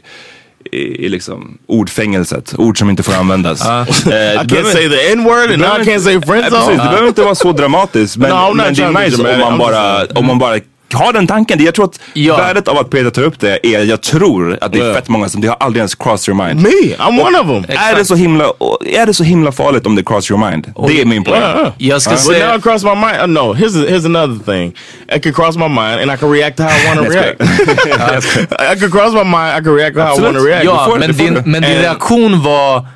i, 0.72 0.78
i 0.78 1.08
liksom 1.08 1.58
ordfängelset. 1.66 2.54
Ord 2.58 2.78
som 2.78 2.90
inte 2.90 3.02
får 3.02 3.12
användas. 3.14 3.66
Eh, 3.66 3.72
I 3.72 3.84
det 3.86 4.54
can't 4.54 4.72
say 4.72 4.88
the 4.88 5.12
N 5.12 5.24
word 5.24 5.50
and 5.50 5.58
now 5.58 5.80
I 5.80 5.84
can't 5.84 6.00
say 6.00 6.14
inte- 6.14 6.26
friend 6.26 6.42
Nej, 6.42 6.50
zone. 6.50 6.66
precis, 6.66 6.82
det 6.82 6.88
behöver 6.88 7.08
inte 7.08 7.22
vara 7.22 7.34
så 7.34 7.52
dramatiskt. 7.52 8.16
Men, 8.16 8.30
No, 8.30 8.34
I'm 8.36 8.48
not 8.48 8.56
men 8.56 8.74
det 8.74 8.74
trying 8.74 8.94
to 8.94 9.00
är 9.00 9.04
nice 9.10 9.22
om 9.34 9.40
man, 9.40 9.52
I'm 9.52 9.58
bara, 9.58 10.00
just- 10.00 10.12
om 10.12 10.26
man 10.26 10.38
bara 10.38 10.58
har 10.96 11.12
den 11.12 11.26
tanken. 11.26 11.64
Jag 11.64 11.74
tror 11.74 11.84
att 11.84 12.00
Ja. 12.12 12.36
värdet 12.36 12.68
av 12.68 12.78
att 12.78 12.90
Peter 12.90 13.10
tar 13.10 13.22
upp 13.22 13.40
det 13.40 13.66
är, 13.66 13.84
jag 13.84 14.02
tror 14.02 14.58
att 14.60 14.72
det 14.72 14.78
är 14.78 14.82
Yeah. 14.82 14.94
fett 14.94 15.08
många 15.08 15.28
som, 15.28 15.40
det 15.40 15.48
har 15.48 15.56
aldrig 15.60 15.78
ens 15.80 15.94
crossed 15.94 16.34
your 16.34 16.46
mind. 16.46 16.60
Me, 16.62 16.70
I'm 16.98 17.20
one 17.26 17.38
of 17.38 17.46
them. 17.46 17.76
Är 17.76 17.94
det, 17.96 18.04
så 18.04 18.14
himla, 18.14 18.44
är 18.86 19.06
det 19.06 19.14
så 19.14 19.24
himla 19.24 19.52
farligt 19.52 19.86
om 19.86 19.94
det 19.96 20.02
cross 20.04 20.30
your 20.30 20.50
mind? 20.50 20.72
Det 20.88 21.00
är 21.00 21.04
min 21.04 21.24
poäng. 21.24 21.40
Yeah, 21.40 21.56
yeah. 21.58 21.72
Jag 21.78 22.02
ska 22.02 22.10
But 22.10 22.20
säga... 22.20 22.46
now 22.48 22.56
it 22.56 22.62
crossed 22.62 22.88
my 22.90 22.94
mind. 23.06 23.20
Uh, 23.20 23.26
no, 23.26 23.54
here's 23.54 23.88
here's 23.88 24.06
another 24.06 24.38
thing. 24.44 24.72
It 25.16 25.22
could 25.22 25.34
cross 25.34 25.56
my 25.56 25.68
mind, 25.68 26.00
and 26.00 26.10
I 26.12 26.16
can 26.16 26.30
react 26.32 26.56
to 26.56 26.62
how 26.62 26.70
I 26.70 26.86
want 26.96 27.06
to 27.06 27.12
react. 27.12 27.40
I 28.72 28.80
could 28.80 28.92
cross 28.92 29.12
my 29.12 29.24
mind. 29.24 29.56
I 29.60 29.64
can 29.64 29.74
react 29.74 29.96
how 29.96 30.02
I 30.04 30.08
want 30.08 30.16
to 30.20 30.26
Absolut. 30.26 30.46
react. 30.48 30.64
Ja, 30.64 30.86
får- 30.90 30.98
men 30.98 31.14
får 31.14 31.24
din, 31.24 31.34
men 31.34 31.62
din 31.62 31.64
And- 31.72 31.80
reaktion 31.82 32.42
var 32.42 32.86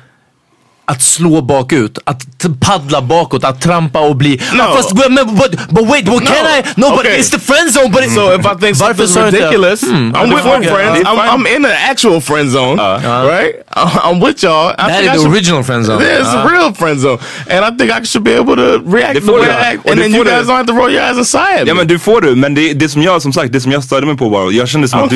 att 0.91 1.01
slå 1.01 1.41
bakut, 1.41 1.97
att 2.03 2.19
t- 2.19 2.47
paddla 2.59 3.01
bakåt, 3.01 3.43
att 3.43 3.61
trampa 3.61 3.99
och 3.99 4.15
bli... 4.15 4.41
No. 4.53 4.61
Ah, 4.61 4.75
fast, 4.75 4.91
but, 4.95 5.05
but, 5.35 5.51
but 5.69 5.85
wait, 5.91 6.07
what 6.07 6.25
can 6.25 6.45
I? 6.57 6.61
No, 6.75 6.89
but 6.89 6.99
Okay. 6.99 7.19
it's 7.19 7.31
the 7.31 7.39
friend 7.39 7.71
zone. 7.73 7.89
But 7.91 8.01
So 8.15 8.33
if 8.39 8.45
I 8.45 8.55
think 8.61 8.77
something's 8.77 9.15
ridiculous, 9.25 9.81
Hmm, 9.81 10.11
I'm 10.15 10.29
with 10.35 10.45
my 10.45 10.51
jag- 10.65 10.75
friends. 10.75 11.07
I'm. 11.07 11.19
I'm 11.33 11.55
in 11.55 11.65
an 11.65 11.71
actual 11.91 12.21
friend 12.21 12.51
zone, 12.51 12.75
right? 12.77 13.53
I'm 14.07 14.19
with 14.25 14.43
y'all. 14.43 14.71
I 14.71 14.73
Det 14.77 14.81
här 14.83 14.99
think 15.01 15.13
är 15.13 15.19
I 15.19 15.23
the 15.23 15.29
original 15.29 15.63
friend 15.63 15.85
zone. 15.85 16.03
Yeah, 16.03 16.21
it's 16.21 16.35
a 16.35 16.47
real 16.51 16.73
friend 16.73 16.99
zone, 17.01 17.17
and 17.49 17.65
I 17.65 17.77
think 17.77 17.89
I 18.01 18.05
should 18.05 18.23
be 18.25 18.35
able 18.39 18.55
to 18.55 18.69
react 18.97 19.13
Det 19.13 19.19
the 19.21 19.25
får 19.27 19.37
way 19.39 19.45
du. 19.45 19.51
I 19.51 19.55
act, 19.73 19.89
and 19.89 19.99
then 20.01 20.15
you 20.15 20.23
guys 20.23 20.47
don't 20.47 20.57
have 20.57 20.67
to 20.67 20.73
roll 20.73 20.91
your 20.91 21.01
eyes 21.03 21.17
and 21.17 21.27
sigh 21.27 21.61
at 21.61 21.67
Ja 21.67 21.73
me. 21.73 21.79
men 21.79 21.87
du 21.87 21.99
får 21.99 22.21
du, 22.21 22.35
men 22.35 22.55
det, 22.55 22.73
det 22.73 22.89
som 22.89 23.01
jag 23.01 23.21
som 23.21 23.33
sagt, 23.33 23.53
det 23.53 23.61
som 23.61 23.71
jag 23.71 23.83
störde 23.83 24.05
mig 24.07 24.17
på 24.17 24.29
var, 24.29 24.51
jag 24.51 24.67
kände 24.69 24.87
som 24.87 24.99
att 25.03 25.09
du... 25.09 25.15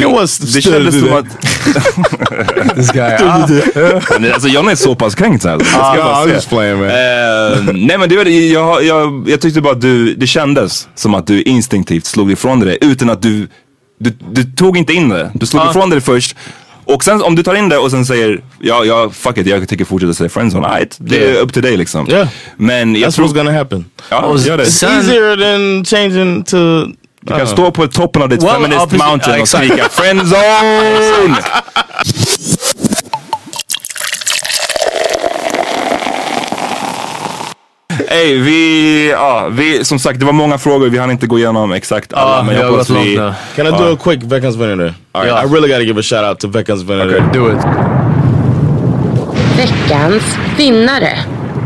Det 0.54 0.62
kändes 0.62 1.00
som 1.00 1.14
att... 1.14 1.26
This 2.76 2.92
guy, 2.92 3.16
ah. 3.24 3.48
Men 4.20 4.34
alltså 4.34 4.48
John 4.50 4.70
är 4.70 4.76
så 4.76 4.96
pass 4.96 5.16
kränkt 5.16 5.44
så 5.44 5.50
här. 5.50 5.58
Säga. 5.66 6.34
just 6.36 6.50
playing, 6.50 6.78
man. 6.80 6.88
Eh, 6.90 7.74
nej 7.74 7.98
men 7.98 8.10
det, 8.10 8.18
var- 8.18 8.26
jag, 8.26 8.84
jag, 8.86 9.26
jag 9.30 9.42
tyckte 9.42 9.62
bara 9.62 9.74
att 9.74 9.82
du, 9.82 10.16
det 10.16 10.28
kändes 10.28 10.88
som 10.96 11.14
att 11.16 11.28
du 11.28 11.42
instinktivt 11.42 12.06
slog 12.06 12.32
ifrån 12.32 12.60
dig 12.60 12.78
det 12.80 12.86
utan 12.86 13.10
att 13.10 13.22
du, 13.22 13.48
du, 14.00 14.10
du 14.32 14.44
tog 14.44 14.78
inte 14.78 14.94
in 14.94 15.10
det. 15.10 15.32
Du 15.34 15.46
slog 15.46 15.64
Ja. 15.66 15.70
ifrån 15.70 15.90
dig 15.90 16.00
det 16.00 16.06
först. 16.06 16.36
Och 16.88 17.04
sen 17.04 17.22
om 17.22 17.36
du 17.36 17.44
tar 17.44 17.56
in 17.56 17.70
det 17.70 17.78
och 17.78 17.92
sen 17.92 18.06
säger 18.06 18.42
ja, 18.60 18.86
ja 18.86 19.10
fuck 19.14 19.38
it, 19.38 19.48
jag 19.48 19.68
tänker 19.70 19.86
fortsätta 19.86 20.14
säga 20.14 20.30
friendzone. 20.30 20.68
Right, 20.78 20.96
det 21.00 21.30
är 21.32 21.36
upp 21.42 21.54
till 21.54 21.62
dig 21.64 21.78
liksom. 21.78 22.10
Yeah. 22.10 22.28
Men 22.58 22.96
jag 22.96 23.10
That's 23.10 23.16
tror... 23.16 23.28
what's 23.28 23.34
gonna 23.34 23.52
happen. 23.52 23.86
Ja, 24.10 24.22
Och 24.22 24.40
gör 24.40 24.58
det. 24.58 24.64
It's 24.64 24.86
easier 24.98 25.38
than 25.38 25.86
changing 25.86 26.44
to. 26.44 26.58
Du 27.22 27.34
kan 27.38 27.48
stå 27.48 27.72
på 27.72 27.88
toppen 27.88 28.22
av 28.22 28.30
ditt 28.30 28.44
Well, 28.44 28.52
feminist 28.54 28.92
mountain 28.92 29.20
Ja, 29.26 29.32
och 29.34 29.38
exakt. 29.40 29.66
skrika 29.68 29.90
friendzone! 29.90 31.36
Ey, 38.10 38.40
vi, 38.40 39.10
ja, 39.12 39.48
vi, 39.52 39.86
som 39.86 40.00
sagt 40.00 40.20
det 40.20 40.26
var 40.26 40.34
många 40.34 40.58
frågor, 40.58 40.90
vi 40.90 40.98
hann 40.98 41.12
inte 41.12 41.28
gå 41.28 41.40
igenom 41.40 41.72
exakt 41.72 42.14
alla. 42.14 42.38
Ja, 42.38 42.44
men 42.44 42.50
vi 42.50 42.56
jag 42.56 42.64
har 42.64 42.72
hoppas 42.72 42.90
vi... 42.90 43.16
nu. 43.18 43.34
Can 43.56 43.68
I 43.68 43.72
do 43.72 43.94
a 43.94 43.98
quick 44.04 44.24
Veckans 44.24 44.56
Vinegar? 44.56 44.94
All 45.12 45.22
right, 45.24 45.28
Yeah. 45.34 45.46
I 45.46 45.54
really 45.54 45.70
got 45.70 45.78
to 45.78 45.84
give 45.86 46.00
a 46.00 46.04
shout 46.04 46.24
out 46.26 46.40
to 46.40 46.48
Veckans 46.48 46.84
Vinegar. 46.84 47.30
Do 47.34 47.48
it. 47.52 47.58
Veckans 49.58 50.38
vinnare. 50.58 51.18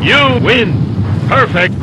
You 0.02 0.40
win. 0.48 0.74
Perfect. 1.30 1.74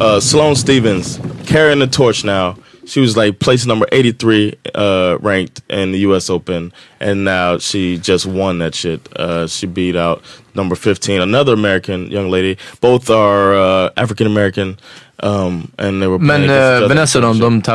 uh, 0.00 0.20
Sloane 0.20 0.56
Stevens 0.56 1.20
carrying 1.46 1.78
the 1.80 1.86
torch 1.86 2.24
now. 2.24 2.54
she 2.88 3.00
was 3.00 3.16
like 3.16 3.38
place 3.38 3.66
number 3.66 3.86
83 3.92 4.54
uh, 4.74 5.18
ranked 5.20 5.62
in 5.68 5.92
the 5.92 5.98
US 6.00 6.30
Open 6.30 6.72
and 7.00 7.24
now 7.24 7.58
she 7.58 7.98
just 7.98 8.26
won 8.26 8.58
that 8.58 8.74
shit. 8.74 9.00
Uh, 9.14 9.46
she 9.46 9.66
beat 9.66 9.94
out 9.94 10.22
number 10.54 10.74
15 10.74 11.20
another 11.20 11.52
American 11.52 12.10
young 12.10 12.30
lady. 12.30 12.56
Both 12.80 13.10
are 13.10 13.54
uh, 13.54 13.90
African 13.96 14.26
American 14.26 14.78
um, 15.20 15.72
and 15.78 16.00
they 16.00 16.06
were 16.06 16.18
Men 16.18 16.46
Vanessa 16.46 17.20
de 17.20 17.26
de 17.26 17.36
de 17.36 17.38
de 17.38 17.68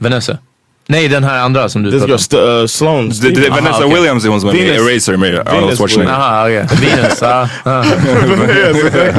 de 0.00 0.10
de 0.10 0.10
de 0.10 0.20
de 0.20 0.30
de 0.30 0.30
de 0.30 0.42
de 0.42 0.49
Nej, 0.90 1.08
den 1.08 1.24
här 1.24 1.38
andra 1.40 1.68
som 1.68 1.82
du 1.82 1.90
This 1.90 2.00
girl, 2.00 2.10
om. 2.40 2.48
uh. 2.48 2.62
Det, 2.62 2.68
Stevens. 2.68 3.20
det, 3.20 3.48
Aha, 3.48 3.56
Vanessa 3.56 3.84
okej. 3.84 3.94
Williams 3.94 4.24
är 4.24 4.28
hon 4.28 4.40
som 4.40 4.48
är 4.50 4.52
med 4.54 4.62
i 4.62 4.66
Venus- 4.70 4.90
Eraser 4.90 5.16
med 5.16 5.34
Arnold 5.48 5.60
Venus 5.62 5.78
Schwarzenegger. 5.78 6.12
Aha, 6.12 6.44
okej. 6.44 6.66
Venus, 6.80 7.22
ah, 7.22 7.48
ah. 7.64 7.84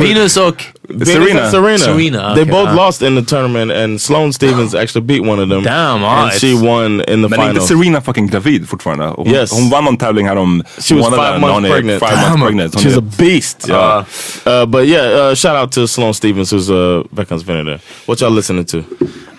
Venus 0.01 0.37
och... 0.37 0.63
Serena. 1.05 1.41
and 1.43 1.51
Serena. 1.51 1.77
Serena, 1.77 2.33
They 2.35 2.43
okay, 2.43 2.51
both 2.51 2.69
uh. 2.71 2.75
lost 2.75 3.01
in 3.01 3.15
the 3.15 3.35
tournament, 3.35 3.71
and 3.71 4.01
Sloane 4.01 4.33
Stevens 4.33 4.75
actually 4.75 5.05
beat 5.05 5.21
one 5.21 5.43
of 5.43 5.49
them. 5.49 5.63
Damn, 5.63 6.03
and 6.03 6.05
alright. 6.05 6.41
she 6.41 6.53
won 6.53 7.01
in 7.01 7.05
the 7.05 7.15
Men 7.29 7.33
är 7.39 7.49
inte 7.49 7.61
finals. 7.61 7.67
Serena 7.67 8.01
fucking 8.01 8.27
gravid 8.27 8.69
fortfarande? 8.69 9.05
Hon, 9.05 9.27
Yes. 9.27 9.51
hon 9.51 9.69
vann 9.69 9.83
någon 9.85 9.97
tävling 9.97 10.27
här 10.27 10.35
om 10.35 10.63
She 10.81 10.95
was 10.95 11.05
five 11.07 11.39
months 11.39 11.69
pregnant. 11.69 12.03
Five 12.03 12.29
months 12.29 12.43
pregnant. 12.45 12.75
She's 12.75 12.97
a 12.97 13.03
beast. 13.17 13.65
Ja. 13.69 14.05
Uh, 14.45 14.65
but 14.65 14.85
yeah, 14.85 15.29
uh, 15.29 15.35
shout 15.35 15.55
out 15.63 15.71
to 15.71 15.87
Sloane 15.87 16.13
Stevens, 16.13 16.53
who's 16.53 16.69
a 16.69 17.03
Veckans 17.11 17.43
Vinegar. 17.43 17.79
What 18.05 18.21
y'all 18.21 18.35
listening 18.35 18.65
to? 18.65 18.83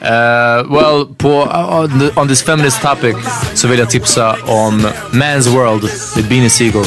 Uh, 0.03 0.65
well, 0.69 1.07
på, 1.19 1.29
on, 1.43 1.99
the, 1.99 2.21
on 2.21 2.29
this 2.29 2.43
feminist 2.43 2.83
topic 2.83 3.17
så 3.55 3.69
vill 3.69 3.79
jag 3.79 3.91
tipsa 3.91 4.37
om 4.47 4.87
Man's 5.11 5.49
World 5.49 5.91
med 6.17 6.25
Beanie 6.29 6.51
Siegel. 6.51 6.85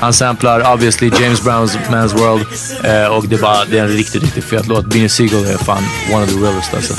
Han 0.00 0.12
samplar 0.12 0.72
obviously 0.72 1.10
James 1.20 1.42
Browns 1.42 1.76
Man's 1.76 2.18
World 2.18 2.46
eh, 2.84 3.06
och 3.06 3.28
det 3.28 3.36
är, 3.36 3.40
bara, 3.40 3.64
det 3.64 3.78
är 3.78 3.82
en 3.82 3.88
riktigt, 3.88 4.22
riktigt 4.22 4.44
fet 4.44 4.68
låt. 4.68 4.86
Beanie 4.86 5.08
Siegel 5.08 5.44
är 5.44 5.58
fan 5.58 5.84
one 6.12 6.24
of 6.24 6.30
the 6.30 6.36
realest 6.36 6.74
alltså. 6.74 6.94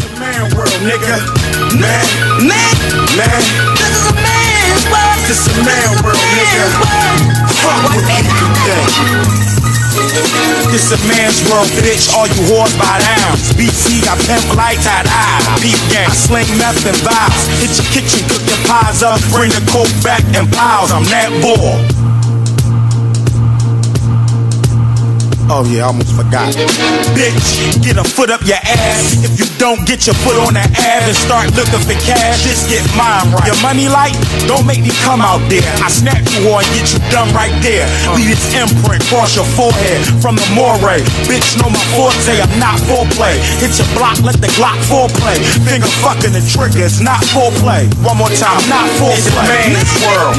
This 5.28 5.48
is 5.48 5.58
a 5.58 5.64
man 5.64 6.04
world, 6.04 6.20
nigga. 6.36 6.66
Fuck 7.62 7.84
what 7.84 8.06
think. 8.08 9.73
This 10.74 10.90
a 10.90 10.98
man's 11.06 11.38
world, 11.50 11.70
bitch. 11.86 12.10
All 12.18 12.26
you 12.26 12.42
whores 12.50 12.74
by 12.80 12.98
down. 12.98 13.38
BT 13.58 14.02
got 14.02 14.18
pimp 14.26 14.42
lights 14.58 14.88
at 14.90 15.06
eye. 15.06 15.62
Beef 15.62 15.78
gang. 15.94 16.10
I 16.10 16.14
sling 16.14 16.50
meth 16.58 16.82
and 16.86 16.98
vials. 17.06 17.46
Hit 17.62 17.78
your 17.78 17.88
kitchen, 17.94 18.26
cooking 18.30 18.62
pies 18.66 19.04
up. 19.04 19.22
Bring 19.30 19.52
the 19.52 19.62
coke 19.70 19.94
back 20.02 20.24
and 20.34 20.50
piles. 20.52 20.92
I'm 20.92 21.06
that 21.14 21.30
bull. 21.42 22.13
Oh 25.52 25.68
yeah, 25.68 25.84
I 25.84 25.92
almost 25.92 26.16
forgot. 26.16 26.56
Bitch, 27.12 27.82
get 27.84 27.98
a 27.98 28.04
foot 28.04 28.32
up 28.32 28.42
your 28.48 28.62
ass. 28.64 29.20
If 29.24 29.36
you 29.36 29.46
don't 29.60 29.84
get 29.84 30.08
your 30.08 30.16
foot 30.24 30.40
on 30.40 30.56
the 30.56 30.64
ab 30.64 31.04
and 31.04 31.16
start 31.16 31.52
looking 31.56 31.84
for 31.84 31.98
cash, 32.08 32.44
just 32.44 32.70
get 32.72 32.84
mine 32.96 33.32
right. 33.36 33.48
Your 33.48 33.60
money 33.60 33.92
light, 33.92 34.16
don't 34.48 34.64
make 34.64 34.80
me 34.80 34.92
come 35.04 35.20
out 35.20 35.44
there. 35.52 35.64
I 35.84 35.92
snap 35.92 36.24
you 36.32 36.48
on, 36.48 36.64
get 36.72 36.96
you 36.96 37.00
done 37.12 37.28
right 37.36 37.54
there. 37.60 37.84
Leave 38.16 38.32
this 38.32 38.56
imprint 38.56 39.04
cross 39.14 39.36
your 39.36 39.46
forehead 39.54 40.02
from 40.24 40.34
the 40.34 40.48
moray. 40.58 41.04
Bitch, 41.30 41.54
know 41.62 41.70
my 41.70 41.84
forte, 41.94 42.34
I'm 42.40 42.50
not 42.58 42.80
foreplay. 42.90 43.38
Hit 43.62 43.78
your 43.78 43.90
block, 43.94 44.18
let 44.26 44.42
the 44.42 44.50
Glock 44.58 44.80
foreplay. 44.90 45.38
Finger 45.68 45.92
fucking 46.02 46.34
the 46.34 46.42
trigger, 46.42 46.88
it's 46.88 46.98
not 46.98 47.22
foreplay. 47.30 47.86
One 48.02 48.18
more 48.18 48.34
time, 48.34 48.58
not 48.72 48.90
foreplay. 48.98 49.20
It's 49.20 49.86
man's 49.86 49.94
world. 50.02 50.38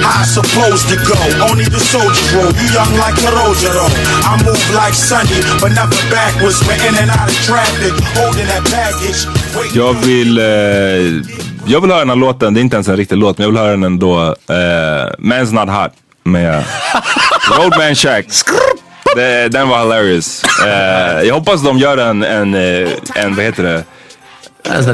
How 0.00 0.20
I 0.20 0.24
supposed 0.24 0.88
to 0.88 0.96
go? 1.04 1.18
Only 1.50 1.68
the 1.68 1.80
soldiers 1.80 2.32
roll. 2.32 2.48
You 2.48 2.66
young 2.72 2.92
like 2.96 3.16
Karojaro. 3.20 3.92
I 4.24 4.40
move 4.44 4.64
like 4.82 4.94
Sunday, 4.94 5.40
but 5.60 5.70
never 5.80 5.96
backwards. 6.10 6.58
We're 6.66 6.80
in 6.88 6.94
and 7.02 7.10
out 7.10 7.28
of 7.32 7.36
traffic, 7.48 7.92
holding 8.18 8.46
that. 8.46 8.64
Waiting 9.56 9.80
Jag 9.80 9.94
vill, 9.94 10.38
eh, 10.38 10.44
jag 11.66 11.80
vill 11.80 11.90
höra 11.90 11.98
den 11.98 12.08
här 12.08 12.16
låten, 12.16 12.54
det 12.54 12.60
är 12.60 12.62
inte 12.62 12.76
ens 12.76 12.88
en 12.88 12.96
riktig 12.96 13.16
låt, 13.16 13.38
men 13.38 13.42
jag 13.44 13.50
vill 13.50 13.60
höra 13.60 13.70
den 13.70 13.84
ändå. 13.84 14.22
Eh, 14.48 14.54
Man's 15.18 15.52
Not 15.52 15.68
Hot 15.68 15.92
med 16.24 16.64
Roadman 17.58 17.94
Shack. 17.94 18.26
Det, 19.16 19.48
den 19.48 19.68
var 19.68 19.78
hilarious. 19.82 20.44
Eh, 20.66 21.22
jag 21.22 21.34
hoppas 21.34 21.62
de 21.62 21.78
gör 21.78 21.98
en, 21.98 22.22
en, 22.22 22.54
eh, 22.54 22.88
en 23.14 23.34
vad 23.34 23.44
heter 23.44 23.62
det? 23.62 23.84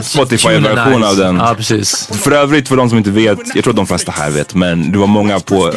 Spotify-version 0.03 1.05
av 1.05 1.17
den. 1.17 1.37
Ja, 1.37 1.55
precis. 1.57 2.09
För 2.23 2.33
övrigt, 2.33 2.69
för 2.69 2.77
de 2.77 2.89
som 2.89 2.99
inte 2.99 3.11
vet, 3.11 3.39
jag 3.55 3.65
tror 3.65 3.73
att 3.73 3.77
de 3.77 3.87
flesta 3.87 4.13
här 4.13 4.31
vet, 4.31 4.55
men 4.55 4.93
det 4.93 4.99
var 4.99 5.07
många 5.07 5.41
på 5.41 5.73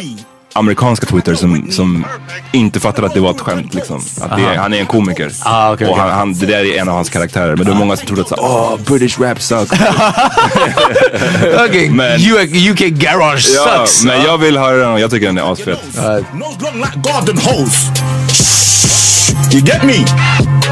amerikanska 0.56 1.06
Twitter 1.06 1.34
som, 1.34 1.66
som 1.70 2.06
inte 2.52 2.80
fattade 2.80 3.06
att 3.06 3.14
det 3.14 3.20
var 3.20 3.30
ett 3.30 3.40
skämt. 3.40 3.74
Liksom. 3.74 3.96
Att 4.20 4.36
det 4.36 4.56
han 4.56 4.74
är 4.74 4.78
en 4.80 4.86
komiker. 4.86 5.32
Ah, 5.42 5.72
okej, 5.72 5.86
och 5.86 5.92
okej. 5.92 6.02
han, 6.04 6.12
han, 6.18 6.32
det 6.34 6.46
där 6.46 6.64
är 6.74 6.80
en 6.80 6.88
av 6.88 6.94
hans 6.94 7.10
karaktärer. 7.10 7.56
Men 7.56 7.64
det 7.66 7.72
var 7.72 7.78
många 7.78 7.96
som 7.96 8.06
trodde 8.06 8.22
att 8.22 8.28
så, 8.28 8.34
åh, 8.38 8.76
British 8.86 9.18
rap 9.20 9.42
sucks. 9.42 9.70
Okej, 11.68 11.90
Men- 11.90 12.20
UK 12.70 12.78
garage 12.78 13.46
ja, 13.54 13.86
sucks. 13.86 14.04
men 14.04 14.22
jag 14.22 14.38
vill 14.38 14.58
höra 14.58 14.76
den 14.76 14.92
och 14.92 15.00
jag 15.00 15.10
tycker 15.10 15.26
den 15.26 15.38
är 15.38 15.52
asfet. 15.52 15.78
Nose 15.94 16.58
long 16.60 16.76
like 16.76 16.98
garden 17.12 17.38
hose. 17.38 17.90
You 19.52 19.60
get 19.62 19.82
me? 19.84 20.04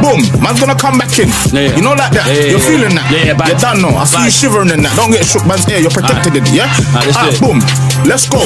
Boom, 0.02 0.20
man's 0.42 0.60
gonna 0.60 0.74
come 0.74 0.98
back 0.98 1.18
in. 1.18 1.28
You 1.54 1.82
know 1.82 1.94
like 1.94 2.10
that. 2.10 2.26
Yeah, 2.26 2.34
yeah, 2.34 2.50
You're 2.50 2.58
yeah. 2.58 2.58
feeling 2.58 2.94
that. 2.96 3.12
Yeah, 3.12 3.26
yeah, 3.26 3.38
back. 3.38 3.48
You 3.48 3.58
done 3.58 3.78
know. 3.80 3.94
I 3.94 4.04
see 4.04 4.24
you 4.24 4.30
shivering 4.30 4.70
in 4.70 4.82
that. 4.82 4.96
Don't 4.96 5.12
get 5.12 5.24
shook, 5.24 5.46
man's 5.46 5.64
here. 5.64 5.78
You're 5.78 5.90
protected 5.94 6.34
in 6.36 6.42
it, 6.42 6.50
yeah? 6.52 6.66
Alright, 6.90 7.06
let's 7.06 7.14
do 7.14 7.22
Alright, 7.22 7.34
it. 7.34 7.40
boom. 7.40 7.58
Let's 8.04 8.28
go. 8.28 8.42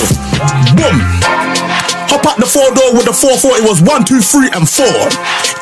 Boom. 0.77 1.01
Hop 2.13 2.25
out 2.27 2.37
the 2.39 2.47
four 2.47 2.69
door 2.77 2.93
with 2.93 3.05
the 3.05 3.17
4-4, 3.17 3.59
it 3.59 3.67
was 3.69 3.81
one, 3.83 4.05
two, 4.05 4.21
three, 4.21 4.49
and 4.53 4.69
four. 4.69 4.95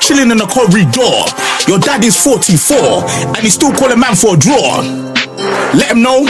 Chilling 0.01 0.31
in 0.31 0.39
the 0.39 0.47
corridor. 0.51 1.25
Your 1.71 1.79
daddy's 1.79 2.19
44, 2.21 3.07
and 3.33 3.39
he's 3.39 3.55
still 3.55 3.73
calling 3.73 3.99
man 3.99 4.15
for 4.15 4.35
a 4.35 4.39
draw. 4.39 4.83
Let 5.73 5.91
him 5.91 6.03
know. 6.03 6.27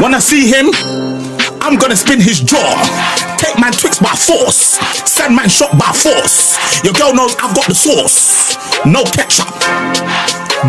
When 0.00 0.14
I 0.14 0.18
see 0.18 0.48
him, 0.48 0.70
I'm 1.60 1.76
gonna 1.78 1.96
spin 1.96 2.20
his 2.20 2.40
jaw. 2.40 2.78
Take 3.38 3.58
man 3.58 3.72
tricks 3.72 3.98
by 3.98 4.14
force. 4.14 4.78
Send 5.04 5.36
man 5.36 5.48
shot 5.48 5.76
by 5.78 5.92
force. 5.92 6.56
Your 6.82 6.94
girl 6.94 7.12
knows 7.14 7.36
I've 7.42 7.54
got 7.54 7.66
the 7.66 7.74
sauce. 7.74 8.56
No 8.86 9.04
ketchup. 9.04 9.50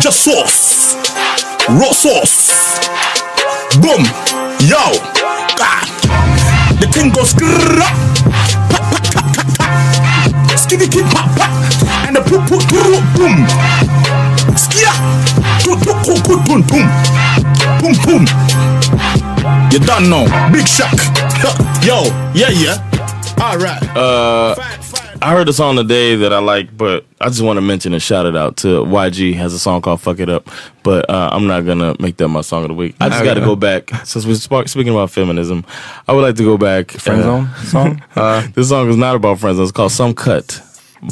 Just 0.02 0.22
sauce. 0.26 0.94
Raw 1.70 1.92
sauce. 1.94 2.82
Boom. 3.80 4.04
Yo. 4.68 5.13
God. 6.94 7.00
The 7.00 7.00
thing 7.00 7.10
goes 7.12 7.32
skrrrr. 7.32 7.80
Pat, 8.70 8.82
pat, 8.90 9.04
pat, 9.12 9.26
pat, 9.34 9.58
pat. 9.58 10.58
Skitty 10.58 10.90
kid 10.90 11.04
pop 11.10 11.28
pop. 11.36 11.50
And 12.06 12.16
the 12.16 12.20
poop 12.20 12.46
poop 12.48 12.62
poop 12.68 13.04
boom. 13.16 13.46
Skia. 14.54 14.92
Boom 15.64 15.78
boom 15.80 16.02
boom 16.02 16.22
boom 16.22 16.44
boom 16.44 16.62
boom. 16.66 16.86
Boom 17.80 17.94
boom. 18.04 18.24
You 19.70 19.78
done 19.80 20.08
know. 20.08 20.24
Big 20.52 20.68
shock. 20.68 20.94
Yo, 21.84 22.04
yeah, 22.34 22.50
yeah. 22.50 22.78
All 23.40 23.58
right. 23.58 23.82
Uh, 23.96 24.54
I 25.22 25.32
heard 25.32 25.48
a 25.48 25.52
song 25.52 25.76
today 25.76 26.16
that 26.16 26.32
I 26.32 26.38
like, 26.38 26.76
but 26.76 27.04
I 27.20 27.28
just 27.28 27.42
want 27.42 27.56
to 27.56 27.60
mention 27.60 27.92
and 27.92 28.02
shout 28.02 28.26
it 28.26 28.36
out 28.36 28.56
to 28.58 28.84
YG 28.84 29.34
has 29.34 29.52
a 29.54 29.58
song 29.58 29.80
called 29.82 30.00
"Fuck 30.00 30.18
It 30.18 30.28
Up," 30.28 30.48
but 30.82 31.08
uh, 31.08 31.30
I'm 31.32 31.46
not 31.46 31.64
gonna 31.64 31.94
make 31.98 32.16
that 32.18 32.28
my 32.28 32.40
song 32.40 32.62
of 32.62 32.68
the 32.68 32.74
week. 32.74 32.96
I 33.00 33.08
just 33.08 33.24
got 33.24 33.34
to 33.34 33.40
go 33.40 33.56
back 33.56 33.90
since 34.04 34.26
we're 34.26 34.66
speaking 34.66 34.92
about 34.92 35.10
feminism. 35.10 35.64
I 36.08 36.12
would 36.12 36.22
like 36.22 36.36
to 36.36 36.44
go 36.44 36.58
back. 36.58 36.90
Friend 36.90 37.22
Zone 37.22 37.48
song? 37.64 38.02
Uh, 38.14 38.46
this 38.54 38.68
song 38.68 38.88
is 38.88 38.96
not 38.96 39.16
about 39.16 39.38
friends. 39.38 39.58
It's 39.58 39.72
called 39.72 39.92
"Some 39.92 40.14
Cut" 40.14 40.60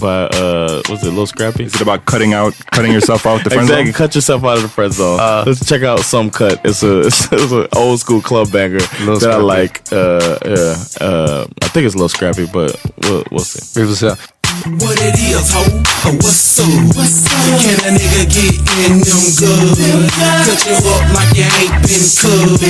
by 0.01 0.25
uh, 0.27 0.83
what's 0.89 1.05
it, 1.05 1.11
Lil 1.13 1.27
Scrappy? 1.27 1.65
Is 1.65 1.75
it 1.75 1.81
about 1.81 2.05
cutting 2.07 2.33
out, 2.33 2.55
cutting 2.71 2.93
yourself 2.93 3.27
out 3.27 3.45
the 3.45 3.51
friend 3.51 3.63
exactly. 3.65 3.87
zone? 3.87 3.95
Cut 3.95 4.15
yourself 4.15 4.45
out 4.45 4.57
of 4.57 4.63
the 4.63 4.69
friend 4.69 4.93
zone. 4.93 5.45
Let's 5.47 5.67
check 5.67 5.83
out 5.83 6.01
some 6.01 6.31
cut. 6.31 6.61
It's 6.65 6.83
a 6.83 7.01
it's, 7.01 7.33
it's 7.33 7.53
an 7.53 7.69
old 7.75 8.01
school 8.01 8.21
club 8.21 8.51
banger 8.53 8.79
that 8.81 9.31
I 9.31 9.37
like. 9.37 9.83
Uh, 9.93 10.39
yeah, 10.45 11.07
uh, 11.07 11.47
I 11.63 11.69
think 11.69 11.87
it's 11.87 11.95
little 11.95 12.09
scrappy, 12.09 12.47
but 12.47 12.81
we'll, 13.03 13.25
we'll 13.31 13.41
see. 13.41 13.81
Vi 13.81 13.87
får 13.87 13.95
se. 13.95 14.42
What 14.63 14.95
it 15.03 15.19
is, 15.19 15.51
ho? 15.51 15.59
Oh, 16.07 16.15
what's 16.23 16.63
up? 16.63 16.71
What's 16.95 17.27
up? 17.27 17.59
Can 17.67 17.83
a 17.83 17.91
nigga 17.99 18.31
get 18.31 18.63
in 18.87 19.03
them 19.03 19.23
good? 19.35 20.07
Cut 20.47 20.63
you 20.63 20.79
up 20.87 21.03
like 21.19 21.35
you 21.35 21.51
ain't 21.67 21.83
been 21.83 22.07
cooked. 22.07 22.63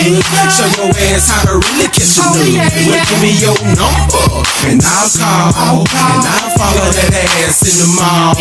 Show 0.56 0.68
your 0.72 0.88
ass 0.88 1.28
how 1.28 1.52
to 1.52 1.60
really 1.60 1.92
catch 1.92 2.16
a 2.16 2.24
nigga. 2.32 2.64
Well, 2.88 2.96
give 2.96 3.20
me 3.20 3.36
your 3.36 3.56
number 3.76 4.24
and 4.72 4.80
I'll 4.80 5.04
call. 5.12 5.84
And 5.84 6.24
I'll 6.24 6.48
follow 6.56 6.88
that 6.96 7.12
ass 7.44 7.60
in 7.60 7.76
the 7.76 7.88
mall. 7.92 8.40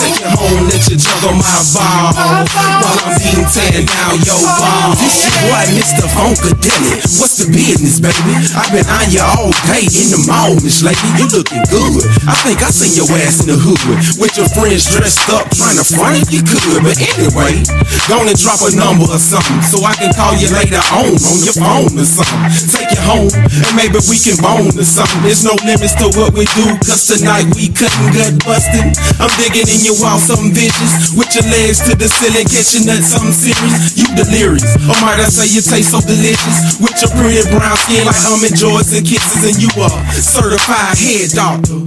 Take 0.00 0.24
you 0.24 0.32
home, 0.32 0.72
let 0.72 0.88
you 0.88 0.96
juggle 0.96 1.36
my 1.36 1.60
ball. 1.76 2.16
While 2.16 3.00
I'm 3.04 3.20
beating 3.20 3.44
tearing 3.52 3.84
down 3.84 4.16
your 4.24 4.40
ball. 4.40 4.96
This 4.96 5.28
your 5.28 5.36
boy, 5.44 5.76
Mr. 5.76 6.08
Funkadelic. 6.08 7.04
What's 7.20 7.36
the 7.36 7.52
business, 7.52 8.00
baby? 8.00 8.32
I've 8.56 8.72
been 8.72 8.88
on 8.88 9.12
you 9.12 9.20
all 9.20 9.52
day 9.68 9.84
in 9.84 10.08
the 10.08 10.24
mall, 10.24 10.56
Miss 10.64 10.80
Lady. 10.80 11.04
You 11.20 11.28
looking 11.36 11.68
good. 11.68 12.00
I 12.24 12.32
think 12.48 12.64
I 12.64 12.72
seen 12.78 12.94
your 12.94 13.10
ass 13.26 13.42
in 13.42 13.50
the 13.50 13.58
hood 13.58 13.82
with 14.22 14.38
your 14.38 14.46
friends 14.54 14.86
dressed 14.86 15.26
up 15.34 15.50
trying 15.50 15.74
to 15.74 15.82
front 15.82 16.14
if 16.22 16.30
you 16.30 16.46
could. 16.46 16.86
But 16.86 16.94
anyway, 16.94 17.58
gonna 18.06 18.38
drop 18.38 18.62
a 18.62 18.70
number 18.70 19.10
or 19.10 19.18
something 19.18 19.58
so 19.66 19.82
I 19.82 19.98
can 19.98 20.14
call 20.14 20.38
you 20.38 20.46
later 20.54 20.78
on 20.94 21.10
on 21.10 21.38
your 21.42 21.58
phone 21.58 21.90
or 21.98 22.06
something. 22.06 22.42
Take 22.70 22.94
you 22.94 23.02
home 23.02 23.34
and 23.34 23.74
maybe 23.74 23.98
we 24.06 24.14
can 24.22 24.38
bone 24.38 24.70
or 24.70 24.86
something. 24.86 25.26
There's 25.26 25.42
no 25.42 25.58
limits 25.66 25.98
to 25.98 26.06
what 26.14 26.38
we 26.38 26.46
do, 26.54 26.70
cause 26.86 27.02
tonight 27.10 27.50
we 27.58 27.66
cutting 27.74 28.14
gut 28.14 28.38
busting. 28.46 28.94
I'm 29.18 29.32
digging 29.42 29.66
in 29.66 29.82
your 29.82 29.98
wall, 29.98 30.22
something 30.22 30.54
vicious. 30.54 31.10
With 31.18 31.34
your 31.34 31.50
legs 31.50 31.82
to 31.90 31.98
the 31.98 32.06
ceiling, 32.06 32.46
catching 32.46 32.86
that 32.86 33.02
something 33.02 33.34
serious. 33.34 33.98
You 33.98 34.06
delirious. 34.14 34.78
Or 34.86 34.94
might 35.02 35.18
I 35.18 35.26
say 35.26 35.50
you 35.50 35.66
taste 35.66 35.90
so 35.90 35.98
delicious. 35.98 36.78
With 36.78 36.94
your 37.02 37.10
pretty 37.18 37.42
brown 37.50 37.74
skin 37.82 38.06
like 38.06 38.22
almond 38.30 38.54
joys 38.54 38.94
and 38.94 39.02
kisses, 39.02 39.42
and 39.42 39.58
you 39.58 39.70
are 39.82 39.98
certified 40.14 40.94
head 40.94 41.34
doctor. 41.34 41.82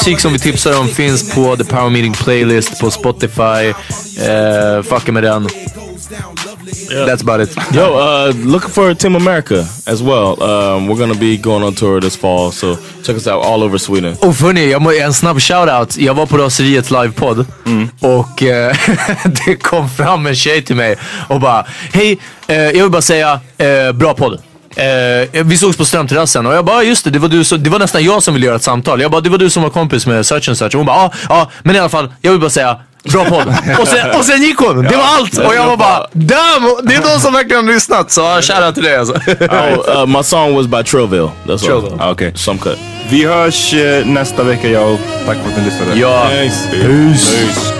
Musik 0.00 0.20
som 0.20 0.32
vi 0.32 0.38
tipsar 0.38 0.80
om 0.80 0.88
finns 0.88 1.34
på 1.34 1.56
The 1.56 1.64
Power 1.64 1.90
Meeting 1.90 2.12
Playlist 2.12 2.80
på 2.80 2.90
Spotify. 2.90 3.68
Uh, 3.68 4.82
fucka 4.82 5.12
med 5.12 5.22
den. 5.22 5.48
That's 7.06 7.22
about 7.22 7.48
it. 7.48 7.58
Yo, 7.74 7.82
uh, 7.82 8.34
looking 8.46 8.70
for 8.70 8.94
Team 8.94 9.16
America 9.16 9.66
as 9.86 10.02
well. 10.02 10.42
Um, 10.42 10.88
we're 10.88 10.98
gonna 10.98 11.20
be 11.20 11.36
going 11.36 11.64
on 11.64 11.74
tour 11.74 12.00
this 12.00 12.16
fall, 12.16 12.50
so 12.50 12.76
check 13.02 13.16
us 13.16 13.26
out 13.26 13.44
all 13.44 13.62
over 13.62 13.78
Sweden. 13.78 14.16
Och 14.20 14.34
hörni, 14.34 14.70
jag 14.70 14.82
må, 14.82 14.92
en 14.92 15.14
snabb 15.14 15.40
shoutout. 15.40 15.96
Jag 15.96 16.14
var 16.14 16.26
på 16.26 16.38
Raseriets 16.38 16.90
livepodd 16.90 17.46
och 18.00 18.42
eh, 18.42 18.76
det 19.46 19.56
kom 19.56 19.88
fram 19.88 20.26
en 20.26 20.34
tjej 20.34 20.62
till 20.62 20.76
mig 20.76 20.96
och 21.28 21.40
bara 21.40 21.66
Hej, 21.92 22.18
eh, 22.46 22.56
jag 22.56 22.82
vill 22.82 22.90
bara 22.90 23.02
säga 23.02 23.40
eh, 23.58 23.92
bra 23.92 24.14
podd. 24.14 24.40
Eh, 24.76 25.44
vi 25.44 25.56
sågs 25.56 25.76
på 25.76 25.84
Strömterrassen 25.84 26.46
och 26.46 26.54
jag 26.54 26.64
bara 26.64 26.82
just 26.82 27.04
det, 27.04 27.10
det 27.10 27.18
var, 27.18 27.28
du 27.28 27.44
som, 27.44 27.62
det 27.62 27.70
var 27.70 27.78
nästan 27.78 28.04
jag 28.04 28.22
som 28.22 28.34
ville 28.34 28.46
göra 28.46 28.56
ett 28.56 28.62
samtal. 28.62 29.00
Jag 29.00 29.10
bara 29.10 29.20
det 29.20 29.30
var 29.30 29.38
du 29.38 29.50
som 29.50 29.62
var 29.62 29.70
kompis 29.70 30.06
med 30.06 30.26
such 30.26 30.48
and 30.48 30.58
such. 30.58 30.74
Och 30.74 30.78
hon 30.78 30.86
bara 30.86 30.96
ja, 30.96 31.12
ja, 31.28 31.50
men 31.62 31.76
i 31.76 31.78
alla 31.78 31.88
fall, 31.88 32.12
jag 32.20 32.30
vill 32.30 32.40
bara 32.40 32.50
säga 32.50 32.76
Bra 33.04 33.24
podd. 33.24 33.54
och, 33.80 33.88
sen, 33.88 34.10
och 34.10 34.24
sen 34.24 34.42
gick 34.42 34.58
hon. 34.58 34.82
Det 34.82 34.96
var 34.96 35.04
allt. 35.04 35.38
Och 35.38 35.54
jag 35.54 35.66
var 35.66 35.76
bara 35.76 36.06
damn, 36.12 36.80
det 36.82 36.94
är 36.94 37.14
de 37.14 37.20
som 37.20 37.32
verkligen 37.32 37.66
har 37.66 37.74
lyssnat. 37.74 38.10
Så 38.10 38.36
uh, 38.36 38.40
shoutout 38.40 38.74
till 38.74 38.84
dig 38.84 38.96
alltså. 38.96 39.14
oh, 39.40 40.00
uh, 40.00 40.06
my 40.06 40.22
song 40.22 40.54
was 40.54 40.66
by 40.66 40.84
Trillville. 40.84 41.30
That's 41.46 41.58
Trillville. 41.58 42.02
all. 42.02 42.12
Okej. 42.12 42.32
Some 42.36 42.58
cut. 42.58 42.78
Vi 43.10 43.24
hörs 43.24 43.74
eh, 43.74 44.06
nästa 44.06 44.42
vecka 44.42 44.68
jag. 44.68 44.98
Tack 45.26 45.38
för 45.38 45.50
att 45.50 45.56
ni 45.58 45.64
lyssnade. 45.64 46.00
Ja. 46.00 46.28
Thanks. 46.28 46.66
Peace. 46.70 47.79